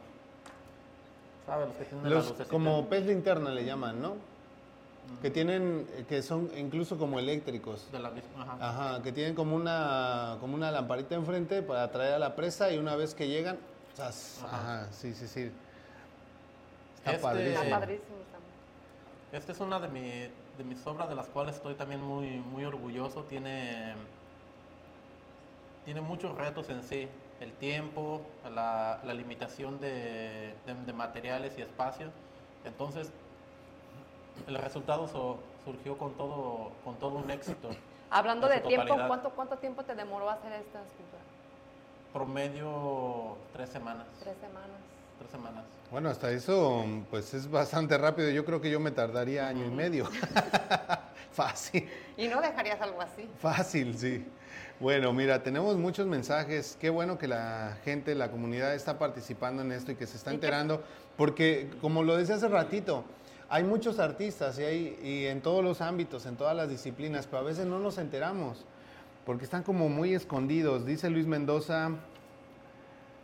¿Sabes? 1.46 1.68
Los 1.68 1.76
que 1.76 1.84
tienen 1.84 2.04
la 2.04 2.10
Los, 2.16 2.24
lucecita. 2.28 2.48
como 2.50 2.86
pez 2.88 3.06
linterna 3.06 3.50
le 3.50 3.64
llaman, 3.64 4.00
¿no? 4.00 4.14
que 5.22 5.30
tienen, 5.30 5.86
que 6.08 6.20
son 6.20 6.50
incluso 6.56 6.98
como 6.98 7.20
eléctricos. 7.20 7.92
De 7.92 8.00
la 8.00 8.10
misma, 8.10 8.42
ajá. 8.42 8.56
Ajá, 8.94 9.02
que 9.04 9.12
tienen 9.12 9.36
como 9.36 9.54
una, 9.54 10.36
como 10.40 10.56
una 10.56 10.72
lamparita 10.72 11.14
enfrente 11.14 11.62
para 11.62 11.84
atraer 11.84 12.14
a 12.14 12.18
la 12.18 12.34
presa 12.34 12.72
y 12.72 12.78
una 12.78 12.96
vez 12.96 13.14
que 13.14 13.28
llegan, 13.28 13.56
¡zas! 13.96 14.40
Ajá. 14.44 14.56
ajá, 14.80 14.92
sí, 14.92 15.14
sí, 15.14 15.28
sí. 15.28 15.52
Está 17.06 17.12
Este- 17.12 17.22
padrísimo. 17.22 17.62
Está 17.62 17.78
padrísimo. 17.80 18.16
Esta 19.32 19.52
es 19.52 19.60
una 19.60 19.78
de, 19.80 19.88
mi- 19.88 20.30
de 20.58 20.64
mis 20.64 20.84
obras 20.86 21.08
de 21.08 21.14
las 21.14 21.26
cuales 21.28 21.56
estoy 21.56 21.74
también 21.74 22.00
muy, 22.02 22.38
muy 22.38 22.64
orgulloso. 22.64 23.22
Tiene, 23.24 23.94
tiene 25.84 26.00
muchos 26.00 26.34
retos 26.36 26.68
en 26.70 26.82
sí. 26.82 27.08
El 27.40 27.52
tiempo, 27.52 28.22
la, 28.54 29.00
la 29.04 29.14
limitación 29.14 29.78
de, 29.80 30.54
de- 30.64 30.74
de 30.86 30.92
materiales 30.92 31.56
y 31.58 31.62
espacios. 31.62 32.10
Entonces, 32.64 33.12
el 34.46 34.56
resultado 34.58 35.06
so- 35.06 35.38
surgió 35.64 35.98
con 35.98 36.14
todo, 36.14 36.72
con 36.84 36.96
todo 36.96 37.16
un 37.18 37.30
éxito. 37.30 37.68
Hablando 38.10 38.48
de 38.48 38.60
tiempo. 38.60 38.94
¿cuánto, 39.06 39.30
¿cuánto 39.30 39.56
tiempo 39.58 39.82
te 39.84 39.94
demoró 39.94 40.30
hacer 40.30 40.52
esta 40.52 40.80
escultura? 40.82 41.22
Promedio 42.12 43.36
tres 43.52 43.68
semanas. 43.70 44.06
Tres 44.20 44.36
semanas. 44.40 44.80
Tres 45.18 45.30
semanas. 45.30 45.64
Bueno, 45.90 46.08
hasta 46.10 46.30
eso, 46.30 46.84
pues 47.10 47.32
es 47.34 47.50
bastante 47.50 47.96
rápido. 47.96 48.30
Yo 48.30 48.44
creo 48.44 48.60
que 48.60 48.70
yo 48.70 48.80
me 48.80 48.90
tardaría 48.90 49.48
año 49.48 49.64
y 49.64 49.70
medio. 49.70 50.08
Fácil. 51.32 51.88
¿Y 52.16 52.28
no 52.28 52.40
dejarías 52.40 52.80
algo 52.80 53.00
así? 53.02 53.28
Fácil, 53.40 53.96
sí. 53.96 54.24
Bueno, 54.80 55.12
mira, 55.12 55.42
tenemos 55.42 55.76
muchos 55.76 56.06
mensajes. 56.06 56.76
Qué 56.80 56.90
bueno 56.90 57.18
que 57.18 57.28
la 57.28 57.76
gente, 57.84 58.14
la 58.14 58.30
comunidad 58.30 58.74
está 58.74 58.98
participando 58.98 59.62
en 59.62 59.72
esto 59.72 59.92
y 59.92 59.96
que 59.96 60.06
se 60.06 60.16
está 60.16 60.30
¿Y 60.30 60.32
qué- 60.32 60.46
enterando, 60.46 60.82
porque 61.16 61.70
como 61.80 62.02
lo 62.02 62.16
decía 62.16 62.34
hace 62.36 62.48
ratito, 62.48 63.04
hay 63.48 63.64
muchos 63.64 63.98
artistas 63.98 64.58
y, 64.58 64.64
hay, 64.64 64.98
y 65.02 65.26
en 65.26 65.40
todos 65.40 65.62
los 65.62 65.80
ámbitos, 65.80 66.26
en 66.26 66.36
todas 66.36 66.56
las 66.56 66.68
disciplinas, 66.68 67.26
pero 67.26 67.38
a 67.38 67.42
veces 67.42 67.64
no 67.66 67.78
nos 67.78 67.96
enteramos, 67.98 68.64
porque 69.24 69.44
están 69.44 69.62
como 69.62 69.88
muy 69.88 70.14
escondidos. 70.14 70.84
Dice 70.84 71.08
Luis 71.10 71.26
Mendoza, 71.26 71.90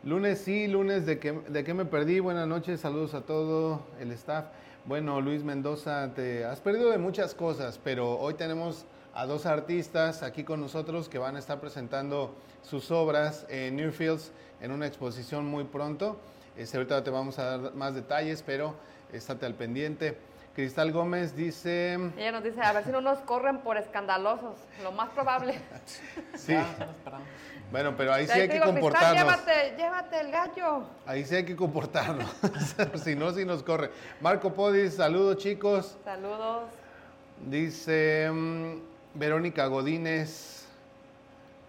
lunes 0.04 0.40
sí, 0.40 0.66
lunes 0.66 1.06
de 1.06 1.18
que, 1.18 1.32
de 1.32 1.64
que 1.64 1.74
me 1.74 1.84
perdí. 1.84 2.18
Buenas 2.18 2.48
noches, 2.48 2.80
saludos 2.80 3.14
a 3.14 3.22
todo 3.22 3.82
el 4.00 4.10
staff. 4.12 4.46
Bueno, 4.84 5.20
Luis 5.20 5.44
Mendoza, 5.44 6.12
te 6.14 6.44
has 6.44 6.60
perdido 6.60 6.90
de 6.90 6.98
muchas 6.98 7.34
cosas, 7.34 7.78
pero 7.82 8.18
hoy 8.18 8.34
tenemos 8.34 8.84
a 9.14 9.26
dos 9.26 9.46
artistas 9.46 10.22
aquí 10.22 10.42
con 10.42 10.60
nosotros 10.60 11.08
que 11.08 11.18
van 11.18 11.36
a 11.36 11.38
estar 11.38 11.60
presentando 11.60 12.34
sus 12.62 12.90
obras 12.90 13.46
en 13.48 13.76
Newfields 13.76 14.32
en 14.60 14.72
una 14.72 14.86
exposición 14.86 15.46
muy 15.46 15.64
pronto. 15.64 16.16
Este, 16.56 16.78
ahorita 16.78 17.04
te 17.04 17.10
vamos 17.10 17.38
a 17.38 17.58
dar 17.58 17.74
más 17.74 17.94
detalles, 17.94 18.42
pero 18.44 18.74
estate 19.12 19.46
al 19.46 19.54
pendiente. 19.54 20.16
Cristal 20.54 20.92
Gómez 20.92 21.34
dice, 21.34 21.94
Ella 22.16 22.32
nos 22.32 22.44
dice, 22.44 22.60
a 22.60 22.72
ver 22.72 22.84
si 22.84 22.90
no 22.90 23.00
nos 23.00 23.20
corren 23.20 23.60
por 23.60 23.78
escandalosos, 23.78 24.56
lo 24.82 24.92
más 24.92 25.08
probable. 25.10 25.58
sí, 26.34 26.54
bueno, 27.70 27.94
pero 27.96 28.12
ahí 28.12 28.26
sí 28.26 28.32
hay 28.32 28.48
que 28.48 28.54
digo, 28.54 28.64
Cristal, 28.66 28.82
comportarnos. 28.82 29.46
llévate, 29.46 29.76
llévate 29.78 30.20
el 30.20 30.30
gallo. 30.30 30.82
Ahí 31.06 31.24
sí 31.24 31.36
hay 31.36 31.46
que 31.46 31.56
comportarnos, 31.56 32.30
si 33.02 33.14
no, 33.14 33.32
si 33.32 33.46
nos 33.46 33.62
corre. 33.62 33.90
Marco 34.20 34.52
Podis, 34.52 34.94
saludos 34.94 35.38
chicos. 35.38 35.96
Saludos. 36.04 36.64
Dice 37.46 38.30
mm, 38.30 38.74
Verónica 39.14 39.66
Godínez. 39.66 40.66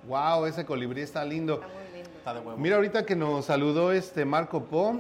Wow, 0.10 0.46
ese 0.46 0.66
colibrí 0.66 1.02
está 1.02 1.24
lindo. 1.24 1.54
Está 1.54 1.68
muy 1.68 1.94
lindo. 1.94 2.18
Está 2.18 2.34
de 2.34 2.40
huevo. 2.42 2.58
Mira 2.58 2.76
ahorita 2.76 3.06
que 3.06 3.16
nos 3.16 3.46
saludó 3.46 3.94
este 3.94 4.26
Marco 4.26 4.66
Po, 4.66 5.00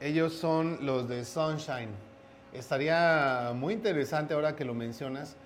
ellos 0.00 0.32
son 0.32 0.78
los 0.80 1.08
de 1.08 1.24
Sunshine. 1.24 2.09
Estaría 2.52 3.52
muy 3.54 3.74
interesante 3.74 4.34
ahora 4.34 4.56
que 4.56 4.64
lo 4.64 4.74
mencionas, 4.74 5.36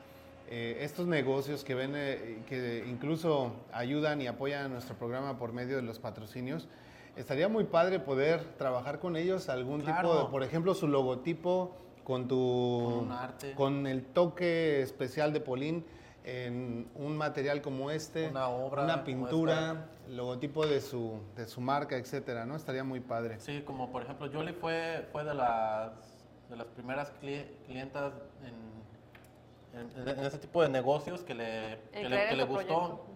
eh, 0.48 0.78
estos 0.80 1.06
negocios 1.06 1.64
que 1.64 1.74
ven, 1.74 1.92
eh, 1.94 2.42
que 2.46 2.84
incluso 2.86 3.52
ayudan 3.72 4.20
y 4.20 4.26
apoyan 4.26 4.64
a 4.64 4.68
nuestro 4.68 4.94
programa 4.96 5.38
por 5.38 5.52
medio 5.52 5.76
de 5.76 5.82
los 5.82 5.98
patrocinios. 5.98 6.68
Estaría 7.16 7.48
muy 7.48 7.64
padre 7.64 8.00
poder 8.00 8.42
trabajar 8.56 8.98
con 8.98 9.16
ellos 9.16 9.48
algún 9.48 9.82
tipo 9.82 10.16
de, 10.18 10.30
por 10.30 10.42
ejemplo, 10.42 10.74
su 10.74 10.88
logotipo 10.88 11.76
con 12.04 12.28
tu, 12.28 12.82
Con 12.84 13.06
un 13.06 13.12
arte. 13.12 13.54
con 13.54 13.86
el 13.86 14.04
toque 14.04 14.82
especial 14.82 15.32
de 15.32 15.40
Polín 15.40 15.84
en 16.24 16.88
un 16.94 17.16
material 17.16 17.60
como 17.60 17.90
este, 17.90 18.28
Una 18.28 18.48
obra 18.48 18.84
una 18.84 19.04
pintura, 19.04 19.88
logotipo 20.08 20.66
de 20.66 20.80
su, 20.80 21.20
de 21.36 21.46
su 21.46 21.60
marca, 21.60 21.96
etcétera, 21.96 22.46
¿no? 22.46 22.56
Estaría 22.56 22.82
muy 22.82 23.00
padre. 23.00 23.38
Sí, 23.40 23.62
como 23.64 23.90
por 23.90 24.02
ejemplo, 24.02 24.28
Jolie 24.32 24.54
fue, 24.54 25.06
fue 25.12 25.24
de, 25.24 25.34
las, 25.34 25.92
de 26.48 26.56
las 26.56 26.66
primeras 26.68 27.12
cli- 27.20 27.46
clientas 27.66 28.12
en, 28.42 29.80
en- 29.80 30.08
en 30.08 30.24
ese 30.24 30.38
tipo 30.38 30.62
de 30.62 30.68
negocios 30.68 31.22
que 31.22 31.34
le, 31.34 31.78
que 31.92 32.08
le, 32.08 32.28
que 32.28 32.36
tu 32.36 32.46
gustó. 32.46 32.66
proyecto. 32.66 33.06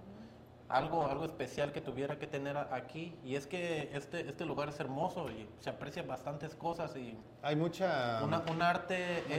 Algo, 0.70 1.06
algo 1.06 1.24
especial 1.24 1.72
que 1.72 1.80
tuviera 1.80 2.18
que 2.18 2.26
tener 2.26 2.58
aquí. 2.58 3.16
Y 3.24 3.36
es 3.36 3.46
que 3.46 3.88
este, 3.94 4.28
este 4.28 4.44
lugar 4.44 4.68
es 4.68 4.78
hermoso 4.78 5.30
y 5.30 5.48
se 5.60 5.70
aprecian 5.70 6.06
bastantes 6.06 6.54
cosas 6.54 6.94
y 6.96 7.16
Hay 7.42 7.56
mucha, 7.56 8.20
una- 8.22 8.40
un 8.50 8.60
arte 8.60 9.22
mucha, 9.28 9.36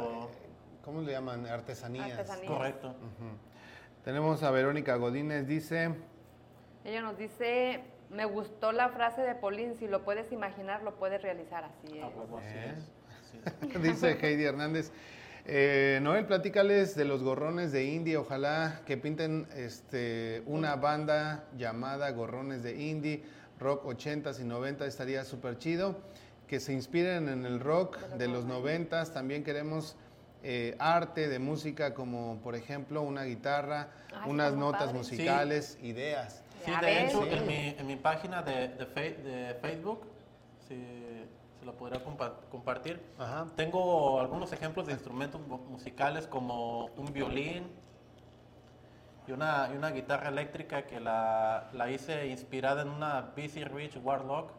hecho... 0.00 0.30
¿cómo 0.84 1.00
le 1.02 1.12
llaman? 1.12 1.46
Artesanías. 1.46 2.10
Artesanías. 2.18 2.50
Correcto. 2.52 2.92
Tenemos 4.04 4.42
a 4.42 4.50
Verónica 4.50 4.96
Godínez, 4.96 5.46
dice, 5.46 5.94
Ella 6.84 7.02
nos 7.02 7.16
dice, 7.18 7.84
me 8.10 8.24
gustó 8.24 8.72
la 8.72 8.88
frase 8.88 9.22
de 9.22 9.34
Paulín, 9.36 9.76
si 9.76 9.86
lo 9.86 10.02
puedes 10.04 10.30
imaginar, 10.32 10.82
lo 10.82 10.96
puedes 10.96 11.22
realizar. 11.22 11.64
Así 11.64 12.00
A 12.00 12.08
es. 12.08 12.16
huevo, 12.16 12.38
así 12.38 12.48
Eh. 12.48 12.64
es, 12.66 12.72
así 12.72 12.80
es. 12.80 12.90
dice 13.82 14.18
Heidi 14.20 14.44
Hernández, 14.44 14.90
eh, 15.46 15.98
Noel, 16.02 16.24
platícales 16.26 16.94
de 16.96 17.04
los 17.04 17.22
gorrones 17.22 17.70
de 17.72 17.84
indie, 17.84 18.16
ojalá 18.16 18.80
que 18.86 18.96
pinten 18.96 19.46
este, 19.54 20.42
una 20.46 20.76
banda 20.76 21.44
llamada 21.56 22.10
Gorrones 22.12 22.62
de 22.62 22.80
Indie, 22.82 23.22
rock 23.60 23.84
80s 23.84 24.40
y 24.40 24.44
90 24.44 24.86
estaría 24.86 25.24
súper 25.24 25.58
chido, 25.58 25.98
que 26.48 26.60
se 26.60 26.72
inspiren 26.72 27.28
en 27.28 27.44
el 27.44 27.60
rock 27.60 27.98
de 28.16 28.26
los 28.28 28.46
90s, 28.46 29.12
también 29.12 29.44
queremos 29.44 29.96
eh, 30.42 30.76
arte 30.78 31.28
de 31.28 31.38
música 31.38 31.94
como 31.94 32.38
por 32.42 32.54
ejemplo 32.54 33.02
una 33.02 33.24
guitarra, 33.24 33.88
Ay, 34.14 34.30
unas 34.30 34.54
notas 34.54 34.84
padre. 34.84 34.94
musicales, 34.98 35.78
ideas. 35.82 36.42
Sí, 36.64 36.70
Ya 36.70 36.80
de 36.80 36.86
ves. 36.86 37.10
hecho, 37.10 37.22
Sí. 37.22 37.28
en 37.32 37.46
mi, 37.46 37.74
en 37.78 37.86
mi 37.86 37.96
página 37.96 38.42
de, 38.42 38.68
de, 38.68 38.86
Fe- 38.86 39.16
de 39.22 39.54
Facebook, 39.60 40.00
si 40.68 40.74
se 41.64 41.72
la 41.72 41.76
podría 41.76 42.04
compa- 42.04 42.34
compartir, 42.50 43.00
Ajá. 43.18 43.46
tengo 43.56 44.20
algunos 44.20 44.52
ejemplos 44.52 44.86
de 44.86 44.92
instrumentos 44.92 45.40
mu- 45.46 45.58
musicales 45.58 46.26
como 46.26 46.86
un 46.96 47.10
violín 47.12 47.66
y 49.26 49.32
una, 49.32 49.70
y 49.72 49.76
una 49.76 49.90
guitarra 49.90 50.28
eléctrica 50.28 50.82
que 50.86 51.00
la, 51.00 51.70
la 51.72 51.90
hice 51.90 52.26
inspirada 52.26 52.82
en 52.82 52.88
una 52.88 53.32
BC 53.34 53.64
Rich 53.64 53.98
Warlock 54.02 54.50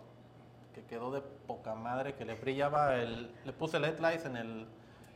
que 0.74 0.84
quedó 0.86 1.12
de 1.12 1.22
poca 1.22 1.76
madre, 1.76 2.16
que 2.16 2.26
le 2.26 2.34
brillaba, 2.34 2.96
el, 2.96 3.32
le 3.46 3.54
puse 3.54 3.80
LED 3.80 4.00
lights 4.00 4.26
en 4.26 4.36
el, 4.36 4.68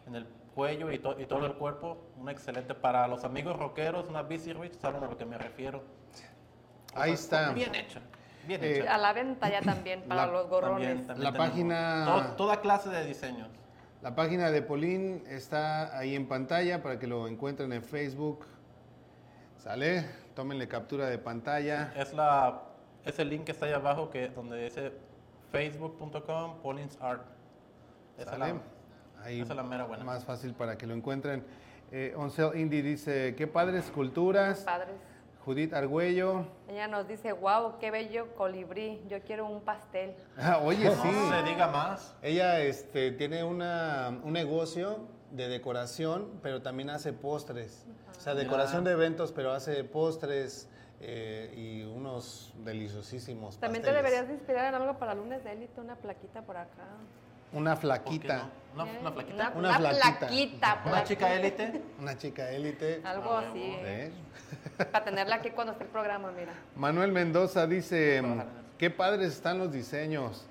en 0.07 0.15
el 0.15 0.25
cuello 0.53 0.91
y, 0.91 0.99
to- 0.99 1.19
y 1.19 1.25
todo 1.25 1.45
el 1.47 1.55
cuerpo, 1.55 1.97
una 2.17 2.31
excelente 2.31 2.75
para 2.75 3.07
los 3.07 3.23
amigos 3.23 3.57
rockeros, 3.57 4.07
una 4.07 4.21
BC 4.21 4.53
Rich, 4.53 4.79
saben 4.79 5.03
a 5.03 5.07
lo 5.07 5.17
que 5.17 5.25
me 5.25 5.37
refiero. 5.37 5.83
Ahí 6.95 7.11
está. 7.13 7.51
Bien 7.51 7.73
hecho, 7.75 7.99
bien 8.47 8.63
Eh. 8.63 8.87
A 8.87 8.97
la 8.97 9.13
venta 9.13 9.49
ya 9.49 9.61
también, 9.61 10.01
para 10.03 10.25
La- 10.27 10.31
los 10.31 10.49
gorrones. 10.49 10.87
También- 10.87 11.07
también 11.07 11.33
La 11.33 11.37
página- 11.37 12.05
to- 12.29 12.35
toda 12.35 12.61
clase 12.61 12.89
de 12.89 13.05
diseños. 13.05 13.47
La 14.01 14.15
página 14.15 14.49
de 14.51 14.61
Polín 14.61 15.23
está 15.27 15.97
ahí 15.97 16.15
en 16.15 16.27
pantalla 16.27 16.81
para 16.81 16.97
que 16.99 17.07
lo 17.07 17.27
encuentren 17.27 17.73
en 17.73 17.83
Facebook. 17.83 18.45
¿Sale? 19.57 20.05
Tómenle 20.35 20.67
captura 20.67 21.07
de 21.07 21.17
pantalla. 21.17 21.91
Es 21.95 22.13
la 22.13 22.61
es 23.05 23.17
el 23.19 23.29
link 23.29 23.43
que 23.45 23.51
está 23.51 23.65
ahí 23.65 23.73
abajo 23.73 24.09
que 24.09 24.29
donde 24.29 24.63
dice 24.63 24.91
facebook.com 25.51 26.61
Paulins 26.61 26.97
Art. 27.01 27.23
Esa 28.17 28.37
la- 28.37 28.53
Ahí 29.23 29.41
esa 29.41 29.51
es 29.53 29.57
la 29.57 29.63
mera 29.63 29.83
buena. 29.85 30.03
más 30.05 30.23
fácil 30.23 30.53
para 30.53 30.77
que 30.77 30.87
lo 30.87 30.93
encuentren. 30.93 31.43
Eh, 31.91 32.13
Oncel 32.15 32.57
Indy 32.57 32.81
dice, 32.81 33.35
qué 33.35 33.47
padres 33.47 33.85
esculturas. 33.85 34.59
Padres. 34.63 34.95
Judith 35.49 35.73
Argüello. 35.73 36.45
Ella 36.67 36.87
nos 36.87 37.07
dice, 37.07 37.33
wow, 37.33 37.79
qué 37.79 37.89
bello 37.89 38.35
colibrí, 38.35 39.01
yo 39.07 39.19
quiero 39.23 39.47
un 39.47 39.61
pastel. 39.61 40.13
Ah, 40.37 40.59
oye, 40.63 40.85
No 40.85 40.91
sí. 41.01 41.09
se 41.09 41.41
diga 41.41 41.67
más. 41.69 42.15
Ella 42.21 42.59
este, 42.59 43.11
tiene 43.13 43.43
una, 43.43 44.15
un 44.23 44.33
negocio 44.33 45.07
de 45.31 45.47
decoración, 45.47 46.39
pero 46.43 46.61
también 46.61 46.91
hace 46.91 47.13
postres. 47.13 47.87
O 48.15 48.19
sea, 48.21 48.33
Mira. 48.35 48.43
decoración 48.43 48.83
de 48.83 48.91
eventos, 48.91 49.31
pero 49.31 49.51
hace 49.51 49.83
postres 49.83 50.69
eh, 51.01 51.51
y 51.57 51.81
unos 51.81 52.53
deliciosísimos 52.63 53.57
También 53.57 53.83
te 53.83 53.91
deberías 53.91 54.27
de 54.27 54.35
inspirar 54.35 54.67
en 54.67 54.75
algo 54.79 54.99
para 54.99 55.15
lunes 55.15 55.43
de 55.43 55.53
élite, 55.53 55.81
una 55.81 55.95
plaquita 55.95 56.43
por 56.43 56.57
acá. 56.57 56.85
Una 57.53 57.71
¿Por 57.71 57.79
qué 57.81 57.87
flaquita. 57.87 58.49
no? 58.75 58.83
Una, 58.83 58.99
una 58.99 59.11
flaquita. 59.11 59.51
Una 59.55 59.69
Una, 59.69 59.77
flaquita. 59.77 60.17
flaquita. 60.19 60.81
Una 60.85 61.03
chica 61.03 61.33
élite. 61.33 61.81
Una 61.99 62.17
chica 62.17 62.51
élite. 62.51 63.01
Algo 63.03 63.31
Ah, 63.33 63.43
así. 63.49 63.61
¿eh? 63.63 64.11
Para 64.77 65.03
tenerla 65.05 65.35
aquí 65.35 65.49
cuando 65.51 65.73
esté 65.73 65.83
el 65.85 65.89
programa, 65.89 66.31
mira. 66.31 66.53
Manuel 66.75 67.11
Mendoza 67.11 67.67
dice, 67.67 68.17
eso. 68.19 68.27
qué 68.77 68.89
padres 68.89 69.33
están 69.33 69.57
los 69.57 69.71
diseños. 69.71 70.45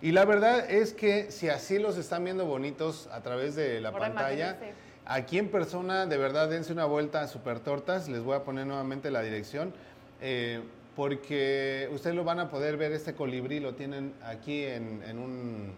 Y 0.00 0.12
la 0.12 0.24
verdad 0.24 0.68
es 0.70 0.92
que 0.94 1.30
si 1.30 1.48
así 1.48 1.78
los 1.78 1.96
están 1.96 2.24
viendo 2.24 2.44
bonitos 2.44 3.08
a 3.12 3.20
través 3.22 3.54
de 3.54 3.80
la 3.80 3.88
Ahora 3.90 4.00
pantalla, 4.06 4.50
imagínense. 4.50 4.74
Aquí 5.04 5.38
en 5.38 5.48
persona, 5.50 6.06
de 6.06 6.16
verdad, 6.16 6.48
dense 6.48 6.72
una 6.72 6.84
vuelta 6.84 7.22
a 7.22 7.28
Super 7.28 7.58
Tortas. 7.60 8.08
Les 8.08 8.22
voy 8.22 8.36
a 8.36 8.44
poner 8.44 8.66
nuevamente 8.66 9.10
la 9.10 9.22
dirección. 9.22 9.72
eh, 10.20 10.62
porque 10.94 11.88
ustedes 11.90 12.14
lo 12.14 12.22
van 12.22 12.38
a 12.38 12.50
poder 12.50 12.76
ver, 12.76 12.92
este 12.92 13.14
colibrí 13.14 13.60
lo 13.60 13.74
tienen 13.74 14.12
aquí 14.22 14.62
en, 14.64 15.02
en 15.06 15.18
un, 15.18 15.74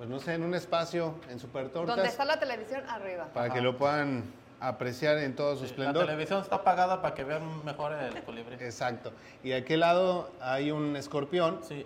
pues 0.00 0.08
no 0.08 0.18
sé, 0.18 0.32
en 0.32 0.42
un 0.44 0.54
espacio 0.54 1.16
en 1.28 1.38
Super 1.38 1.68
Tortas. 1.68 1.94
Donde 1.94 2.08
está 2.08 2.24
la 2.24 2.40
televisión, 2.40 2.82
arriba. 2.88 3.26
Para 3.34 3.46
Ajá. 3.48 3.54
que 3.54 3.60
lo 3.60 3.76
puedan 3.76 4.24
apreciar 4.58 5.18
en 5.18 5.36
todo 5.36 5.52
su 5.56 5.58
Sí, 5.58 5.64
la 5.64 5.68
esplendor. 5.72 6.06
televisión 6.06 6.40
está 6.40 6.56
apagada 6.56 7.02
para 7.02 7.14
que 7.14 7.22
vean 7.22 7.62
mejor 7.66 7.92
el 7.92 8.22
colibrí. 8.22 8.54
Exacto. 8.54 9.12
Y 9.44 9.52
a 9.52 9.58
aquel 9.58 9.80
lado 9.80 10.30
hay 10.40 10.70
un 10.70 10.96
escorpión. 10.96 11.60
Sí. 11.68 11.84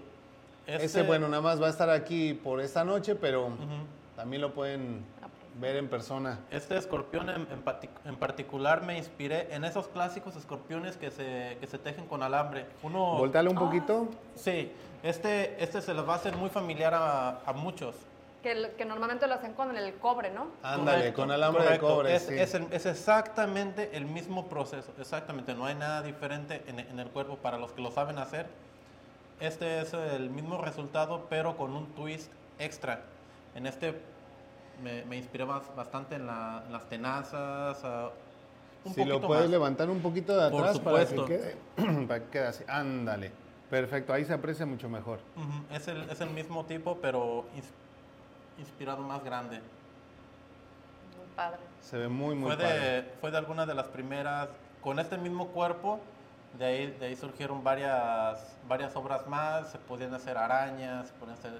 Ese, 0.65 0.85
Este- 0.85 1.03
bueno, 1.03 1.27
nada 1.29 1.43
más 1.43 1.61
va 1.61 1.67
a 1.67 1.71
estar 1.71 1.91
aquí 1.91 2.35
por 2.35 2.61
esta 2.61 2.85
noche, 2.85 3.17
pero 3.17 3.49
también 4.15 4.43
lo 4.43 4.55
pueden 4.55 5.05
ver 5.61 5.77
en 5.77 5.89
persona. 5.89 6.41
Este 6.51 6.77
escorpión 6.77 7.29
en, 7.31 7.43
en 7.43 7.63
en 8.05 8.17
particular 8.17 8.83
me 8.83 8.97
inspiré 8.99 9.55
en 9.55 9.65
esos 9.65 9.89
clásicos 9.89 10.35
escorpiones 10.37 10.97
que 10.97 11.11
se, 11.11 11.57
que 11.61 11.67
se 11.67 11.79
tejen 11.79 12.07
con 12.07 12.23
alambre. 12.23 12.67
Uno, 12.83 13.17
Voltale 13.19 13.49
un 13.49 13.57
poquito. 13.57 14.09
sí, 14.35 14.73
este, 15.03 15.63
este 15.63 15.81
se 15.81 15.95
les 15.95 16.07
va 16.09 16.15
a 16.15 16.17
hacer 16.17 16.37
muy 16.37 16.51
familiar 16.51 16.93
a, 16.95 17.41
a 17.47 17.53
muchos. 17.53 17.95
Que, 18.43 18.75
que 18.77 18.85
normalmente 18.85 19.27
lo 19.27 19.35
hacen 19.35 19.55
con 19.55 19.75
el 19.75 19.95
cobre, 19.95 20.31
¿no? 20.31 20.49
Ándale, 20.63 20.99
Correcto, 20.99 21.21
con 21.23 21.31
alambre 21.31 21.65
correcto. 21.65 21.87
de 21.89 21.95
cobre. 21.95 22.15
Es, 22.17 22.23
sí. 22.27 22.35
es 22.39 22.55
el- 22.55 22.67
es 22.73 22.85
exactamente 22.85 23.97
el 23.97 24.05
mismo 24.05 24.49
proceso, 24.49 24.93
exactamente, 24.99 25.55
no 25.55 25.65
hay 25.65 25.75
nada 25.77 26.03
diferente 26.03 26.63
en, 26.67 26.79
en 26.81 26.99
el 27.01 27.09
cuerpo 27.09 27.37
para 27.37 27.57
los 27.59 27.73
que 27.73 27.81
lo 27.81 27.91
saben 27.91 28.19
hacer. 28.19 28.47
Este 29.41 29.81
es 29.81 29.95
el 29.95 30.29
mismo 30.31 30.59
resultado, 30.61 31.27
pero 31.31 31.57
con 31.57 31.75
un 31.75 31.87
twist 31.95 32.31
extra. 32.59 33.01
En 33.55 33.67
este 33.67 33.95
me, 34.83 35.05
me 35.05 35.16
inspiré 35.16 35.45
bas- 35.45 35.75
bastante 35.77 36.16
en, 36.16 36.27
la- 36.27 36.62
en 36.66 36.72
las 36.72 36.89
tenazas, 36.89 37.79
un 38.85 38.93
si 38.95 39.05
lo 39.05 39.20
puedes 39.20 39.45
más. 39.45 39.51
levantar 39.51 39.89
un 39.89 40.01
poquito 40.01 40.37
de 40.39 40.51
Por 40.51 40.61
atrás 40.62 40.79
para 40.81 41.01
que 41.01 41.07
supuesto. 41.07 41.27
quede, 41.27 41.57
para 42.07 42.20
que 42.20 42.27
quede 42.31 42.47
así. 42.47 42.64
Ándale. 42.68 43.33
Perfecto, 43.70 44.12
ahí 44.12 44.25
se 44.25 44.35
aprecia 44.35 44.66
mucho 44.66 44.89
mejor. 44.89 45.18
Es, 45.70 45.89
el, 45.89 46.09
es 46.11 46.20
el 46.20 46.31
mismo 46.31 46.64
tipo, 46.66 46.99
pero 47.01 47.45
ins- 47.57 48.61
inspirado 48.61 49.03
más 49.03 49.25
grande. 49.25 49.57
Muy 51.16 51.27
padre. 51.35 51.59
Se 51.81 51.97
ve 51.97 52.09
muy, 52.09 52.35
muy 52.35 52.49
fue, 52.55 52.57
padre. 52.62 52.79
de, 52.79 53.03
fue 53.20 53.31
de 53.31 53.39
alguna 53.39 53.64
de 53.66 53.75
las 53.75 53.87
primeras, 53.87 54.49
con 54.83 54.99
este 54.99 55.16
mismo 55.16 55.49
cuerpo, 55.49 55.99
de 56.59 56.64
ahí, 56.66 56.87
de 57.01 57.07
ahí 57.07 57.16
surgieron 57.16 57.64
varias, 57.64 58.55
varias 58.68 58.95
obras 58.97 59.27
más, 59.27 59.72
se 59.72 59.79
podían 59.79 60.12
hacer 60.14 60.37
arañas, 60.37 61.09
se 61.09 61.14
podían 61.14 61.39
hacer 61.39 61.53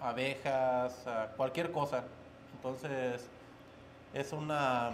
abejas, 0.00 0.94
ah, 1.06 1.28
cualquier 1.36 1.70
cosa. 1.72 2.04
Entonces, 2.56 3.26
es 4.14 4.32
una, 4.32 4.90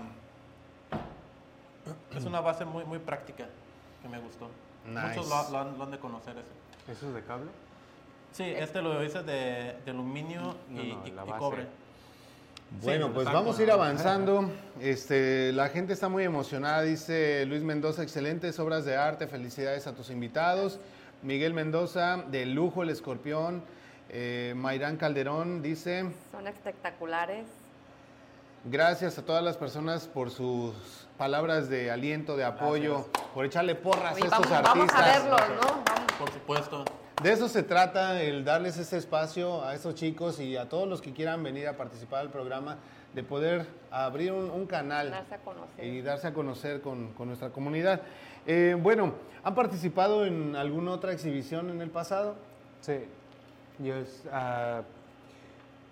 es 2.17 2.25
una 2.25 2.41
base 2.41 2.65
muy, 2.65 2.85
muy 2.85 2.99
práctica 2.99 3.47
que 4.03 4.09
me 4.09 4.19
gustó. 4.19 4.49
Muchos 4.87 5.29
lo, 5.51 5.59
han, 5.59 5.79
lo 5.79 5.85
han 5.85 5.91
de 5.91 5.99
conocer 5.99 6.37
ese. 6.37 6.93
¿Eso 6.93 7.09
es 7.09 7.15
de 7.15 7.23
cable? 7.23 7.51
Sí, 8.33 8.43
este 8.45 8.83
lo 8.83 9.03
hice 9.05 9.23
de, 9.23 9.77
de 9.85 9.91
aluminio 9.91 10.57
No, 10.69 10.83
y, 10.83 10.93
no, 10.93 11.07
y- 11.07 11.11
la 11.13 11.23
y 11.25 11.27
base. 11.29 11.39
cobre. 11.39 11.67
Bueno, 12.83 13.07
Sí, 13.07 13.13
pues 13.15 13.27
exacto. 13.27 13.41
vamos 13.45 13.59
a 13.59 13.63
ir 13.63 13.71
avanzando. 13.71 14.51
Este, 14.81 15.53
la 15.53 15.69
gente 15.69 15.93
está 15.93 16.09
muy 16.09 16.25
emocionada, 16.25 16.83
dice 16.83 17.45
Luis 17.47 17.63
Mendoza, 17.63 18.03
excelentes 18.03 18.59
obras 18.59 18.85
de 18.85 18.97
arte, 18.97 19.27
felicidades 19.29 19.87
a 19.87 19.95
tus 19.95 20.11
invitados. 20.11 20.81
Miguel 21.23 21.55
Mendoza, 21.55 22.25
de 22.31 22.47
lujo 22.47 22.83
el 22.83 22.91
escorpión. 22.91 23.63
Eh, 24.17 24.53
Mayrán 24.57 24.97
Calderón 24.97 25.61
dice, 25.61 26.05
Son 26.31 26.47
espectaculares. 26.47 27.47
gracias 28.65 29.19
a 29.19 29.25
todas 29.25 29.43
las 29.43 29.57
personas 29.57 30.07
por 30.07 30.31
sus 30.31 30.73
palabras 31.19 31.69
de 31.69 31.91
aliento, 31.91 32.37
de 32.37 32.45
apoyo, 32.45 33.09
por 33.35 33.45
echarle 33.45 33.75
porras 33.75 34.15
a 34.15 34.19
estos 34.19 34.31
vamos, 34.31 34.51
vamos 34.51 34.89
artistas. 34.93 35.01
a 35.01 35.19
verlos, 35.21 35.41
¿no? 35.61 35.83
Vamos. 35.85 36.13
Por 36.17 36.31
supuesto. 36.33 36.85
De 37.23 37.33
eso 37.33 37.49
se 37.49 37.65
trata, 37.65 38.23
el 38.23 38.45
darles 38.45 38.77
ese 38.79 38.99
espacio 38.99 39.65
a 39.65 39.75
estos 39.75 39.97
chicos 39.97 40.39
y 40.39 40.57
a 40.57 40.69
todos 40.69 40.89
los 40.89 41.01
que 41.03 41.13
quieran 41.13 41.43
venir 41.43 41.67
a 41.67 41.77
participar 41.77 42.23
del 42.23 42.31
programa, 42.31 42.77
de 43.15 43.23
poder 43.25 43.67
abrir 43.91 44.31
un, 44.33 44.49
un 44.51 44.67
canal 44.67 45.11
Darse 45.11 45.35
a 45.35 45.39
conocer. 45.39 45.85
y 45.85 46.03
darse 46.03 46.27
a 46.29 46.33
conocer 46.35 46.81
con, 46.83 47.13
con 47.15 47.27
nuestra 47.29 47.51
comunidad. 47.51 48.01
Eh, 48.47 48.77
bueno, 48.81 49.15
¿han 49.43 49.55
participado 49.57 50.25
en 50.25 50.55
alguna 50.55 50.93
otra 50.93 51.13
exhibición 51.13 51.71
en 51.71 51.81
el 51.81 51.91
pasado? 51.91 52.37
Sí. 52.81 53.07
Yo 53.79 53.95
ah, 54.33 54.83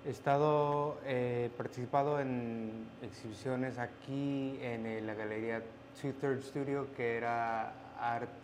he 0.06 0.10
estado, 0.10 1.00
eh, 1.04 1.50
participado 1.56 2.20
en 2.20 2.86
exhibiciones 3.02 3.78
aquí 3.78 4.58
en 4.62 4.86
eh, 4.86 5.00
la 5.00 5.14
galería 5.14 5.62
Two 6.00 6.12
Third 6.20 6.42
Studio, 6.42 6.86
que 6.96 7.16
era 7.16 7.72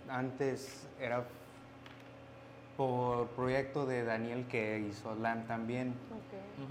antes 0.09 0.87
era 1.01 1.25
por 2.77 3.27
proyecto 3.29 3.87
de 3.87 4.05
Daniel 4.05 4.47
que 4.49 4.79
hizo 4.79 5.15
LAN 5.17 5.47
también. 5.47 5.95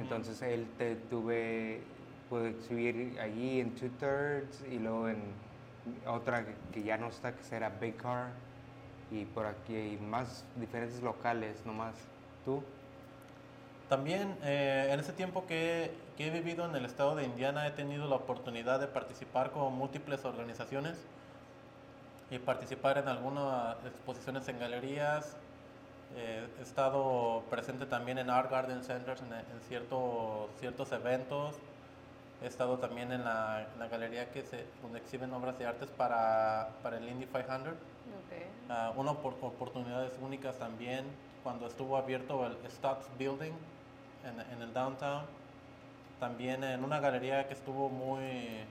Entonces 0.02 0.42
él 0.42 0.68
te 0.78 0.96
tuve, 0.96 1.82
pude 2.30 2.50
exhibir 2.52 3.20
allí 3.20 3.60
en 3.60 3.76
Two 3.76 3.90
Thirds 4.00 4.64
y 4.72 4.80
luego 4.80 5.10
en 5.10 5.18
otra 6.06 6.46
que- 6.46 6.56
que 6.72 6.84
ya 6.84 6.98
no 6.98 7.08
está, 7.08 7.34
que 7.36 7.44
será 7.44 7.70
Big 7.70 7.96
Car. 7.98 8.30
Y 9.12 9.26
por 9.26 9.46
aquí 9.46 9.74
hay 9.76 9.98
más 9.98 10.46
diferentes 10.56 11.02
locales, 11.02 11.66
nomás. 11.66 11.96
¿Tú? 12.48 12.64
También 13.90 14.38
eh, 14.44 14.88
en 14.90 15.02
ese 15.02 15.12
tiempo 15.12 15.46
que, 15.48 15.92
que 16.16 16.28
he 16.28 16.30
vivido 16.30 16.66
en 16.66 16.74
el 16.78 16.86
estado 16.86 17.14
de 17.18 17.26
Indiana 17.26 17.68
he 17.68 17.72
tenido 17.72 18.08
la 18.08 18.16
oportunidad 18.16 18.80
de 18.80 18.88
participar 18.88 19.52
con 19.52 19.74
múltiples 19.74 20.24
organizaciones 20.24 20.96
y 22.32 22.40
participar 22.40 23.00
en 23.00 23.10
algunas 23.10 23.76
exposiciones 23.86 24.48
en 24.48 24.60
galerías. 24.60 25.36
Eh, 26.16 26.48
he 26.58 26.62
estado 26.62 27.44
presente 27.50 27.86
también 27.86 28.18
en 28.18 28.30
Art 28.30 28.50
Garden 28.50 28.82
Centers 28.82 29.22
en, 29.24 29.34
en 29.34 29.62
ciertos, 29.68 30.50
ciertos 30.62 30.90
eventos. 30.94 31.56
He 32.42 32.48
estado 32.48 32.78
también 32.78 33.12
en 33.12 33.26
la, 33.26 33.68
en 33.74 33.78
la 33.80 33.90
galería 33.90 34.32
que 34.32 34.44
se, 34.44 34.64
donde 34.82 35.00
exhiben 35.00 35.34
obras 35.34 35.60
de 35.60 35.66
artes 35.66 35.90
para, 35.90 36.70
para 36.82 36.96
el 36.98 37.10
Indy 37.10 37.26
500. 37.26 37.74
Ok. 37.74 37.76
Ah, 38.70 38.94
una 38.96 39.12
opor- 39.12 39.36
oportunidades 39.42 40.14
únicas 40.22 40.58
también 40.58 41.04
cuando 41.48 41.68
estuvo 41.68 41.96
abierto 41.96 42.46
el 42.46 42.58
Stocks 42.70 43.06
Building 43.18 43.54
en, 44.26 44.42
en 44.52 44.62
el 44.62 44.74
downtown. 44.74 45.22
También 46.20 46.62
en 46.62 46.84
una 46.84 47.00
galería 47.00 47.48
que 47.48 47.54
estuvo 47.54 47.88
muy, 47.88 48.66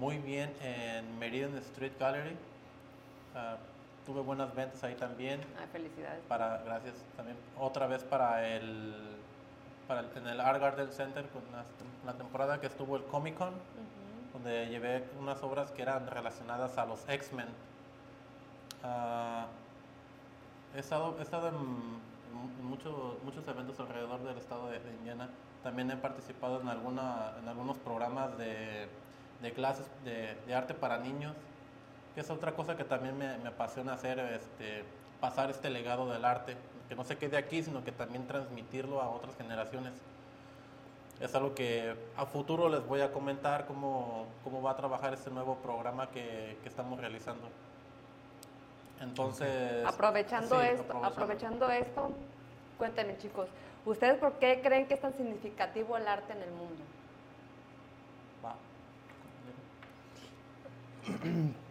muy 0.00 0.16
bien 0.16 0.50
en 0.62 1.18
Meridian 1.18 1.54
Street 1.58 1.92
Gallery. 2.00 2.34
Ah, 3.34 3.56
tuve 4.06 4.22
buenas 4.22 4.54
ventas 4.54 4.82
ahí 4.82 4.94
también. 4.94 5.40
Ay, 5.60 5.66
felicidades. 5.70 6.22
Para, 6.26 6.56
gracias 6.64 6.94
también 7.18 7.36
otra 7.58 7.86
vez 7.86 8.02
para 8.02 8.48
el, 8.48 8.94
para 9.86 10.00
el- 10.00 10.08
en 10.16 10.26
el 10.26 10.40
Art 10.40 10.62
Garden 10.62 10.90
Center 10.90 11.26
con 11.28 11.42
la, 11.52 11.64
la 12.10 12.16
temporada 12.16 12.62
que 12.62 12.68
estuvo 12.68 12.96
el 12.96 13.04
Comic 13.04 13.36
Con 13.36 13.52
donde 14.32 14.68
llevé 14.70 15.04
unas 15.20 15.42
obras 15.42 15.70
que 15.72 15.82
eran 15.82 16.06
relacionadas 16.06 16.78
a 16.78 16.86
los 16.86 17.06
X-Men. 17.10 17.48
Ah, 18.82 19.48
he 20.78 20.80
estado, 20.80 21.16
he 21.18 21.22
estado 21.22 21.48
en, 21.48 21.56
en 21.56 22.66
muchos, 22.66 23.48
eventos 23.48 23.80
alrededor 23.80 24.22
del 24.22 24.38
estado 24.38 24.68
de, 24.68 24.78
Indiana. 24.98 25.28
También 25.64 25.90
he 25.90 25.96
participado 25.96 26.60
en, 26.60 26.68
alguna, 26.68 27.32
en 27.42 27.48
algunos 27.48 27.78
programas 27.78 28.38
de, 28.38 28.88
clases 29.56 29.86
de, 30.04 30.54
arte 30.54 30.74
para 30.74 30.98
niños, 30.98 31.34
que 32.14 32.20
es 32.20 32.30
otra 32.30 32.52
cosa 32.54 32.76
que 32.76 32.84
también 32.84 33.18
me, 33.18 33.48
apasiona 33.48 33.94
hacer, 33.94 34.20
este, 34.20 34.84
pasar 35.20 35.50
este 35.50 35.68
legado 35.68 36.08
del 36.08 36.24
arte, 36.24 36.56
que 36.88 36.94
no 36.94 37.04
se 37.04 37.18
quede 37.18 37.36
aquí, 37.36 37.62
sino 37.62 37.82
que 37.82 37.90
también 37.90 38.28
transmitirlo 38.28 39.02
a 39.02 39.10
otras 39.10 39.36
generaciones 39.36 39.94
es 41.20 41.34
algo 41.34 41.52
que 41.52 41.96
a 42.16 42.26
futuro 42.26 42.68
les 42.68 42.86
voy 42.86 43.00
a 43.00 43.10
comentar 43.10 43.66
cómo, 43.66 44.26
cómo 44.44 44.62
va 44.62 44.70
a 44.70 44.76
trabajar 44.76 45.12
este 45.12 45.30
nuevo 45.30 45.56
programa 45.56 46.08
que 46.10 46.56
estamos 46.64 47.00
realizando. 47.00 47.48
Entonces... 49.00 49.86
Aprovechando 49.86 50.60
sí, 50.60 50.66
esto, 50.66 50.82
aprovechando. 50.82 51.06
aprovechando 51.06 51.70
esto, 51.70 52.10
cuéntenme 52.78 53.16
chicos, 53.18 53.48
¿ustedes 53.84 54.18
por 54.18 54.34
qué 54.34 54.60
creen 54.62 54.86
que 54.86 54.94
es 54.94 55.00
tan 55.00 55.14
significativo 55.14 55.96
el 55.96 56.08
arte 56.08 56.32
en 56.32 56.42
el 56.42 56.50
mundo? 56.50 56.82
Va. 58.44 58.54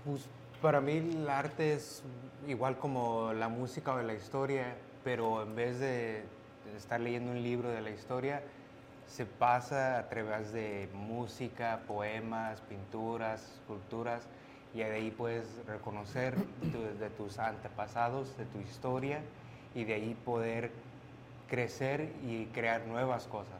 Pues 0.05 0.27
para 0.61 0.81
mí 0.81 0.97
el 0.97 1.29
arte 1.29 1.73
es 1.73 2.03
igual 2.47 2.77
como 2.77 3.33
la 3.33 3.49
música 3.49 3.93
o 3.93 4.01
la 4.01 4.13
historia, 4.13 4.75
pero 5.03 5.43
en 5.43 5.55
vez 5.55 5.79
de 5.79 6.23
estar 6.75 6.99
leyendo 6.99 7.31
un 7.31 7.43
libro 7.43 7.69
de 7.69 7.81
la 7.81 7.89
historia, 7.89 8.41
se 9.07 9.25
pasa 9.25 9.99
a 9.99 10.09
través 10.09 10.51
de 10.51 10.89
música, 10.93 11.79
poemas, 11.87 12.61
pinturas, 12.61 13.41
esculturas, 13.55 14.27
y 14.81 14.89
de 14.89 14.95
ahí 14.95 15.11
puedes 15.11 15.47
reconocer 15.67 16.35
tu- 16.71 16.99
de 16.99 17.09
tus 17.09 17.39
antepasados, 17.39 18.37
de 18.37 18.45
tu 18.45 18.59
historia, 18.59 19.21
y 19.73 19.83
de 19.85 19.93
ahí 19.95 20.15
poder 20.25 20.71
crecer 21.49 22.11
y 22.27 22.45
crear 22.47 22.85
nuevas 22.85 23.25
cosas. 23.25 23.59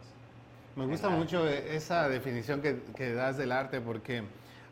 Me 0.76 0.86
gusta 0.86 1.09
mucho 1.09 1.47
esa 1.47 2.07
definición 2.07 2.61
que, 2.61 2.82
que 2.95 3.13
das 3.13 3.38
del 3.38 3.51
arte 3.51 3.82
porque 3.82 4.24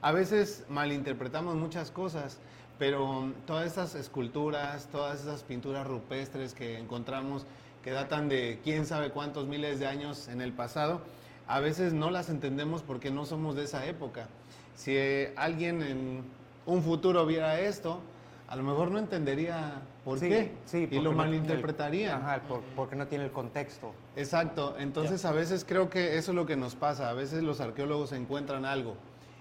a 0.02 0.12
veces 0.12 0.66
malinterpretamos 0.70 1.56
muchas 1.56 1.90
cosas, 1.92 2.40
pero 2.78 3.32
todas 3.48 3.66
estas 3.66 3.96
esculturas, 3.96 4.88
todas 4.92 5.22
esas 5.22 5.44
pinturas 5.44 5.88
rupestres 5.88 6.54
que 6.54 6.78
encontramos 6.78 7.46
que 7.84 7.92
datan 7.92 8.30
de 8.30 8.60
quién 8.64 8.86
sabe 8.86 9.12
cuántos 9.12 9.48
miles 9.48 9.80
de 9.80 9.88
años 9.88 10.28
en 10.28 10.42
el 10.42 10.52
pasado, 10.52 11.02
a 11.48 11.60
veces 11.60 11.94
no 11.94 12.10
las 12.12 12.30
entendemos 12.30 12.82
porque 12.82 13.12
no 13.12 13.26
somos 13.26 13.56
de 13.56 13.64
esa 13.64 13.86
época. 13.86 14.28
Si 14.76 14.92
eh, 14.96 15.34
alguien 15.36 15.82
en 15.82 16.24
un 16.66 16.82
futuro 16.84 17.26
viera 17.26 17.60
esto, 17.60 18.00
a 18.48 18.56
lo 18.56 18.64
mejor 18.64 18.92
no 18.92 19.00
entendería 19.00 19.82
por 20.04 20.20
Sí, 20.20 20.30
qué 20.30 20.52
sí, 20.66 20.88
y 20.92 20.96
lo 21.00 21.04
no 21.04 21.10
tiene 21.10 21.10
el- 21.10 21.16
malinterpretaría. 21.42 22.18
Ajá, 22.18 22.42
por- 22.48 22.62
porque 22.76 22.96
no 22.96 23.08
tiene 23.08 23.26
el 23.26 23.32
contexto. 23.32 23.92
Exacto, 24.16 24.76
entonces 24.78 25.26
a 25.26 25.32
veces 25.32 25.66
creo 25.68 25.90
que 25.90 26.18
eso 26.18 26.32
es 26.32 26.36
lo 26.36 26.46
que 26.46 26.56
nos 26.56 26.76
pasa, 26.76 27.10
a 27.10 27.14
veces 27.14 27.42
los 27.44 27.60
arqueólogos 27.62 28.12
encuentran 28.12 28.66
algo 28.66 28.96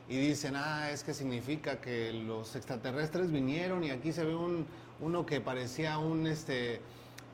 y 0.09 0.17
dicen, 0.17 0.55
ah, 0.57 0.91
es 0.91 1.03
que 1.05 1.13
significa 1.15 1.81
que 1.81 2.13
los 2.13 2.55
extraterrestres 2.57 3.31
vinieron 3.31 3.85
y 3.85 3.91
aquí 3.91 4.13
se 4.13 4.25
ve 4.25 4.35
un, 4.35 4.67
uno 5.01 5.27
que 5.27 5.41
parecía 5.41 5.99
un, 5.99 6.27
este, 6.27 6.81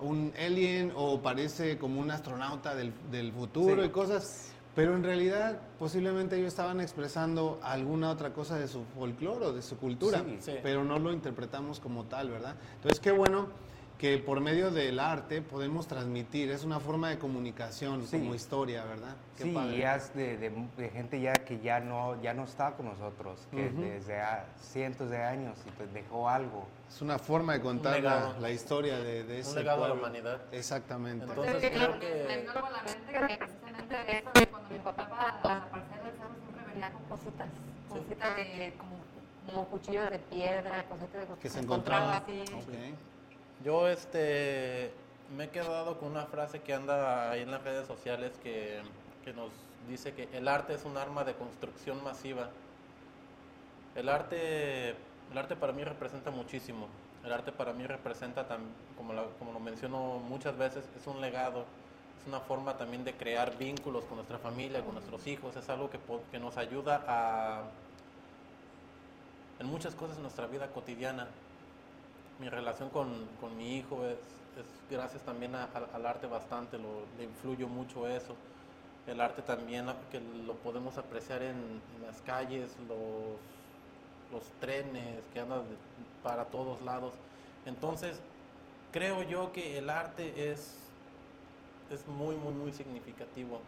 un 0.00 0.32
alien 0.44 0.92
o 0.96 1.20
parece 1.20 1.78
como 1.78 2.00
un 2.00 2.10
astronauta 2.10 2.74
del, 2.74 2.92
del 3.12 3.32
futuro 3.32 3.82
Sí. 3.82 3.88
y 3.88 3.90
cosas, 3.90 4.52
pero 4.74 4.94
en 4.94 5.02
realidad 5.04 5.58
posiblemente 5.78 6.36
ellos 6.36 6.48
estaban 6.48 6.80
expresando 6.80 7.58
alguna 7.62 8.10
otra 8.10 8.32
cosa 8.32 8.58
de 8.58 8.68
su 8.68 8.84
folclore 8.84 9.46
o 9.46 9.52
de 9.52 9.62
su 9.62 9.76
cultura, 9.78 10.18
Sí. 10.24 10.38
Sí. 10.40 10.54
pero 10.62 10.84
no 10.84 10.98
lo 10.98 11.12
interpretamos 11.12 11.80
como 11.80 12.04
tal, 12.04 12.30
¿verdad? 12.30 12.54
Entonces 12.76 13.00
qué 13.00 13.10
bueno 13.10 13.48
que 13.98 14.16
por 14.16 14.40
medio 14.40 14.70
del 14.70 14.98
arte 14.98 15.42
podemos 15.42 15.86
transmitir, 15.86 16.50
es 16.50 16.64
una 16.64 16.80
forma 16.80 17.10
de 17.10 17.18
comunicación 17.18 18.06
Sí. 18.06 18.18
como 18.18 18.34
historia, 18.34 18.82
¿verdad? 18.86 19.14
Qué 19.36 19.42
Sí, 19.44 19.50
padre. 19.50 19.76
y 19.76 19.82
es 19.82 20.14
de, 20.14 20.38
de- 20.38 20.68
de 20.78 20.88
gente 20.88 21.20
ya 21.20 21.34
que 21.34 21.60
ya 21.60 21.80
no, 21.80 22.18
ya 22.22 22.32
no 22.32 22.44
está 22.44 22.72
con 22.76 22.86
nosotros, 22.86 23.46
que 23.50 23.66
Ujú. 23.68 23.82
desde 23.82 24.18
ha- 24.18 24.46
cientos 24.58 25.10
de 25.10 25.18
años 25.22 25.58
y 25.66 25.70
pues 25.72 25.92
dejó 25.92 26.30
algo. 26.30 26.66
Es 26.88 27.02
una 27.02 27.18
forma 27.18 27.52
de 27.52 27.60
contar 27.60 28.02
la, 28.02 28.36
la 28.40 28.50
historia 28.50 28.98
de, 29.00 29.22
de 29.24 29.40
ese 29.40 29.56
legado 29.58 29.84
a 29.84 29.88
la 29.88 29.94
pueblo. 29.94 30.08
humanidad. 30.08 30.40
Exactamente. 30.50 31.26
Entonces, 31.26 31.54
Entonces, 31.62 31.70
creo 31.78 32.00
que- 32.00 32.46
de 33.88 34.18
eso, 34.18 34.30
que 34.32 34.46
cuando 34.46 34.68
mi 34.70 34.78
papá 34.78 35.06
iba 35.08 35.52
a 35.52 35.54
la 35.58 35.70
parcela 35.70 36.02
del 36.04 36.12
cerro 36.16 36.34
siempre 36.42 36.64
venía 36.72 36.92
con 36.92 37.02
cositas, 37.04 37.48
cositas 37.88 38.36
de 38.36 38.74
como, 38.78 38.96
como 39.46 39.68
cuchillos 39.68 40.10
de 40.10 40.18
piedra, 40.18 40.84
cositas 40.88 41.28
de 41.28 41.34
que 41.36 41.48
se 41.48 41.60
encontraba. 41.60 42.16
así. 42.18 42.44
Yo 43.64 43.88
este 43.88 44.92
me 45.36 45.44
he 45.44 45.48
quedado 45.50 45.98
con 45.98 46.10
una 46.10 46.26
frase 46.26 46.60
que 46.60 46.74
anda 46.74 47.30
ahí 47.30 47.42
en 47.42 47.50
las 47.50 47.62
redes 47.62 47.86
sociales 47.86 48.32
que, 48.42 48.80
que 49.24 49.32
nos 49.32 49.50
dice 49.88 50.12
que 50.14 50.28
el 50.32 50.48
arte 50.48 50.74
es 50.74 50.84
un 50.84 50.96
arma 50.96 51.24
de 51.24 51.34
construcción 51.34 52.02
masiva. 52.02 52.48
El 53.94 54.08
arte, 54.08 54.90
el 54.90 55.38
arte 55.38 55.56
para 55.56 55.72
mí 55.72 55.84
representa 55.84 56.30
muchísimo. 56.30 56.88
El 57.24 57.32
arte 57.32 57.52
para 57.52 57.72
mí 57.72 57.86
representa, 57.86 58.46
como, 58.96 59.12
la- 59.12 59.26
como 59.38 59.52
lo 59.52 59.60
menciono 59.60 60.18
muchas 60.20 60.56
veces, 60.56 60.84
es 60.98 61.06
un 61.06 61.20
legado, 61.20 61.64
es 62.22 62.28
una 62.28 62.40
forma 62.40 62.76
también 62.76 63.04
de 63.04 63.14
crear 63.14 63.56
vínculos 63.56 64.04
con 64.04 64.16
nuestra 64.16 64.38
familia, 64.38 64.84
con 64.84 64.94
nuestros 64.94 65.26
hijos. 65.26 65.56
Es 65.56 65.68
algo 65.68 65.88
que, 65.90 65.98
que 66.30 66.38
nos 66.38 66.56
ayuda 66.56 67.04
a, 67.08 67.62
en 69.58 69.66
muchas 69.66 69.94
cosas 69.94 70.16
en 70.16 70.22
nuestra 70.22 70.46
vida 70.46 70.68
cotidiana 70.68 71.28
mi 72.38 72.48
relación 72.48 72.88
con, 72.88 73.26
con 73.38 73.54
mi 73.58 73.76
hijo 73.76 74.06
es, 74.06 74.16
gracias 74.90 75.22
también 75.22 75.54
a- 75.54 75.64
al- 75.74 75.88
al 75.92 76.06
arte 76.06 76.26
bastante, 76.26 76.78
lo, 76.78 77.02
le 77.18 77.24
influyo 77.24 77.68
mucho 77.68 78.08
eso. 78.08 78.34
El 79.06 79.20
arte 79.20 79.42
también 79.42 79.86
que 80.10 80.20
lo 80.46 80.54
podemos 80.54 80.96
apreciar 80.96 81.42
en, 81.42 81.56
en 81.56 82.06
las 82.06 82.20
calles, 82.22 82.70
los, 82.88 83.36
los 84.32 84.42
trenes 84.60 85.20
que 85.34 85.40
andan 85.40 85.62
para 86.22 86.46
todos 86.46 86.80
lados. 86.82 87.12
Entonces, 87.66 88.18
creo 88.90 89.22
yo 89.22 89.52
que 89.52 89.76
el 89.76 89.90
arte 89.90 90.50
es, 90.50 90.76
es 91.90 92.06
muy, 92.06 92.36
muy, 92.36 92.52
muy 92.54 92.72
significativo. 92.72 93.60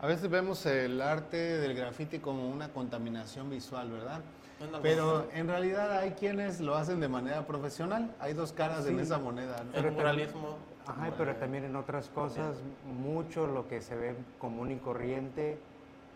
A 0.00 0.06
veces 0.06 0.28
vemos 0.28 0.64
el 0.66 1.00
arte 1.00 1.36
del 1.36 1.74
graffiti 1.74 2.18
como 2.18 2.48
una 2.48 2.68
contaminación 2.70 3.50
visual, 3.50 3.90
¿verdad? 3.90 4.20
En 4.60 4.80
Pero 4.82 5.28
en 5.32 5.48
realidad 5.48 5.98
hay 5.98 6.12
quienes 6.12 6.60
lo 6.60 6.74
hacen 6.76 7.00
de 7.00 7.08
manera 7.08 7.46
profesional. 7.46 8.14
Hay 8.20 8.32
dos 8.32 8.52
caras 8.52 8.86
en 8.86 8.96
Sí. 8.96 9.02
esa 9.02 9.18
moneda. 9.18 9.62
¿no? 9.72 9.78
el 9.78 9.92
muralismo. 9.92 10.56
Ajá, 10.86 11.12
pero 11.16 11.36
también 11.36 11.64
en 11.64 11.76
otras 11.76 12.08
cosas, 12.08 12.56
mucho 13.00 13.46
lo 13.46 13.68
que 13.68 13.80
se 13.80 13.94
ve 13.94 14.16
común 14.40 14.72
y 14.72 14.76
corriente, 14.76 15.56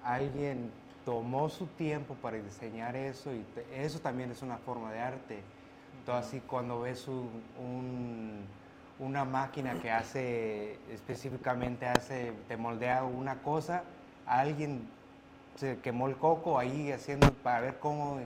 alguien 0.02 0.70
tomó 1.04 1.48
su 1.48 1.66
tiempo 1.66 2.14
para 2.20 2.36
diseñar 2.38 2.96
eso 2.96 3.32
y 3.32 3.44
te- 3.54 3.84
eso 3.84 4.00
también 4.00 4.32
es 4.32 4.42
una 4.42 4.56
forma 4.58 4.90
de 4.92 4.98
arte. 4.98 5.42
Entonces, 6.00 6.26
así 6.26 6.40
cuando 6.40 6.80
ves 6.80 7.06
un- 7.06 7.30
un- 7.60 8.44
una 8.98 9.24
máquina 9.24 9.74
que 9.74 9.90
hace, 9.90 10.78
específicamente 10.92 11.86
hace, 11.86 12.32
te 12.48 12.56
moldea 12.56 13.04
una 13.04 13.36
cosa, 13.42 13.82
alguien 14.26 14.88
se 15.56 15.78
quemó 15.80 16.08
el 16.08 16.16
coco 16.16 16.58
ahí 16.58 16.92
haciendo 16.92 17.32
para 17.32 17.60
ver 17.60 17.78
cómo 17.78 18.18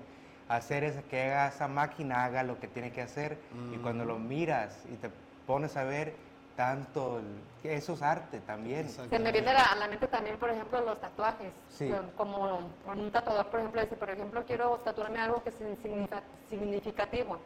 hacer 0.48 0.84
esa, 0.84 1.02
que 1.02 1.22
haga 1.22 1.48
esa 1.48 1.68
máquina 1.68 2.24
haga 2.24 2.42
lo 2.42 2.58
que 2.58 2.68
tiene 2.68 2.90
que 2.92 3.02
hacer 3.02 3.38
y 3.72 3.76
cuando 3.78 4.04
lo 4.04 4.18
miras 4.18 4.84
y 4.92 4.96
te 4.96 5.10
pones 5.46 5.76
a 5.76 5.84
ver 5.84 6.14
tanto 6.56 7.20
el- 7.20 7.70
eso 7.70 7.94
es 7.94 8.02
arte 8.02 8.40
también. 8.40 8.88
Se 8.88 9.18
me 9.18 9.32
viene 9.32 9.50
a 9.50 9.74
la, 9.76 9.86
mente 9.88 10.06
también, 10.08 10.36
por 10.38 10.50
ejemplo, 10.50 10.80
los 10.80 11.00
tatuajes. 11.00 11.52
Sí. 11.68 11.90
Como 12.16 12.70
un 12.86 13.10
tatuador, 13.10 13.46
por 13.46 13.60
ejemplo, 13.60 13.80
dice, 13.80 13.96
por 13.96 14.10
ejemplo, 14.10 14.44
quiero 14.44 14.76
tatuarme 14.78 15.18
algo 15.20 15.42
que 15.42 15.50
es 15.50 15.54
significa- 15.56 16.22
significativo. 16.48 17.38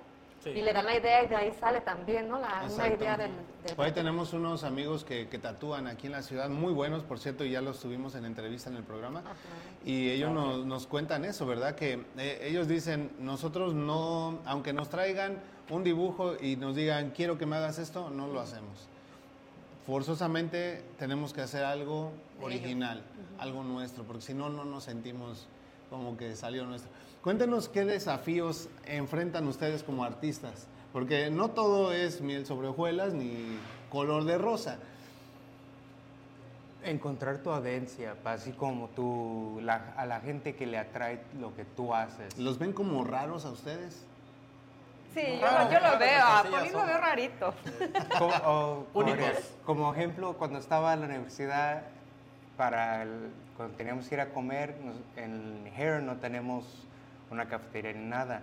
Sí. 0.44 0.50
Y 0.50 0.60
le 0.62 0.72
dan 0.74 0.84
la 0.84 0.94
idea 0.96 1.24
y 1.24 1.26
de 1.26 1.36
ahí 1.36 1.52
sale 1.58 1.80
también, 1.80 2.28
¿no? 2.28 2.38
La, 2.38 2.68
una 2.70 2.88
idea 2.88 3.16
del... 3.16 3.30
del- 3.64 3.74
Por 3.74 3.86
ahí 3.86 3.92
tenemos 3.92 4.32
unos 4.34 4.62
amigos 4.62 5.02
que, 5.02 5.26
que 5.28 5.38
tatúan 5.38 5.86
aquí 5.86 6.06
en 6.06 6.12
la 6.12 6.22
ciudad, 6.22 6.50
muy 6.50 6.72
buenos, 6.72 7.02
por 7.02 7.18
cierto, 7.18 7.44
y 7.44 7.50
ya 7.50 7.62
los 7.62 7.80
tuvimos 7.80 8.14
en 8.14 8.26
entrevista 8.26 8.68
en 8.68 8.76
el 8.76 8.82
programa. 8.82 9.20
Ajá. 9.20 9.32
Y 9.86 10.10
ellos 10.10 10.30
nos, 10.32 10.66
nos 10.66 10.86
cuentan 10.86 11.24
eso, 11.24 11.46
¿verdad? 11.46 11.74
Que 11.74 12.04
eh, 12.18 12.40
ellos 12.42 12.68
dicen, 12.68 13.10
nosotros 13.18 13.72
no, 13.74 14.38
aunque 14.44 14.72
nos 14.74 14.90
traigan 14.90 15.38
un 15.70 15.82
dibujo 15.82 16.34
y 16.38 16.56
nos 16.56 16.76
digan, 16.76 17.10
quiero 17.12 17.38
que 17.38 17.46
me 17.46 17.56
hagas 17.56 17.78
esto, 17.78 18.10
no 18.10 18.26
lo 18.28 18.40
hacemos. 18.40 18.86
Forzosamente 19.86 20.82
tenemos 20.98 21.32
que 21.34 21.42
hacer 21.42 21.64
algo 21.64 22.12
original, 22.40 23.02
algo 23.38 23.62
nuestro, 23.62 24.04
porque 24.04 24.22
si 24.22 24.34
no, 24.34 24.48
no 24.48 24.64
nos 24.64 24.84
sentimos 24.84 25.46
como 25.90 26.16
que 26.16 26.34
salió 26.36 26.64
nuestro. 26.64 26.90
Cuéntenos 27.24 27.68
qué 27.70 27.84
desafíos 27.86 28.68
enfrentan 28.84 29.48
ustedes 29.48 29.82
como 29.82 30.04
artistas, 30.04 30.66
porque 30.92 31.30
no 31.30 31.48
todo 31.50 31.90
es 31.92 32.20
miel 32.20 32.44
sobre 32.44 32.68
hojuelas 32.68 33.14
ni 33.14 33.58
color 33.90 34.24
de 34.24 34.38
rosa. 34.38 34.78
encontrar 36.86 37.38
tu 37.38 37.48
audiencia 37.50 38.14
así 38.26 38.52
como 38.52 38.88
tú 38.88 39.58
la- 39.62 39.94
a 39.96 40.04
la 40.04 40.20
gente 40.20 40.54
que 40.54 40.66
le 40.66 40.76
atrae 40.76 41.18
lo 41.40 41.54
que 41.56 41.64
tú 41.64 41.94
haces 41.94 42.36
¿Los 42.36 42.58
ven 42.58 42.74
como 42.74 43.02
raros 43.04 43.46
a 43.46 43.50
ustedes? 43.52 44.04
Sí, 45.14 45.22
yo, 45.40 45.46
Raro, 45.46 45.70
yo 45.72 45.78
lo 45.78 45.84
raro, 45.86 45.98
veo. 45.98 46.22
A 46.26 46.42
Polín 46.42 46.72
lo 46.74 46.84
veo 46.84 46.98
rarito. 46.98 47.54
como, 48.18 48.34
o- 48.44 48.84
por 48.92 49.04
Únicos. 49.04 49.24
ej- 49.30 49.44
como 49.64 49.94
ejemplo 49.94 50.34
cuando 50.34 50.58
estaba 50.58 50.92
en 50.92 51.00
la 51.00 51.06
universidad 51.06 51.84
para 52.58 53.00
el- 53.04 53.30
cuando 53.56 53.74
teníamos 53.76 54.06
que 54.06 54.16
ir 54.16 54.20
a 54.20 54.28
comer 54.34 54.76
nos- 54.84 54.96
en 55.16 55.66
Heron 55.78 56.04
no 56.04 56.16
tenemos 56.16 56.66
una 57.34 57.48
cafetería 57.48 57.92
ni 57.92 58.06
nada 58.06 58.42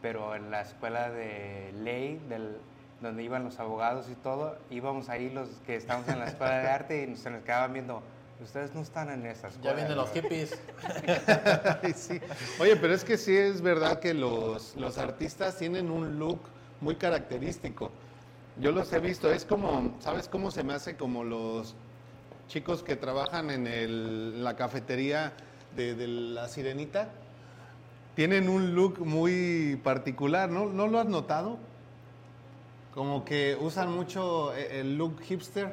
pero 0.00 0.36
en 0.36 0.50
la 0.52 0.60
escuela 0.60 1.10
de 1.10 1.72
ley 1.82 2.20
del 2.28 2.58
donde 3.00 3.22
iban 3.22 3.44
los 3.44 3.58
abogados 3.60 4.06
y 4.10 4.14
todo, 4.14 4.56
íbamos 4.70 5.08
ahí 5.08 5.30
los 5.30 5.48
que 5.66 5.76
estábamos 5.76 6.08
en 6.08 6.18
la 6.20 6.26
escuela 6.26 6.58
de 6.60 6.68
arte 6.68 7.08
y 7.08 7.16
se 7.16 7.30
nos 7.30 7.42
quedaban 7.44 7.72
viendo, 7.72 8.02
ustedes 8.42 8.74
no 8.74 8.80
están 8.80 9.08
en 9.10 9.24
esa 9.26 9.48
escuela. 9.48 9.70
Ya 9.70 9.76
vienen 9.76 9.96
los 9.96 10.08
¿no?". 10.08 10.14
hippies. 10.14 10.58
Sí. 11.94 12.20
Oye, 12.60 12.76
pero 12.76 12.94
es 12.94 13.04
que 13.04 13.16
sí 13.16 13.36
es 13.36 13.60
verdad 13.60 14.00
que 14.00 14.14
los, 14.14 14.74
los 14.76 14.98
artistas 14.98 15.56
tienen 15.58 15.90
un 15.90 16.18
look 16.18 16.40
muy 16.80 16.96
característico. 16.96 17.90
Yo 18.60 18.72
los 18.72 18.92
he 18.92 18.98
visto, 19.00 19.30
es 19.32 19.44
como, 19.44 19.96
¿sabes 20.00 20.28
cómo 20.28 20.50
se 20.50 20.64
me 20.64 20.74
hace? 20.74 20.96
Como 20.96 21.22
los 21.24 21.74
chicos 22.48 22.82
que 22.82 22.96
trabajan 22.96 23.50
en 23.50 23.66
el- 23.66 24.42
la 24.42 24.56
cafetería 24.56 25.32
de, 25.76 25.94
de 25.94 26.08
la 26.08 26.48
sirenita. 26.48 27.08
Tienen 28.18 28.48
un 28.48 28.74
look 28.74 28.98
muy 29.06 29.78
particular, 29.84 30.50
¿no? 30.50 30.66
¿No 30.66 30.88
lo 30.88 30.98
has 30.98 31.06
notado? 31.06 31.56
Como 32.92 33.24
que 33.24 33.56
usan 33.60 33.92
mucho 33.92 34.52
e- 34.56 34.80
el 34.80 34.98
look 34.98 35.20
hipster, 35.22 35.72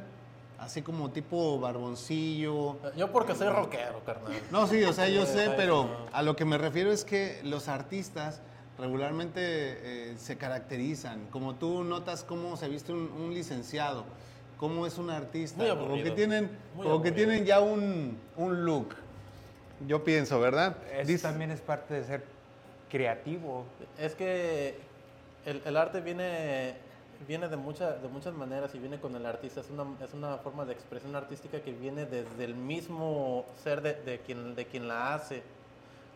así 0.60 0.84
como 0.84 1.10
tipo 1.10 1.60
barboncillo. 1.60 2.78
Yo 2.96 3.12
porque 3.12 3.34
soy 3.34 3.48
rockero, 3.50 4.04
carnal. 4.06 4.32
No, 4.52 4.68
sí, 4.68 4.84
o 4.84 4.94
sea, 4.94 5.10
yo 5.10 5.26
sé, 5.26 5.54
pero 5.58 5.90
a 6.14 6.22
lo 6.22 6.36
que 6.36 6.46
me 6.46 6.60
refiero 6.60 6.92
es 6.92 7.04
que 7.04 7.42
los 7.44 7.68
artistas 7.68 8.44
regularmente 8.78 9.40
eh, 9.42 10.14
se 10.20 10.38
caracterizan. 10.38 11.26
Como 11.32 11.56
tú 11.56 11.84
notas 11.84 12.24
cómo 12.24 12.58
se 12.58 12.70
viste 12.70 12.92
un, 12.94 13.12
un 13.12 13.34
licenciado, 13.34 14.04
cómo 14.58 14.86
es 14.86 15.00
un 15.00 15.10
artista. 15.10 15.64
Muy 15.64 15.76
como 15.76 15.96
que 15.96 16.12
tienen, 16.12 16.52
muy 16.76 16.84
como 16.86 17.02
que 17.02 17.12
tienen 17.12 17.44
ya 17.44 17.60
un, 17.60 18.20
un 18.38 18.66
look. 18.66 18.90
Yo 19.88 20.04
pienso, 20.04 20.40
¿verdad? 20.40 20.78
Eso 20.94 21.08
Dice- 21.08 21.24
también 21.24 21.50
es 21.50 21.60
parte 21.60 21.96
de 21.96 22.04
ser 22.04 22.35
creativo. 22.90 23.66
Es 23.98 24.16
que 24.16 24.78
el, 25.46 25.62
el 25.66 25.78
arte 25.78 26.02
viene, 26.02 26.74
viene 27.28 27.48
de, 27.48 27.58
mucha- 27.58 27.94
de 27.94 28.08
muchas 28.08 28.34
maneras 28.34 28.74
y 28.76 28.80
viene 28.80 29.00
con 29.00 29.16
el 29.16 29.26
artista. 29.26 29.62
Es 29.62 29.70
una, 29.70 29.86
es 30.04 30.14
una 30.14 30.38
forma 30.38 30.66
de 30.66 30.74
expresión 30.74 31.16
artística 31.16 31.60
que 31.62 31.72
viene 31.72 32.06
desde 32.06 32.44
el 32.46 32.56
mismo 32.56 33.46
ser 33.64 33.82
de, 33.82 33.94
de 33.94 34.20
quien, 34.20 34.56
de 34.56 34.66
quien 34.66 34.88
la 34.88 35.14
hace. 35.14 35.44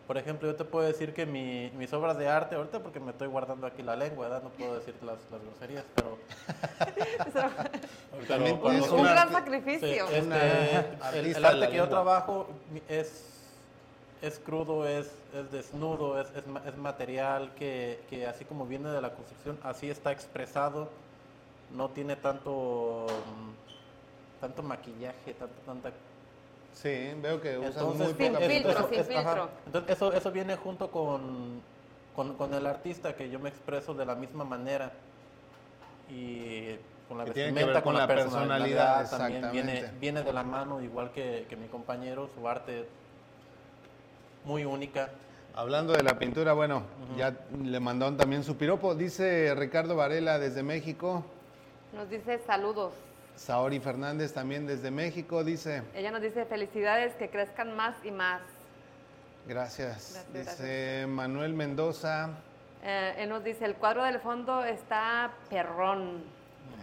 Por 0.06 0.18
ejemplo, 0.18 0.48
yo 0.50 0.56
te 0.56 0.64
puedo 0.64 0.84
decir 0.88 1.14
que 1.14 1.24
mi- 1.24 1.70
mis 1.76 1.92
obras 1.92 2.18
de 2.18 2.28
arte, 2.28 2.56
ahorita 2.56 2.80
porque 2.80 2.98
me 2.98 3.12
estoy 3.12 3.28
guardando 3.28 3.64
aquí 3.68 3.80
la 3.82 3.94
lengua, 3.94 4.26
¿verdad? 4.28 4.42
No 4.42 4.48
puedo 4.50 4.74
decir 4.74 4.92
las, 5.02 5.18
las 5.30 5.40
groserías, 5.40 5.84
pero... 5.94 6.18
Pero 8.28 8.94
un 8.94 9.02
gran 9.04 9.30
sacrificio. 9.32 10.06
Sí, 10.08 10.14
este, 10.14 11.18
el, 11.18 11.36
el 11.36 11.44
arte 11.44 11.68
que 11.68 11.76
yo 11.76 11.88
trabajo 11.88 12.48
es, 12.88 13.29
es 14.22 14.38
crudo, 14.38 14.86
es, 14.86 15.10
es 15.34 15.50
desnudo, 15.50 16.20
es, 16.20 16.28
es, 16.36 16.46
ma- 16.46 16.62
es 16.66 16.76
material 16.76 17.50
que, 17.54 18.00
que 18.10 18.26
así 18.26 18.44
como 18.44 18.66
viene 18.66 18.90
de 18.90 19.00
la 19.00 19.10
construcción, 19.14 19.58
así 19.62 19.88
está 19.90 20.12
expresado, 20.12 20.88
no 21.74 21.88
tiene 21.90 22.16
tanto, 22.16 23.06
mm, 23.08 24.40
tanto 24.40 24.62
maquillaje, 24.62 25.34
tanto, 25.34 25.54
tanta... 25.64 25.90
Sí, 26.74 27.12
veo 27.20 27.40
que 27.40 27.58
usan 27.58 27.70
Entonces, 27.72 28.06
muy 28.06 28.14
Sin 28.14 28.32
poca 28.32 28.46
filtro, 28.46 28.70
eso- 28.70 28.88
sin 28.88 28.98
es- 29.00 29.10
ajá. 29.10 29.22
filtro. 29.22 29.50
Entonces, 29.66 29.90
eso, 29.96 30.12
eso 30.12 30.30
viene 30.30 30.56
junto 30.56 30.90
con, 30.90 31.60
con, 32.14 32.34
con 32.36 32.54
el 32.54 32.66
artista, 32.66 33.14
que 33.16 33.30
yo 33.30 33.38
me 33.38 33.48
expreso 33.48 33.94
de 33.94 34.06
la 34.06 34.14
misma 34.14 34.44
manera. 34.44 34.92
Y 36.08 36.76
con 37.08 37.18
la 37.18 37.24
Que 37.24 37.30
tiene 37.32 37.48
que 37.48 37.54
vestimenta, 37.54 37.72
ver 37.74 37.82
con, 37.82 37.92
con 37.92 37.94
la 37.98 38.06
personalidad, 38.06 38.98
personalidad, 38.98 39.10
también 39.10 39.52
viene, 39.52 39.90
viene 40.00 40.22
de 40.22 40.32
la 40.32 40.42
mano, 40.42 40.80
igual 40.82 41.10
que, 41.12 41.46
que 41.48 41.56
mi 41.56 41.68
compañero, 41.68 42.28
su 42.34 42.46
arte 42.48 42.86
muy 44.44 44.64
única. 44.64 45.10
Hablando 45.54 45.92
de 45.92 46.02
la 46.02 46.18
pintura, 46.18 46.52
bueno, 46.52 46.84
ya 47.16 47.36
le 47.62 47.80
mandaron 47.80 48.16
también 48.16 48.44
su 48.44 48.56
piropo. 48.56 48.94
Dice 48.94 49.54
Ricardo 49.54 49.96
Varela 49.96 50.38
desde 50.38 50.62
México. 50.62 51.24
Nos 51.92 52.08
dice 52.08 52.38
saludos. 52.46 52.92
Saori 53.36 53.80
Fernández 53.80 54.32
también 54.32 54.66
desde 54.66 54.90
México 54.90 55.42
dice. 55.42 55.82
Ella 55.94 56.10
nos 56.10 56.22
dice 56.22 56.44
felicidades, 56.44 57.14
que 57.14 57.30
crezcan 57.30 57.74
más 57.74 57.96
y 58.04 58.10
más. 58.10 58.42
Gracias. 59.46 60.24
Gracias, 60.32 60.58
dice 60.58 61.06
Manuel 61.06 61.54
Mendoza. 61.54 62.30
Eh, 62.82 63.14
él 63.18 63.28
nos 63.28 63.44
dice, 63.44 63.64
el 63.64 63.74
cuadro 63.74 64.04
del 64.04 64.20
fondo 64.20 64.64
está 64.64 65.32
perrón. 65.48 66.22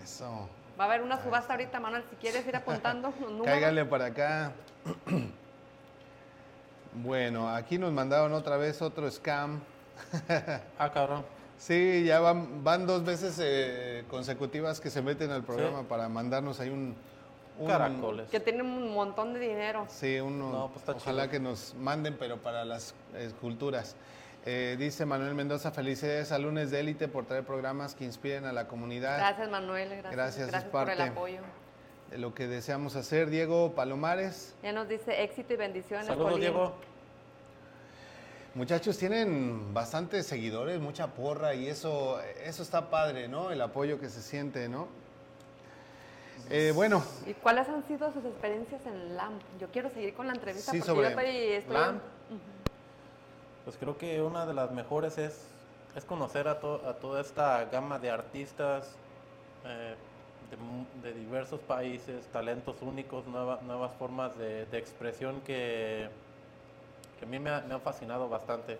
Eso. 0.03 0.49
Va 0.79 0.83
a 0.83 0.87
haber 0.87 1.01
una 1.01 1.21
subasta 1.21 1.53
ahorita, 1.53 1.79
Manuel, 1.79 2.03
si 2.09 2.15
quieres 2.17 2.45
ir 2.47 2.55
apuntando. 2.55 3.13
Cáigale 3.45 3.85
para 3.85 4.05
acá. 4.05 4.51
Bueno, 7.03 7.49
aquí 7.49 7.77
nos 7.77 7.91
mandaron 7.91 8.33
otra 8.33 8.57
vez 8.57 8.81
otro 8.81 9.09
scam. 9.09 9.59
Ah, 10.77 10.91
cabrón. 10.91 11.23
Sí, 11.57 12.03
ya 12.05 12.19
van, 12.19 12.63
van 12.63 12.85
dos 12.85 13.03
veces 13.03 13.39
eh, 13.41 14.03
consecutivas 14.09 14.79
que 14.79 14.89
se 14.89 15.01
meten 15.01 15.31
al 15.31 15.43
programa 15.43 15.83
para 15.83 16.07
mandarnos 16.07 16.59
ahí 16.59 16.69
un... 16.69 16.95
un- 17.57 17.67
Caracoles. 17.67 18.29
Que 18.29 18.39
tienen 18.39 18.65
un 18.65 18.93
montón 18.93 19.33
de 19.33 19.39
dinero. 19.39 19.85
Sí, 19.89 20.19
uno, 20.19 20.51
No, 20.51 20.67
pues 20.67 20.79
está 20.81 20.91
ojalá 20.91 21.23
chido. 21.23 21.31
que 21.31 21.39
nos 21.39 21.73
manden, 21.75 22.15
pero 22.19 22.37
para 22.37 22.63
las 22.63 22.93
esculturas. 23.17 23.95
Eh, 24.45 24.75
dice 24.79 25.05
Manuel 25.05 25.33
Mendoza, 25.35 25.71
felicidades 25.71 26.31
a 26.31 26.37
Lunes 26.37 26.69
de 26.71 26.79
Élite 26.79 27.07
por 27.07 27.25
traer 27.25 27.43
programas 27.43 27.95
que 27.95 28.05
inspiren 28.05 28.45
a 28.45 28.53
la 28.53 28.67
comunidad. 28.67 29.17
Gracias, 29.17 29.49
Manuel. 29.49 29.89
Gracias, 29.89 30.13
Gracias, 30.47 30.53
es 30.53 30.69
por 30.69 30.89
el 30.89 31.01
apoyo. 31.01 31.39
De 32.11 32.17
lo 32.17 32.33
que 32.33 32.47
deseamos 32.47 32.95
hacer. 32.95 33.29
Diego 33.29 33.73
Palomares, 33.73 34.55
Ella 34.63 34.73
nos 34.73 34.87
dice 34.89 35.23
éxito 35.23 35.53
y 35.53 35.57
bendiciones. 35.57 36.07
Saludos, 36.07 36.31
Colín. 36.31 36.41
Diego. 36.41 36.73
muchachos, 38.55 38.97
tienen 38.97 39.73
bastantes 39.73 40.25
seguidores, 40.25 40.79
mucha 40.79 41.07
porra 41.07 41.53
y 41.53 41.67
eso, 41.67 42.19
eso 42.43 42.63
está 42.63 42.89
padre, 42.89 43.27
¿no? 43.27 43.51
El 43.51 43.61
apoyo 43.61 43.99
que 43.99 44.09
se 44.09 44.21
siente, 44.21 44.67
¿no? 44.69 44.87
Eh, 46.49 46.71
bueno, 46.73 47.03
¿Y 47.25 47.33
cuáles 47.33 47.67
han 47.67 47.85
sido 47.87 48.11
sus 48.13 48.23
experiencias 48.23 48.79
en 48.85 49.17
LAMP? 49.17 49.41
Yo 49.59 49.67
quiero 49.67 49.89
seguir 49.89 50.13
con 50.13 50.27
la 50.27 50.33
entrevista 50.33 50.71
Sí, 50.71 50.79
porque 50.79 50.91
sobre 50.91 51.03
yo 51.03 51.19
estoy... 51.19 51.35
estoy 51.53 51.73
LAMP. 51.75 52.01
Pues 53.65 53.75
creo 53.77 53.97
que 53.97 54.21
una 54.21 54.45
de 54.45 54.53
las 54.53 54.71
mejores 54.71 55.17
es, 55.17 55.41
es 55.95 56.05
conocer 56.05 56.47
a, 56.47 56.59
to- 56.61 56.81
a 56.87 56.93
toda 56.93 57.19
esta 57.19 57.65
gama 57.65 57.99
de 57.99 58.09
artistas 58.11 58.95
eh, 59.65 59.95
de, 60.49 61.09
de 61.11 61.13
diversos 61.19 61.59
países, 61.61 62.25
talentos 62.27 62.81
únicos, 62.81 63.25
nueva- 63.27 63.59
nuevas 63.63 63.91
formas 63.97 64.37
de, 64.37 64.65
de 64.67 64.77
expresión 64.77 65.41
que, 65.41 66.09
que 67.19 67.25
a 67.25 67.27
mí 67.27 67.39
me, 67.39 67.49
ha- 67.49 67.61
me 67.61 67.73
han 67.73 67.81
fascinado 67.81 68.29
bastante. 68.29 68.77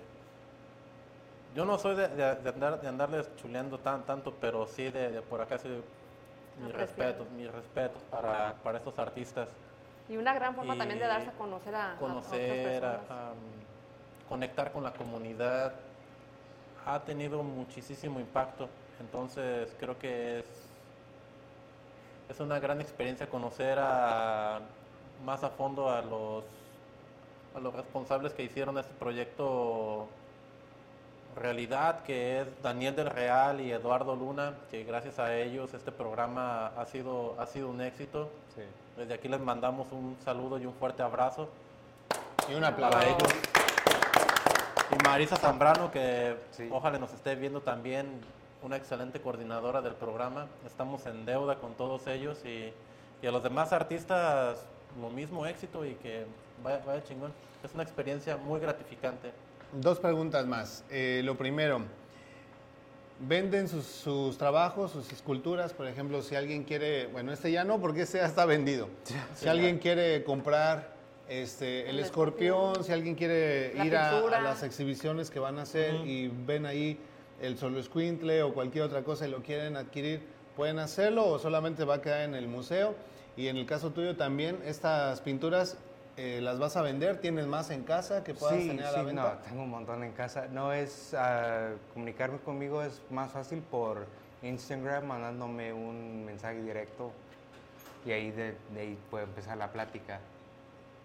Yo 1.55 1.65
no 1.65 1.77
soy 1.77 1.95
de, 1.95 2.07
de- 2.09 2.35
de 2.35 2.49
andar, 2.49 2.81
de 2.81 2.87
andarles 2.87 3.29
chuleando 3.37 3.79
tan, 3.79 4.05
tanto, 4.05 4.33
pero 4.39 4.67
sí 4.67 4.89
de, 4.89 5.11
de 5.11 5.21
por 5.21 5.41
acá 5.41 5.57
sí, 5.57 5.69
mis 6.63 6.73
respetos, 6.73 7.29
mis 7.31 7.51
respetos 7.51 8.01
para, 8.09 8.53
para 8.63 8.77
estos 8.79 8.97
artistas 8.99 9.47
Y 10.09 10.17
una 10.17 10.33
gran 10.33 10.55
forma 10.55 10.75
también 10.77 10.99
de 10.99 11.05
Y 11.05 11.07
darse 11.07 11.29
a 11.29 11.33
conocer 11.33 11.75
a, 11.75 11.85
a- 11.85 11.91
a 11.91 11.95
otras 11.95 11.99
conocer, 11.99 12.85
a- 12.85 12.91
personas. 12.99 13.11
a, 13.11 13.31
um, 13.31 14.29
conectar 14.29 14.71
con 14.71 14.83
la 14.83 14.91
comunidad, 14.93 15.73
ha 16.85 16.99
tenido 17.01 17.43
muchísimo 17.43 18.19
impacto. 18.19 18.67
Entonces 18.99 19.73
creo 19.79 19.97
que 19.99 20.39
es, 20.39 20.45
es 22.29 22.39
una 22.39 22.59
gran 22.59 22.81
experiencia 22.81 23.29
conocer 23.29 23.77
a, 23.79 24.59
más 25.25 25.43
a 25.43 25.49
fondo 25.49 25.89
a 25.89 26.01
los, 26.01 26.43
a 27.55 27.59
los 27.59 27.73
responsables 27.73 28.33
que 28.33 28.43
hicieron 28.43 28.77
este 28.77 28.93
proyecto 28.95 30.07
realidad, 31.35 32.01
que 32.03 32.41
es 32.41 32.47
Daniel 32.63 32.95
del 32.95 33.09
Real 33.09 33.61
y 33.61 33.71
Eduardo 33.71 34.15
Luna, 34.15 34.55
que 34.71 34.83
gracias 34.83 35.19
a 35.19 35.35
ellos 35.35 35.73
este 35.73 35.91
programa 35.91 36.67
ha 36.77 36.85
sido, 36.85 37.35
ha 37.39 37.45
sido 37.45 37.69
un 37.69 37.79
éxito. 37.81 38.29
Sí. 38.55 38.63
Desde 38.97 39.13
aquí 39.13 39.27
les 39.27 39.39
mandamos 39.39 39.91
un 39.91 40.17
saludo 40.25 40.57
y 40.57 40.65
un 40.65 40.73
fuerte 40.73 41.03
abrazo 41.03 41.47
y 42.49 42.55
un 42.55 42.63
aplauso. 42.63 42.97
para 42.97 43.07
ellos. 43.09 43.29
Y 44.91 45.03
Marisa 45.03 45.35
Zambrano, 45.35 45.91
que 45.91 46.35
Sí. 46.51 46.67
ojalá 46.71 46.97
nos 46.97 47.13
esté 47.13 47.35
viendo 47.35 47.61
también, 47.61 48.19
una 48.63 48.77
excelente 48.77 49.21
coordinadora 49.21 49.81
del 49.81 49.93
programa. 49.93 50.47
Estamos 50.65 51.05
en 51.05 51.25
deuda 51.25 51.59
con 51.59 51.73
todos 51.75 52.07
ellos 52.07 52.39
y, 52.45 52.71
y 53.21 53.27
a 53.27 53.31
los 53.31 53.43
demás 53.43 53.73
artistas 53.73 54.65
lo 54.99 55.09
mismo 55.09 55.45
éxito 55.45 55.85
y 55.85 55.93
que 55.95 56.25
vaya, 56.63 56.81
vaya 56.85 57.03
chingón. 57.03 57.31
Es 57.63 57.73
una 57.73 57.83
experiencia 57.83 58.37
muy 58.37 58.59
gratificante. 58.59 59.31
Dos 59.73 59.99
preguntas 59.99 60.45
más. 60.45 60.83
Eh, 60.89 61.21
lo 61.23 61.37
primero, 61.37 61.81
¿venden 63.19 63.67
sus, 63.67 63.85
sus 63.85 64.37
trabajos, 64.37 64.91
sus 64.91 65.11
esculturas? 65.11 65.73
Por 65.73 65.87
ejemplo, 65.87 66.21
si 66.21 66.35
alguien 66.35 66.63
quiere, 66.63 67.07
bueno, 67.07 67.31
este 67.33 67.51
ya 67.51 67.63
no, 67.63 67.79
porque 67.79 68.03
este 68.03 68.19
ya 68.19 68.25
está 68.25 68.45
vendido. 68.45 68.89
Si 69.35 69.47
alguien 69.47 69.79
quiere 69.79 70.23
comprar 70.23 70.95
este, 71.27 71.89
el 71.89 71.99
El 71.99 72.05
escorpión, 72.05 72.83
si 72.83 72.91
alguien 72.91 73.15
quiere 73.15 73.73
La 73.75 73.85
ir 73.85 73.95
a, 73.97 74.41
las 74.41 74.63
exhibiciones 74.63 75.29
que 75.29 75.39
van 75.39 75.59
a 75.59 75.63
hacer 75.63 75.95
y 76.05 76.29
ven 76.29 76.65
ahí 76.65 76.97
el 77.41 77.57
solo 77.57 77.79
escuintle 77.79 78.43
o 78.43 78.53
cualquier 78.53 78.83
otra 78.85 79.03
cosa 79.03 79.27
y 79.27 79.31
lo 79.31 79.43
quieren 79.43 79.75
adquirir, 79.77 80.21
pueden 80.55 80.79
hacerlo 80.79 81.25
o 81.27 81.39
solamente 81.39 81.85
va 81.85 81.95
a 81.95 82.01
quedar 82.01 82.21
en 82.21 82.35
el 82.35 82.47
museo. 82.47 82.95
Y 83.35 83.47
en 83.47 83.57
el 83.57 83.65
caso 83.65 83.91
tuyo 83.91 84.15
también, 84.15 84.57
estas 84.65 85.21
pinturas 85.21 85.77
eh, 86.17 86.39
las 86.41 86.57
vas 86.57 86.75
a 86.77 86.81
vender, 86.81 87.17
tienes 87.21 87.45
más 87.45 87.69
en 87.69 87.83
casa 87.83 88.23
que 88.23 88.33
puedas 88.33 88.57
Sí, 88.57 88.67
tener 88.69 88.85
a 88.85 88.89
sí, 88.89 88.95
la 88.97 89.03
venta. 89.03 89.39
no, 89.43 89.49
tengo 89.49 89.63
un 89.63 89.69
montón 89.69 90.03
en 90.03 90.13
casa. 90.13 90.47
No 90.47 90.73
es, 90.73 91.13
ah, 91.13 91.69
comunicarme 91.93 92.39
conmigo 92.39 92.81
es 92.81 93.01
más 93.11 93.31
fácil 93.31 93.59
por 93.61 94.07
Instagram, 94.41 95.05
mandándome 95.05 95.71
un 95.73 96.25
mensaje 96.25 96.61
directo 96.63 97.11
y 98.05 98.11
ahí 98.11 98.31
de, 98.31 98.55
de 98.73 98.79
ahí 98.81 98.97
puede 99.11 99.25
empezar 99.25 99.57
la 99.57 99.71
plática. 99.71 100.19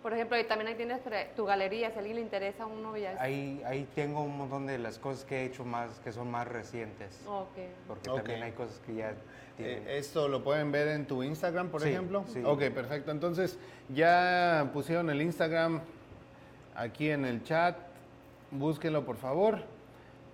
Por 0.02 0.12
ejemplo, 0.12 0.38
y 0.38 0.44
también 0.44 0.68
ahí 0.68 0.74
tienes 0.74 1.00
tu 1.36 1.44
galería, 1.44 1.90
si 1.90 1.96
a 1.96 1.98
alguien 2.00 2.16
le 2.16 2.22
interesa 2.22 2.66
uno 2.66 2.96
ya 2.96 3.12
es... 3.12 3.20
Ahí, 3.20 3.62
ahí 3.64 3.86
tengo 3.94 4.22
un 4.22 4.36
montón 4.36 4.66
de 4.66 4.76
las 4.78 4.98
cosas 4.98 5.24
que 5.24 5.42
he 5.42 5.44
hecho 5.44 5.64
más, 5.64 6.00
que 6.00 6.10
son 6.12 6.28
más 6.30 6.48
recientes, 6.48 7.20
Ok. 7.28 7.56
porque 7.86 8.10
también 8.10 8.42
hay 8.42 8.52
cosas 8.52 8.80
que 8.84 8.94
ya 8.96 9.14
tienen. 9.56 9.86
Eh, 9.86 9.98
esto 9.98 10.26
lo 10.26 10.42
pueden 10.42 10.72
ver 10.72 10.88
en 10.88 11.06
tu 11.06 11.22
Instagram, 11.22 11.68
por 11.68 11.82
Sí, 11.82 11.90
ejemplo. 11.90 12.24
sí. 12.32 12.42
Ok, 12.44 12.62
perfecto. 12.70 13.12
Entonces, 13.12 13.58
ya 13.94 14.70
pusieron 14.72 15.08
el 15.08 15.22
Instagram 15.22 15.80
aquí 16.74 17.10
en 17.10 17.24
el 17.24 17.44
chat. 17.44 17.76
Búsquenlo, 18.50 19.04
por 19.04 19.16
favor. 19.16 19.60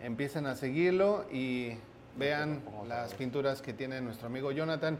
Empiecen 0.00 0.46
a 0.46 0.54
seguirlo 0.54 1.26
y 1.30 1.76
vean 2.16 2.62
las 2.88 3.12
pinturas 3.14 3.60
que 3.60 3.72
tiene 3.74 4.00
nuestro 4.00 4.28
amigo 4.28 4.50
Jonathan. 4.50 4.98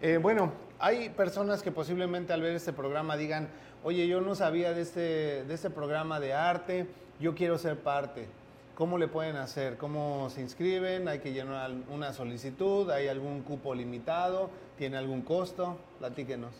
Eh, 0.00 0.16
bueno, 0.18 0.52
hay 0.78 1.08
personas 1.10 1.62
que 1.62 1.72
posiblemente 1.72 2.32
al 2.32 2.40
ver 2.42 2.54
este 2.54 2.72
programa 2.72 3.16
digan, 3.16 3.48
oye, 3.84 4.06
yo 4.06 4.20
no 4.20 4.34
sabía 4.34 4.72
de 4.72 4.82
este, 4.82 5.44
de 5.44 5.54
este 5.54 5.70
programa 5.70 6.20
de 6.20 6.34
arte, 6.34 6.86
yo 7.20 7.34
quiero 7.34 7.58
ser 7.58 7.78
parte. 7.78 8.28
¿cómo 8.78 8.96
le 8.96 9.08
pueden 9.08 9.34
hacer? 9.34 9.76
¿Cómo 9.76 10.30
se 10.30 10.40
inscriben? 10.40 11.08
¿Hay 11.08 11.18
que 11.18 11.32
llenar 11.32 11.72
una 11.90 12.12
solicitud? 12.12 12.88
¿Hay 12.92 13.08
algún 13.08 13.42
cupo 13.42 13.74
limitado? 13.74 14.50
¿Tiene 14.76 14.96
algún 14.96 15.22
costo? 15.22 15.76
Platíquenos. 15.98 16.52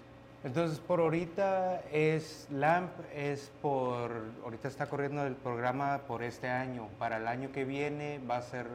Entonces, 0.42 0.80
por 0.80 0.98
ahorita 0.98 1.80
es 1.92 2.48
LAMP, 2.50 2.90
es 3.14 3.52
por, 3.62 4.10
ahorita 4.42 4.66
está 4.66 4.86
corriendo 4.86 5.24
el 5.24 5.36
programa 5.36 6.00
por 6.08 6.24
este 6.24 6.48
año. 6.48 6.88
Para 6.98 7.18
el 7.18 7.28
año 7.28 7.52
que 7.52 7.64
viene 7.64 8.20
va 8.28 8.38
a 8.38 8.42
ser 8.42 8.66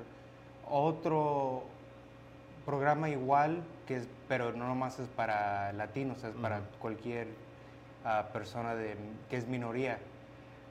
otro 0.70 1.64
programa 2.66 3.10
igual, 3.10 3.62
que 3.86 3.98
es, 3.98 4.08
pero 4.30 4.54
no 4.54 4.70
nomás 4.70 5.00
es 5.00 5.10
para 5.10 5.74
latinos, 5.74 6.24
es 6.24 6.34
para 6.36 6.62
cualquier 6.80 7.28
ah, 8.06 8.26
persona 8.34 8.76
de, 8.76 8.96
que 9.30 9.38
es 9.38 9.48
minoría. 9.48 9.98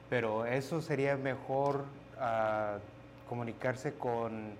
Pero 0.09 0.45
eso 0.45 0.81
sería 0.81 1.17
mejor 1.17 1.85
ah, 2.19 2.77
comunicarse 3.27 3.93
con 3.95 4.55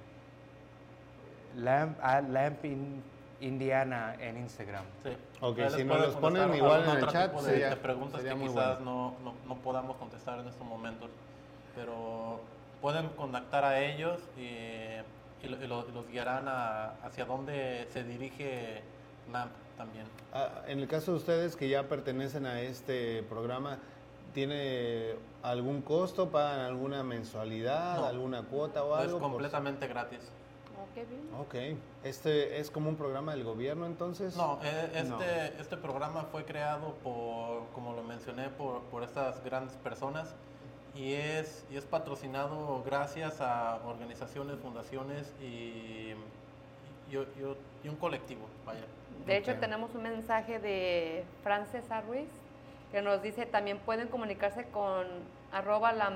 Lamp, 1.58 1.98
Lamp 2.30 2.66
in- 2.66 3.04
Indiana 3.42 4.16
en 4.20 4.38
Instagram. 4.38 4.86
Sí. 5.04 5.10
Ok, 5.42 5.60
si 5.76 5.84
nos 5.84 6.00
los 6.00 6.16
ponen 6.16 6.54
igual 6.56 6.84
en 6.84 6.90
el 6.92 6.98
otro 6.98 7.12
chat, 7.12 7.30
tipo 7.32 7.44
de, 7.44 7.50
sería- 7.52 7.70
de 7.72 7.76
preguntas 7.76 8.22
sería 8.22 8.34
que 8.34 8.40
muy 8.40 8.48
quizás 8.50 8.80
no, 8.80 9.16
no, 9.24 9.34
no 9.48 9.56
podamos 9.58 9.98
contestar 9.98 10.40
en 10.40 10.48
estos 10.48 10.66
momentos. 10.66 11.10
Pero 11.76 12.40
pueden 12.82 13.10
contactar 13.10 13.66
a 13.66 13.80
ellos 13.82 14.20
y, 14.38 14.42
y 15.46 15.50
lo- 15.50 15.62
y 15.64 15.68
lo- 15.68 15.88
y 15.90 15.92
los 15.92 16.08
guiarán 16.10 16.48
a- 16.48 16.92
hacia 17.04 17.26
dónde 17.26 17.88
se 17.92 18.04
dirige 18.04 18.82
LAMP 19.32 19.52
también. 19.78 20.06
Ah, 20.34 20.64
en 20.68 20.80
el 20.80 20.88
caso 20.88 21.12
de 21.12 21.18
ustedes 21.18 21.56
que 21.56 21.70
ya 21.70 21.88
pertenecen 21.88 22.46
a 22.46 22.62
este 22.62 23.24
programa, 23.24 23.80
¿tiene 24.34 25.16
algún 25.42 25.82
costo? 25.82 26.30
¿Pagan 26.30 26.62
alguna 26.62 27.04
mensualidad? 27.04 27.98
No. 27.98 28.06
¿Alguna 28.06 28.44
cuota 28.44 28.84
o 28.84 28.96
Es 28.98 29.04
algo? 29.06 29.20
Por- 29.20 29.30
completamente 29.32 29.88
gratis. 29.88 30.20
Oh, 30.76 30.86
qué 30.96 31.06
bien. 31.06 31.30
Ok. 31.40 31.80
¿Este 32.04 32.60
es 32.60 32.70
como 32.72 32.90
un 32.90 32.96
programa 32.96 33.34
del 33.34 33.44
gobierno 33.44 33.86
entonces? 33.86 34.36
No, 34.36 34.60
eh, 34.64 34.92
este, 34.96 35.10
No. 35.10 35.22
este 35.22 35.78
programa 35.78 36.24
fue 36.32 36.46
creado 36.46 36.96
por, 37.04 37.68
como 37.74 37.94
lo 37.94 38.04
mencioné, 38.04 38.50
por, 38.50 38.82
por 38.84 39.04
estas 39.04 39.44
grandes 39.44 39.76
personas 39.78 40.34
y 40.96 41.14
es, 41.14 41.66
y 41.72 41.78
es 41.78 41.86
patrocinado 41.86 42.84
gracias 42.86 43.40
a 43.42 43.80
organizaciones, 43.86 44.58
fundaciones 44.60 45.32
y, 45.42 45.46
y, 47.10 47.16
y- 47.16 47.58
y 47.84 47.90
un 47.90 47.96
colectivo, 47.96 48.42
vaya. 48.66 48.82
De 49.26 49.38
hecho, 49.38 49.54
tenemos 49.56 49.94
un 49.96 50.04
mensaje 50.04 50.60
de 50.60 51.24
Frances 51.44 51.84
Ruiz 52.08 52.28
que 52.92 53.02
nos 53.02 53.22
dice 53.24 53.46
también 53.46 53.80
pueden 53.80 54.08
comunicarse 54.08 54.66
con 54.66 55.06
arroba 55.52 55.94
lam, 55.94 56.14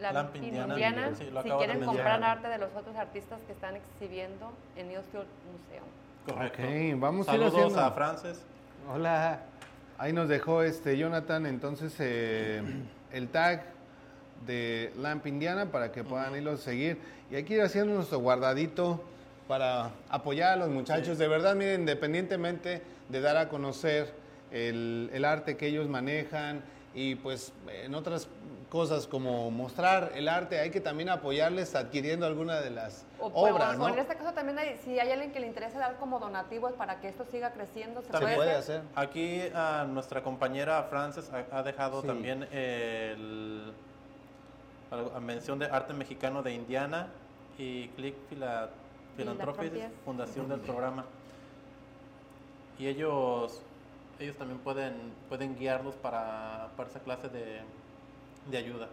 Lamp 0.00 0.14
Lampin 0.14 0.44
Indiana, 0.44 0.74
Indiana 0.74 1.10
sí, 1.16 1.30
lo 1.30 1.42
si 1.42 1.50
quieren 1.50 1.84
comprar 1.84 2.22
arte 2.22 2.48
de 2.48 2.58
los 2.58 2.74
otros 2.74 2.96
artistas 2.96 3.38
que 3.46 3.52
están 3.52 3.76
exhibiendo 3.76 4.52
en 4.76 4.88
Newsfield 4.88 5.26
Museum. 5.52 5.84
Correcto. 6.26 6.62
Ok, 6.62 7.00
vamos 7.00 7.28
a 7.28 7.34
ir 7.34 7.38
Saludos 7.40 7.60
haciendo- 7.60 7.80
a 7.80 7.90
Frances. 7.92 8.42
Hola. 8.92 9.40
Ahí 9.98 10.12
nos 10.12 10.28
dejó 10.28 10.62
este 10.62 10.98
Jonathan 10.98 11.46
entonces 11.46 11.94
eh, 12.00 12.62
el 13.12 13.28
tag 13.28 13.64
de 14.46 14.92
Lamp 14.98 15.26
Indiana 15.26 15.66
para 15.66 15.92
que 15.92 16.04
puedan 16.04 16.34
irlo 16.36 16.52
a 16.52 16.56
seguir. 16.58 16.98
Y 17.30 17.36
hay 17.36 17.44
que 17.44 17.54
ir 17.54 17.62
haciendo 17.62 17.94
nuestro 17.94 18.18
guardadito 18.18 19.02
para 19.48 19.90
apoyar 20.08 20.52
a 20.52 20.56
los 20.56 20.68
muchachos. 20.68 21.18
De 21.18 21.28
verdad, 21.28 21.54
miren, 21.54 21.80
independientemente 21.82 22.82
de 23.08 23.20
dar 23.20 23.36
a 23.36 23.48
conocer 23.48 24.12
el, 24.50 25.10
el 25.12 25.24
arte 25.24 25.56
que 25.56 25.66
ellos 25.68 25.88
manejan 25.88 26.62
y 26.94 27.14
pues 27.16 27.52
en 27.84 27.94
otras 27.94 28.28
cosas 28.70 29.06
como 29.06 29.50
mostrar 29.50 30.12
el 30.16 30.28
arte, 30.28 30.58
hay 30.58 30.70
que 30.70 30.80
también 30.80 31.08
apoyarles 31.08 31.74
adquiriendo 31.76 32.26
alguna 32.26 32.60
de 32.60 32.70
las 32.70 33.04
O, 33.20 33.26
obras, 33.28 33.76
o- 33.78 33.82
o 33.82 33.88
¿no? 33.88 33.94
en 33.94 34.00
este 34.00 34.16
caso 34.16 34.32
también 34.32 34.58
hay- 34.58 34.76
si 34.84 34.98
hay 34.98 35.10
alguien 35.12 35.30
que 35.30 35.38
le 35.38 35.46
interese 35.46 35.78
dar 35.78 35.96
como 35.98 36.18
donativos 36.18 36.72
para 36.72 37.00
que 37.00 37.08
esto 37.08 37.24
siga 37.30 37.52
creciendo, 37.52 38.02
se, 38.02 38.08
puede, 38.10 38.34
puede 38.34 38.52
hacer? 38.52 38.80
hacer. 38.80 38.82
Aquí 38.96 39.42
a 39.54 39.84
nuestra 39.88 40.22
compañera 40.22 40.82
Frances 40.90 41.30
ha, 41.32 41.56
ha 41.58 41.62
dejado 41.62 42.00
Sí. 42.00 42.08
también 42.08 42.42
el, 42.50 43.72
algo- 44.90 45.12
a 45.14 45.20
mención 45.20 45.58
de 45.60 45.66
arte 45.66 45.92
mexicano 45.94 46.42
de 46.42 46.52
Indiana 46.52 47.08
y 47.58 47.88
Click 47.90 48.16
Fila- 48.28 48.70
Philanthropies, 48.70 48.85
Filantropias. 49.16 49.90
fundación 50.04 50.48
del 50.48 50.60
programa. 50.60 51.04
Y 52.78 52.86
ellos 52.86 53.60
ellos 54.18 54.36
también 54.36 54.60
pueden 54.60 54.94
pueden 55.28 55.56
guiarlos 55.56 55.94
para, 55.96 56.70
para 56.76 56.88
esa 56.88 57.00
clase 57.00 57.28
de, 57.28 57.60
de 58.50 58.56
ayuda. 58.56 58.88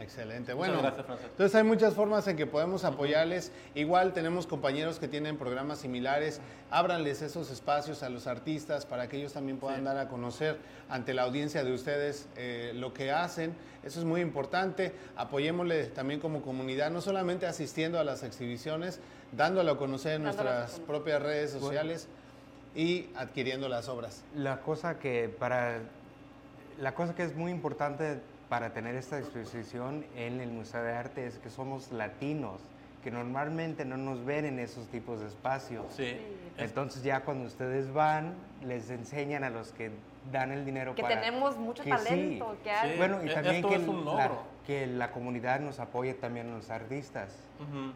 Excelente. 0.00 0.54
Muchas 0.54 0.72
Bueno, 0.74 0.82
gracias, 0.82 1.06
entonces 1.30 1.54
hay 1.54 1.62
muchas 1.62 1.94
formas 1.94 2.26
en 2.26 2.36
que 2.36 2.46
podemos 2.46 2.84
apoyarles. 2.84 3.52
Igual 3.74 4.12
tenemos 4.12 4.46
compañeros 4.46 4.98
que 4.98 5.08
tienen 5.08 5.38
programas 5.38 5.78
similares. 5.78 6.40
Ábranles 6.70 7.22
esos 7.22 7.50
espacios 7.50 8.02
a 8.02 8.08
los 8.08 8.26
artistas 8.26 8.86
para 8.86 9.08
que 9.08 9.16
ellos 9.18 9.32
también 9.32 9.58
puedan 9.58 9.78
Sí. 9.80 9.84
dar 9.84 9.98
a 9.98 10.08
conocer 10.08 10.58
ante 10.88 11.14
la 11.14 11.22
audiencia 11.22 11.62
de 11.64 11.72
ustedes 11.72 12.26
eh, 12.36 12.72
lo 12.74 12.92
que 12.92 13.12
hacen. 13.12 13.54
Eso 13.84 14.00
es 14.00 14.04
muy 14.04 14.20
importante. 14.20 14.92
Apoyémosle 15.16 15.86
también 15.86 16.18
como 16.20 16.42
comunidad, 16.42 16.90
no 16.90 17.00
solamente 17.00 17.46
asistiendo 17.46 17.98
a 18.00 18.04
las 18.04 18.22
exhibiciones, 18.24 18.98
dándolo 19.32 19.72
a 19.72 19.78
conocer 19.78 20.14
en 20.14 20.24
nuestras 20.24 20.80
propias 20.80 21.22
redes 21.22 21.50
sociales 21.52 22.08
y 22.74 23.08
adquiriendo 23.14 23.68
las 23.68 23.88
obras. 23.88 24.24
La 24.34 24.60
cosa 24.60 24.98
que 24.98 25.28
para 25.28 25.78
la 26.80 26.92
cosa 26.96 27.14
que 27.14 27.22
es 27.22 27.36
muy 27.36 27.52
importante 27.52 28.18
para 28.54 28.72
tener 28.72 28.94
esta 28.94 29.18
exposición 29.18 30.04
en 30.14 30.40
el 30.40 30.48
Museo 30.48 30.80
de 30.84 30.92
Arte 30.92 31.26
es 31.26 31.38
que 31.40 31.50
somos 31.50 31.90
latinos, 31.90 32.60
que 33.02 33.10
normalmente 33.10 33.84
no 33.84 33.96
nos 33.96 34.24
ven 34.24 34.44
en 34.44 34.60
esos 34.60 34.86
tipos 34.86 35.18
de 35.18 35.26
espacios. 35.26 35.84
Sí. 35.96 36.04
es- 36.04 36.20
Entonces 36.68 37.02
ya 37.02 37.22
cuando 37.24 37.46
ustedes 37.48 37.92
van, 37.92 38.34
les 38.64 38.90
enseñan 38.90 39.42
a 39.42 39.50
los 39.50 39.72
que 39.72 39.90
dan 40.30 40.52
el 40.52 40.64
dinero 40.64 40.94
Que 40.94 41.02
para... 41.02 41.20
tenemos 41.20 41.56
mucho 41.56 41.82
que 41.82 41.90
talento, 41.90 42.52
sí. 42.52 42.58
que 42.62 42.70
hay. 42.70 42.90
Sí. 42.92 42.96
Bueno, 42.96 43.24
y 43.24 43.28
E- 43.28 43.34
también 43.34 43.56
esto 43.56 43.68
que, 43.70 43.74
es 43.74 43.88
un 43.88 44.04
la, 44.04 44.30
que 44.64 44.86
la 44.86 45.10
comunidad 45.10 45.58
nos 45.58 45.80
apoye 45.80 46.14
también 46.14 46.50
a 46.50 46.54
los 46.54 46.70
artistas. 46.70 47.34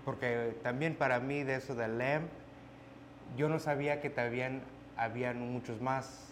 Porque 0.04 0.56
también 0.64 0.96
para 0.96 1.20
mí 1.20 1.44
de 1.44 1.54
eso 1.54 1.76
del 1.76 1.98
LAMP, 1.98 2.26
yo 3.36 3.48
no 3.48 3.60
sabía 3.60 4.00
que 4.00 4.10
también 4.10 4.60
habían 4.96 5.38
muchos 5.52 5.80
más, 5.80 6.27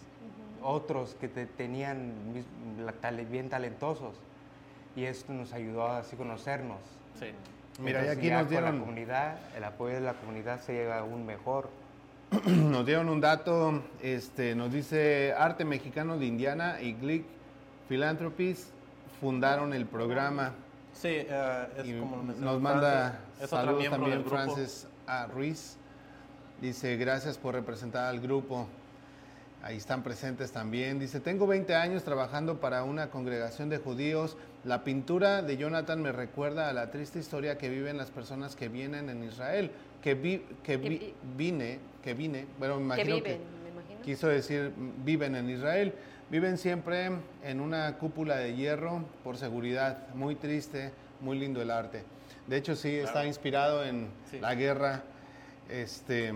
otros 0.61 1.15
que 1.19 1.27
te- 1.27 1.45
tenían 1.45 2.13
bien 3.29 3.49
talentosos. 3.49 4.15
Y 4.95 5.05
esto 5.05 5.31
nos 5.33 5.53
ayudó 5.53 5.83
a 5.87 5.99
así 5.99 6.15
conocernos. 6.15 6.79
Sí. 7.19 7.27
Mira, 7.81 8.03
y 8.05 8.09
aquí 8.09 8.27
ya 8.27 8.33
nos 8.37 8.43
con 8.43 8.49
dieron- 8.49 8.73
la 8.75 8.79
comunidad, 8.81 9.37
el 9.55 9.63
apoyo 9.63 9.93
de 9.95 10.01
la 10.01 10.13
comunidad 10.13 10.59
se 10.61 10.73
llega 10.73 10.99
aún 10.99 11.25
mejor. 11.25 11.69
Nos 12.45 12.85
dieron 12.85 13.07
un 13.07 13.21
dato, 13.21 13.83
este, 14.01 14.53
nos 14.53 14.73
dice 14.73 15.33
Arte 15.37 15.63
Mexicano 15.63 16.17
de 16.17 16.25
Indiana 16.25 16.81
y 16.81 16.91
Glick 16.93 17.23
Philanthropies 17.87 18.69
fundaron 19.21 19.71
el 19.73 19.85
programa. 19.85 20.51
Sí, 20.91 21.07
eh, 21.09 21.67
es 21.77 21.85
y 21.85 21.97
como 21.99 22.17
lo 22.17 22.23
nos 22.33 22.59
manda 22.61 23.19
es 23.41 23.49
saludos 23.49 23.89
también. 23.89 24.25
Frances 24.25 24.87
A. 25.05 25.27
Ruiz. 25.27 25.77
Dice, 26.59 26.97
gracias 26.97 27.37
por 27.37 27.53
representar 27.53 28.05
al 28.05 28.19
grupo. 28.19 28.67
Ahí 29.67 29.75
están 29.75 30.01
presentes 30.01 30.53
también. 30.53 30.97
Dice, 30.97 31.19
tengo 31.19 31.45
20 31.45 31.75
años 31.75 32.05
trabajando 32.05 32.61
para 32.61 32.85
una 32.85 33.09
congregación 33.09 33.67
de 33.67 33.79
judíos. 33.79 34.37
La 34.63 34.85
pintura 34.85 35.41
de 35.41 35.57
Jonathan 35.57 36.01
me 36.01 36.13
recuerda 36.13 36.69
a 36.69 36.73
la 36.73 36.89
triste 36.89 37.19
historia 37.19 37.57
que 37.57 37.67
viven 37.67 37.97
las 37.97 38.09
personas 38.09 38.55
que 38.55 38.69
vienen 38.69 39.09
en 39.09 39.25
Israel. 39.25 39.71
Que, 40.01 40.13
vi, 40.13 40.41
que, 40.63 40.77
vi- 40.77 40.87
vi- 40.89 41.13
vine, 41.35 41.79
que 42.01 42.13
vine, 42.13 42.45
bueno, 42.57 42.75
me 42.79 42.95
que 42.95 43.01
imagino 43.01 43.15
viven, 43.17 43.39
que 43.39 43.61
me 43.65 43.69
imagino. 43.71 44.01
quiso 44.05 44.29
decir 44.29 44.71
viven 45.03 45.35
en 45.35 45.49
Israel. 45.49 45.93
Viven 46.29 46.57
siempre 46.57 47.09
en 47.43 47.59
una 47.59 47.97
cúpula 47.97 48.37
de 48.37 48.55
hierro 48.55 49.03
por 49.21 49.35
seguridad. 49.35 50.07
Muy 50.15 50.35
triste, 50.35 50.91
muy 51.19 51.37
lindo 51.37 51.61
el 51.61 51.71
arte. 51.71 52.03
De 52.47 52.55
hecho, 52.55 52.73
sí, 52.73 52.95
está 52.95 53.25
inspirado 53.25 53.83
en 53.83 54.07
Sí. 54.31 54.39
la 54.39 54.55
guerra. 54.55 55.03
Este, 55.69 56.33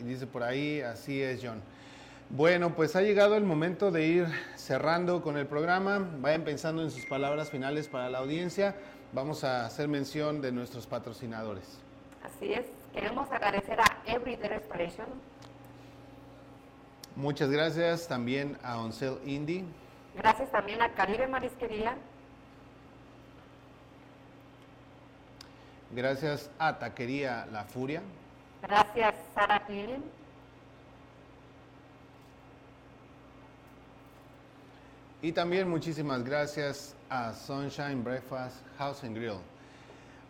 y 0.00 0.04
dice 0.04 0.26
por 0.26 0.42
ahí, 0.42 0.80
así 0.80 1.22
es, 1.22 1.38
John. 1.40 1.60
Bueno, 2.30 2.74
pues 2.74 2.96
ha 2.96 3.02
llegado 3.02 3.36
el 3.36 3.44
momento 3.44 3.90
de 3.90 4.06
ir 4.06 4.26
cerrando 4.56 5.22
con 5.22 5.36
el 5.36 5.46
programa. 5.46 6.06
Vayan 6.18 6.42
pensando 6.42 6.82
en 6.82 6.90
sus 6.90 7.06
palabras 7.06 7.50
finales 7.50 7.88
para 7.88 8.10
la 8.10 8.18
audiencia. 8.18 8.74
Vamos 9.12 9.44
a 9.44 9.64
hacer 9.64 9.86
mención 9.88 10.40
de 10.42 10.50
nuestros 10.50 10.86
patrocinadores. 10.86 11.78
Así 12.24 12.52
es, 12.52 12.66
queremos 12.92 13.30
agradecer 13.30 13.78
a 13.80 13.84
Everyday 14.06 14.48
Restoration, 14.48 15.06
Muchas 17.14 17.48
gracias 17.50 18.08
también 18.08 18.58
a 18.62 18.78
Oncel 18.78 19.16
Indie. 19.24 19.64
gracias 20.14 20.50
también 20.50 20.82
a 20.82 20.92
Caribe 20.92 21.26
Marisquería, 21.28 21.96
Gracias 25.92 26.50
a 26.58 26.78
Taquería 26.78 27.46
La 27.52 27.64
Furia. 27.64 28.02
gracias 28.60 29.14
Sara 29.34 29.64
Cleaning, 29.64 30.02
Y 35.26 35.32
también 35.32 35.68
muchísimas 35.68 36.22
gracias 36.22 36.94
a 37.10 37.32
Sunshine 37.32 38.04
Breakfast 38.04 38.58
House 38.78 39.02
and 39.02 39.16
Grill. 39.16 39.40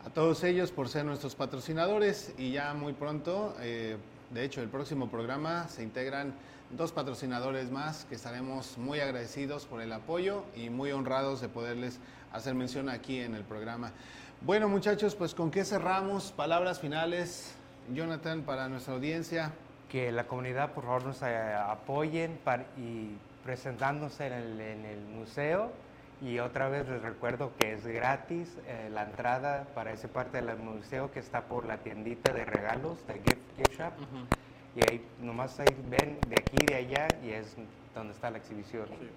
a 0.06 0.08
todos 0.08 0.42
ellos 0.42 0.72
por 0.72 0.88
ser 0.88 1.04
nuestros 1.04 1.34
patrocinadores 1.34 2.32
y 2.38 2.52
ya 2.52 2.72
muy 2.72 2.94
pronto, 2.94 3.54
eh, 3.60 3.98
de 4.30 4.42
hecho 4.42 4.62
el 4.62 4.70
próximo 4.70 5.10
programa 5.10 5.68
se 5.68 5.82
integran 5.82 6.32
dos 6.70 6.92
patrocinadores 6.92 7.70
más 7.70 8.06
que 8.06 8.14
estaremos 8.14 8.78
muy 8.78 9.00
agradecidos 9.00 9.66
por 9.66 9.82
el 9.82 9.92
apoyo 9.92 10.44
y 10.56 10.70
muy 10.70 10.92
honrados 10.92 11.42
de 11.42 11.50
poderles 11.50 11.98
hacer 12.32 12.54
mención 12.54 12.88
aquí 12.88 13.20
en 13.20 13.34
el 13.34 13.44
programa. 13.44 13.92
Bueno 14.40 14.66
muchachos, 14.66 15.14
pues 15.14 15.34
con 15.34 15.50
qué 15.50 15.66
cerramos, 15.66 16.32
palabras 16.32 16.80
finales, 16.80 17.54
Jonathan, 17.92 18.44
para 18.44 18.70
nuestra 18.70 18.94
audiencia. 18.94 19.52
Que 19.90 20.10
la 20.10 20.26
comunidad 20.26 20.72
por 20.72 20.84
favor 20.84 21.04
nos 21.04 21.20
eh, 21.20 21.54
apoyen 21.54 22.40
para, 22.42 22.64
y 22.78 23.10
presentándose 23.50 24.26
en 24.26 24.32
el, 24.32 24.60
en 24.60 24.84
el 24.84 25.00
museo 25.04 25.70
y 26.20 26.40
otra 26.40 26.68
vez 26.68 26.88
les 26.88 27.00
recuerdo 27.00 27.52
que 27.56 27.74
es 27.74 27.86
gratis 27.86 28.58
eh, 28.66 28.88
la 28.92 29.04
entrada 29.04 29.68
para 29.72 29.92
esa 29.92 30.08
parte 30.08 30.42
del 30.42 30.56
museo 30.58 31.12
que 31.12 31.20
está 31.20 31.42
por 31.42 31.64
la 31.64 31.76
tiendita 31.78 32.32
de 32.32 32.44
regalos 32.44 33.06
de 33.06 33.14
Gift, 33.14 33.56
gift 33.56 33.78
Shop. 33.78 33.92
Y 34.74 34.80
ahí 34.90 35.06
nomás 35.20 35.60
ahí 35.60 35.66
ven 35.88 36.18
de 36.28 36.34
aquí 36.40 36.56
y 36.60 36.66
de 36.66 36.74
allá 36.74 37.06
y 37.22 37.30
es 37.30 37.54
donde 37.94 38.12
está 38.14 38.30
la 38.30 38.38
exhibición. 38.38 38.88
Sí. 38.88 39.08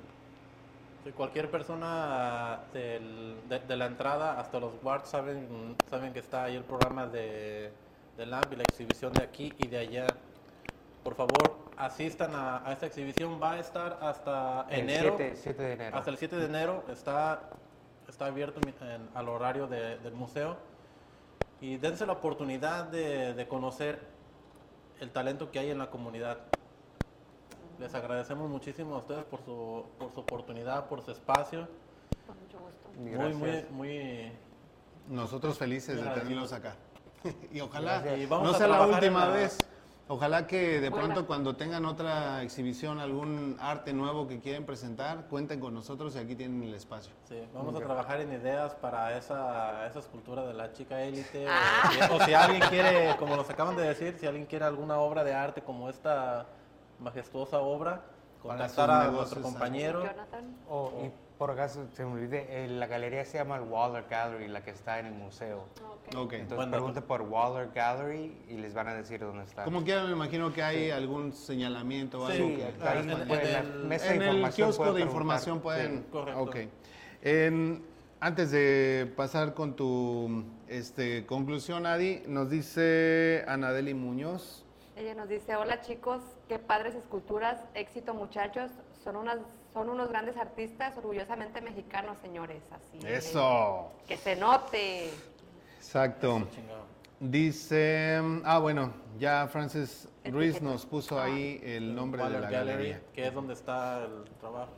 Sí, 1.06 1.12
cualquier 1.14 1.50
persona 1.50 2.60
del- 2.72 3.38
de, 3.50 3.60
de 3.60 3.78
la 3.78 3.88
entrada 3.88 4.40
hasta 4.40 4.60
los 4.60 4.80
guards 4.84 5.10
saben, 5.10 5.76
saben 5.90 6.14
que 6.14 6.20
está 6.20 6.44
ahí 6.44 6.56
el 6.56 6.64
programa 6.66 7.08
de, 7.08 7.72
de 8.16 8.26
LAMP 8.28 8.54
y 8.54 8.56
la 8.58 8.64
exhibición 8.64 9.12
de 9.14 9.24
aquí 9.24 9.52
y 9.58 9.68
de 9.68 9.78
allá. 9.80 10.08
Por 11.04 11.16
favor, 11.16 11.69
asistan 11.80 12.36
a, 12.36 12.68
a 12.68 12.74
esta 12.74 12.86
exhibición. 12.86 13.40
Va 13.42 13.54
a 13.54 13.60
estar 13.60 13.98
hasta 14.02 14.66
El 14.70 14.82
enero. 14.82 15.16
7, 15.18 15.36
7 15.42 15.64
de 15.64 15.74
enero. 15.74 15.98
Hasta 15.98 16.12
el 16.12 16.18
7 16.18 16.36
de 16.36 16.46
enero 16.46 16.84
está, 16.92 17.50
está 18.08 18.26
abierto 18.26 18.60
en- 18.82 19.10
al 19.16 19.30
horario 19.30 19.66
de- 19.68 19.98
del 20.00 20.14
museo. 20.14 20.58
Y 21.62 21.78
dense 21.78 22.06
la 22.06 22.14
oportunidad 22.14 22.86
de, 22.86 23.34
de 23.34 23.48
conocer 23.48 24.00
el 25.00 25.12
talento 25.12 25.52
que 25.52 25.60
hay 25.60 25.72
en 25.72 25.78
la 25.80 25.90
comunidad. 25.90 26.38
Les 27.80 27.96
agradecemos 27.96 28.50
muchísimo 28.50 28.96
a 28.96 28.98
ustedes 29.00 29.24
por 29.24 29.42
su, 29.44 29.86
por 29.98 30.14
su 30.14 30.20
oportunidad, 30.20 30.88
por 30.88 31.02
su 31.02 31.12
espacio. 31.12 31.68
Con 32.28 32.38
mucho 32.40 32.60
gusto. 32.60 32.90
Muy, 33.00 33.12
Gracias. 33.12 33.72
muy, 33.72 33.88
muy... 33.90 34.32
Nosotros 35.08 35.58
felices 35.58 36.02
de 36.04 36.10
tenerlos 36.10 36.52
acá. 36.52 36.76
y 37.52 37.60
ojalá 37.62 38.02
Gracias. 38.02 38.30
No 38.30 38.54
sea 38.54 38.68
la 38.68 38.86
última 38.86 39.26
la- 39.28 39.34
vez. 39.34 39.58
Ojalá 40.12 40.48
que 40.48 40.82
de 40.82 40.90
pronto 40.90 41.28
cuando 41.28 41.56
tengan 41.56 41.86
otra 41.86 42.42
exhibición, 42.42 43.00
algún 43.00 43.56
arte 43.60 43.94
nuevo 43.94 44.28
que 44.28 44.40
quieren 44.40 44.66
presentar, 44.66 45.28
cuenten 45.30 45.60
con 45.60 45.72
nosotros 45.76 46.16
y 46.16 46.18
aquí 46.18 46.36
tienen 46.36 46.64
el 46.64 46.74
espacio. 46.74 47.14
Sí, 47.28 47.40
vamos 47.54 47.76
a 47.76 47.78
trabajar 47.80 48.20
en 48.20 48.34
ideas 48.34 48.74
para 48.74 49.16
esa, 49.16 49.86
esa 49.86 50.00
escultura 50.00 50.44
de 50.48 50.56
la 50.56 50.74
chica 50.74 51.00
élite. 51.04 51.46
o 51.46 51.50
Ah. 51.52 51.92
si- 51.92 52.14
O, 52.16 52.20
si 52.26 52.34
alguien 52.34 52.62
quiere, 52.70 53.16
como 53.18 53.36
nos 53.36 53.48
acaban 53.52 53.76
de 53.76 53.84
decir, 53.84 54.18
si 54.20 54.26
alguien 54.26 54.48
quiere 54.48 54.66
alguna 54.66 54.98
obra 54.98 55.24
de 55.24 55.36
arte 55.36 55.62
como 55.62 55.88
esta 55.92 56.48
majestuosa 57.00 57.60
obra, 57.60 58.02
contactar 58.42 58.90
a 58.90 59.12
nuestro 59.12 59.44
compañero. 59.44 60.02
Jonathan. 60.02 60.56
Por 61.40 61.52
acaso 61.52 61.88
se 61.94 62.04
me 62.06 62.12
olvide, 62.12 62.46
eh, 62.50 62.68
la 62.68 62.86
galería 62.86 63.24
se 63.24 63.38
llama 63.38 63.56
el 63.56 63.64
Waller 63.64 64.04
Gallery, 64.10 64.50
la 64.50 64.62
que 64.62 64.72
está 64.72 65.00
en 65.00 65.06
el 65.06 65.14
museo. 65.14 65.64
Ok. 65.82 66.16
Ok. 66.18 66.34
Entonces 66.34 66.58
Buen 66.58 66.70
dato. 66.70 66.72
pregunte 66.72 67.02
por 67.02 67.22
Waller 67.22 67.70
Gallery 67.74 68.38
y 68.50 68.58
les 68.58 68.74
van 68.74 68.90
a 68.90 68.94
decir 68.94 69.22
dónde 69.22 69.46
está. 69.46 69.64
Como 69.64 69.84
quiera, 69.86 70.04
me 70.04 70.12
imagino 70.12 70.52
que 70.52 70.62
hay 70.62 70.92
algún 70.92 71.32
señalamiento 71.32 72.20
o 72.22 72.28
Sí, 72.30 72.34
algo 72.34 72.48
Sí, 72.50 72.62
ahí 72.82 73.00
en- 73.00 73.10
en- 73.10 73.28
pueden- 73.30 73.46
en 73.48 73.54
la 73.54 73.60
el- 73.60 73.84
mesa 73.86 74.06
de 74.10 74.16
en 74.16 74.22
el 74.22 74.28
información 74.28 74.68
kiosco 74.68 74.94
de 74.94 75.02
información 75.02 75.60
pueden... 75.62 75.98
Sí, 76.00 76.06
correcto. 76.12 76.42
Ok. 76.42 76.56
En- 77.22 77.84
antes 78.20 78.52
de 78.52 79.10
pasar 79.16 79.54
con 79.54 79.78
tu 79.78 80.44
este, 80.68 81.26
conclusión, 81.26 81.86
Adi, 81.86 82.22
nos 82.28 82.50
dice 82.50 83.46
Anadeli 83.48 83.94
Muñoz. 83.94 84.66
Ella 84.98 85.16
nos 85.16 85.30
dice, 85.30 85.56
hola 85.56 85.80
chicos, 85.80 86.22
qué 86.50 86.60
padres 86.60 86.96
esculturas, 86.96 87.62
éxito 87.76 88.14
muchachos, 88.14 88.70
son 89.02 89.16
unas 89.16 89.38
son 89.74 89.90
unos 89.90 90.10
grandes 90.10 90.38
artistas, 90.38 90.98
orgullosamente 90.98 91.62
mexicanos, 91.62 92.18
señores, 92.22 92.62
así. 92.72 93.00
es. 93.06 93.28
Eso. 93.28 93.92
Que 94.08 94.18
se 94.18 94.36
note. 94.36 95.10
Exacto. 95.78 96.48
Dice, 97.20 98.22
ah 98.46 98.60
bueno, 98.60 98.94
ya 99.18 99.48
Francis 99.48 100.08
Ruiz 100.24 100.62
nos 100.62 100.86
puso 100.86 101.20
ahí 101.20 101.60
el 101.64 101.94
nombre 101.94 102.24
de 102.24 102.40
la 102.40 102.50
galería. 102.50 103.02
que 103.14 103.28
es 103.28 103.34
donde 103.34 103.54
está 103.54 104.06
el 104.06 104.24
trabajo. 104.40 104.72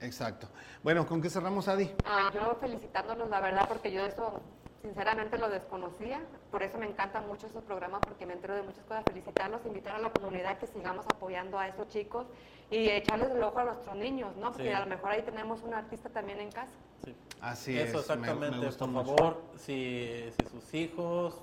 Exacto. 0.00 0.48
Bueno, 0.82 1.06
¿con 1.06 1.20
qué 1.20 1.28
cerramos, 1.30 1.68
Adi? 1.68 1.90
Ah, 2.04 2.30
yo 2.34 2.56
felicitándolos, 2.60 3.28
la 3.28 3.40
verdad, 3.40 3.66
porque 3.68 3.90
yo 3.92 4.04
eso 4.04 4.40
sinceramente 4.86 5.36
lo 5.36 5.48
desconocía. 5.48 6.20
Por 6.50 6.62
eso 6.62 6.78
me 6.78 6.86
encanta 6.86 7.20
mucho 7.20 7.46
esos 7.48 7.64
programas, 7.64 8.02
porque 8.04 8.24
me 8.24 8.34
entero 8.34 8.54
de 8.54 8.62
muchas 8.62 8.84
cosas. 8.84 9.04
Felicitarlos, 9.04 9.66
invitar 9.66 9.96
a 9.96 9.98
la 9.98 10.10
comunidad 10.12 10.58
que 10.58 10.66
sigamos 10.68 11.04
apoyando 11.06 11.58
a 11.58 11.66
estos 11.68 11.88
chicos 11.88 12.26
y 12.70 12.88
echarles 12.88 13.30
el 13.30 13.42
ojo 13.42 13.58
a 13.58 13.64
nuestros 13.64 13.96
niños, 13.96 14.36
¿no? 14.36 14.52
Porque 14.52 14.68
Sí. 14.68 14.72
a 14.72 14.80
lo 14.80 14.86
mejor 14.86 15.10
ahí 15.10 15.22
tenemos 15.22 15.62
un 15.62 15.74
artista 15.74 16.08
también 16.08 16.40
en 16.40 16.52
casa. 16.52 16.72
Sí. 17.04 17.14
Así 17.40 17.76
Eso 17.76 17.84
es. 17.86 17.92
me- 17.94 18.00
exactamente, 18.00 18.56
me 18.58 18.66
gustó 18.66 18.84
por 18.86 18.94
mucho. 18.94 19.16
favor, 19.16 19.42
si, 19.56 20.30
si 20.32 20.46
sus 20.46 20.72
hijos 20.74 21.42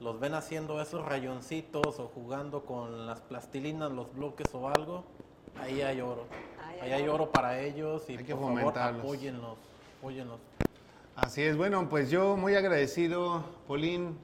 los 0.00 0.18
ven 0.20 0.34
haciendo 0.34 0.80
esos 0.80 1.04
rayoncitos 1.04 1.98
o 1.98 2.08
jugando 2.08 2.64
con 2.64 3.06
las 3.06 3.20
plastilinas, 3.22 3.90
los 3.90 4.14
bloques 4.14 4.54
o 4.54 4.68
algo, 4.68 5.04
ahí 5.60 5.82
hay 5.82 6.00
oro. 6.00 6.26
Ahí 6.64 6.80
Ahí 6.80 6.92
hay 6.92 7.02
oro. 7.04 7.14
oro 7.24 7.32
para 7.32 7.60
ellos 7.60 8.08
y 8.08 8.16
Hay 8.16 8.24
que 8.24 8.34
por 8.34 8.54
favor 8.56 8.78
apóyenlos, 8.78 9.58
apóyenlos. 9.98 10.38
Así 11.14 11.42
es, 11.42 11.58
bueno, 11.58 11.90
pues 11.90 12.10
yo 12.10 12.38
muy 12.38 12.54
agradecido, 12.54 13.44
Paulín, 13.68 14.16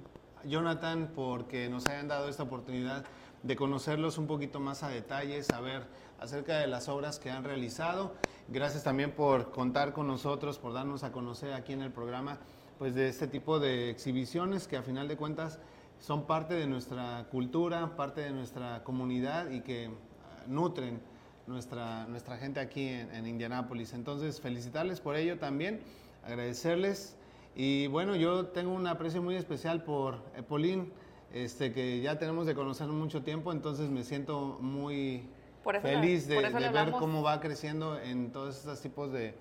Jonathan, 0.47 1.10
porque 1.15 1.69
nos 1.69 1.86
hayan 1.86 2.09
dado 2.09 2.31
esta 2.31 2.44
oportunidad 2.44 3.05
de 3.43 3.56
conocerlos 3.56 4.16
un 4.16 4.27
poquito 4.27 4.59
más 4.59 4.82
a 4.82 4.89
detalle, 4.89 5.43
saber 5.43 5.82
acerca 6.19 6.56
de 6.60 6.66
las 6.66 6.89
obras 6.89 7.19
que 7.19 7.31
han 7.31 7.44
realizado. 7.44 8.15
Gracias 8.48 8.85
también 8.85 9.12
por 9.12 9.51
contar 9.51 9.93
con 9.93 10.06
nosotros, 10.06 10.59
por 10.59 10.73
darnos 10.73 11.05
a 11.05 11.12
conocer 11.12 11.52
aquí 11.52 11.74
en 11.74 11.82
el 11.82 11.93
programa, 11.93 12.39
pues 12.78 12.94
de 12.94 13.10
este 13.10 13.28
tipo 13.28 13.60
de 13.60 13.90
exhibiciones 13.90 14.66
que 14.66 14.78
a 14.78 14.82
final 14.82 15.09
de 15.09 15.19
cuentas 15.19 15.59
son 16.01 16.27
parte 16.27 16.55
de 16.55 16.66
nuestra 16.66 17.27
cultura, 17.31 17.97
parte 17.97 18.23
de 18.23 18.31
nuestra 18.31 18.82
comunidad 18.82 19.51
y 19.51 19.60
que 19.60 19.89
ah, 19.89 20.44
nutren 20.47 21.02
nuestra, 21.47 22.06
nuestra 22.06 22.39
gente 22.39 22.60
aquí 22.60 22.89
en, 22.89 23.15
en 23.15 23.27
Indianápolis. 23.27 23.93
Entonces, 23.93 24.40
felicitarles 24.40 25.01
por 25.01 25.16
ello 25.16 25.39
también, 25.39 25.81
agradecerles. 26.24 27.16
Y 27.54 27.86
bueno, 27.88 28.14
yo 28.16 28.46
tengo 28.46 28.72
un 28.72 28.86
aprecio 28.86 29.22
muy 29.22 29.34
especial 29.36 29.82
por 29.82 30.16
eh, 30.36 30.42
Paulín, 30.42 30.92
este, 31.32 31.72
que 31.72 32.00
ya 32.00 32.18
tenemos 32.18 32.46
de 32.46 32.54
conocer 32.54 32.86
mucho 32.88 33.22
tiempo, 33.22 33.52
entonces 33.52 33.90
me 33.90 34.04
siento 34.04 34.58
muy 34.60 35.24
Por 35.64 35.76
eso 35.76 35.86
le- 35.86 35.94
feliz 35.94 36.28
de, 36.28 36.36
por 36.36 36.44
eso 36.44 36.58
le 36.58 36.66
de 36.68 36.72
ver 36.72 36.90
cómo 36.92 37.22
va 37.22 37.40
creciendo 37.40 37.98
en 38.00 38.30
todos 38.32 38.56
estos 38.58 38.80
tipos 38.80 39.12
de, 39.12 39.34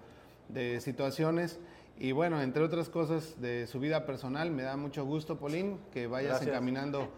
de 0.50 0.82
situaciones. 0.82 1.60
Y 2.00 2.12
bueno, 2.12 2.42
entre 2.42 2.64
otras 2.64 2.90
cosas 2.90 3.40
de 3.42 3.66
su 3.68 3.80
vida 3.80 4.06
personal, 4.06 4.52
me 4.52 4.64
da 4.64 4.78
mucho 4.78 5.06
gusto, 5.06 5.38
Paulín, 5.38 5.80
que 5.92 6.08
vayas 6.08 6.32
Gracias. 6.32 6.50
encaminando 6.50 7.10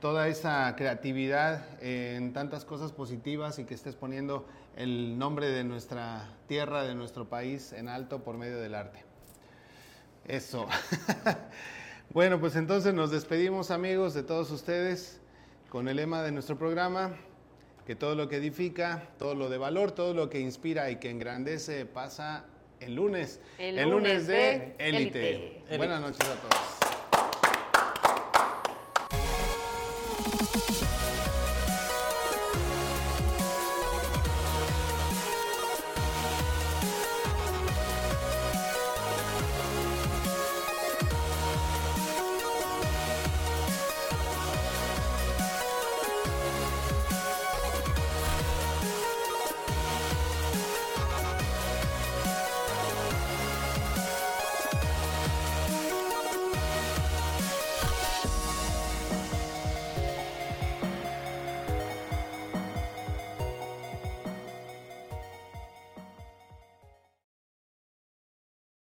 toda 0.00 0.26
esa 0.28 0.74
creatividad 0.76 1.64
en 1.82 2.32
tantas 2.32 2.64
cosas 2.64 2.92
positivas 2.92 3.58
y 3.58 3.64
que 3.64 3.74
estés 3.74 3.94
poniendo 3.94 4.46
el 4.76 5.18
nombre 5.18 5.48
de 5.48 5.64
nuestra 5.64 6.28
tierra, 6.48 6.84
de 6.84 6.94
nuestro 6.94 7.28
país 7.28 7.72
en 7.72 7.88
alto 7.88 8.22
por 8.22 8.36
medio 8.36 8.58
del 8.58 8.74
arte. 8.74 9.04
Eso. 10.26 10.68
bueno, 12.10 12.40
pues 12.40 12.56
entonces 12.56 12.94
nos 12.94 13.10
despedimos 13.10 13.70
amigos 13.70 14.14
de 14.14 14.22
todos 14.22 14.50
ustedes 14.50 15.20
con 15.68 15.88
el 15.88 15.96
lema 15.96 16.22
de 16.22 16.32
nuestro 16.32 16.56
programa, 16.56 17.12
que 17.86 17.96
todo 17.96 18.14
lo 18.14 18.28
que 18.28 18.36
edifica, 18.36 19.08
todo 19.18 19.34
lo 19.34 19.48
de 19.48 19.58
valor, 19.58 19.92
todo 19.92 20.14
lo 20.14 20.30
que 20.30 20.40
inspira 20.40 20.90
y 20.90 20.96
que 20.96 21.10
engrandece 21.10 21.86
pasa 21.86 22.44
el 22.80 22.94
lunes. 22.94 23.40
El 23.58 23.76
lunes 23.76 23.90
lunes 23.90 24.26
de. 24.26 24.74
Élite. 24.78 25.62
Buenas 25.76 26.00
noches 26.00 26.28
a 26.28 26.34
todos. 26.34 26.81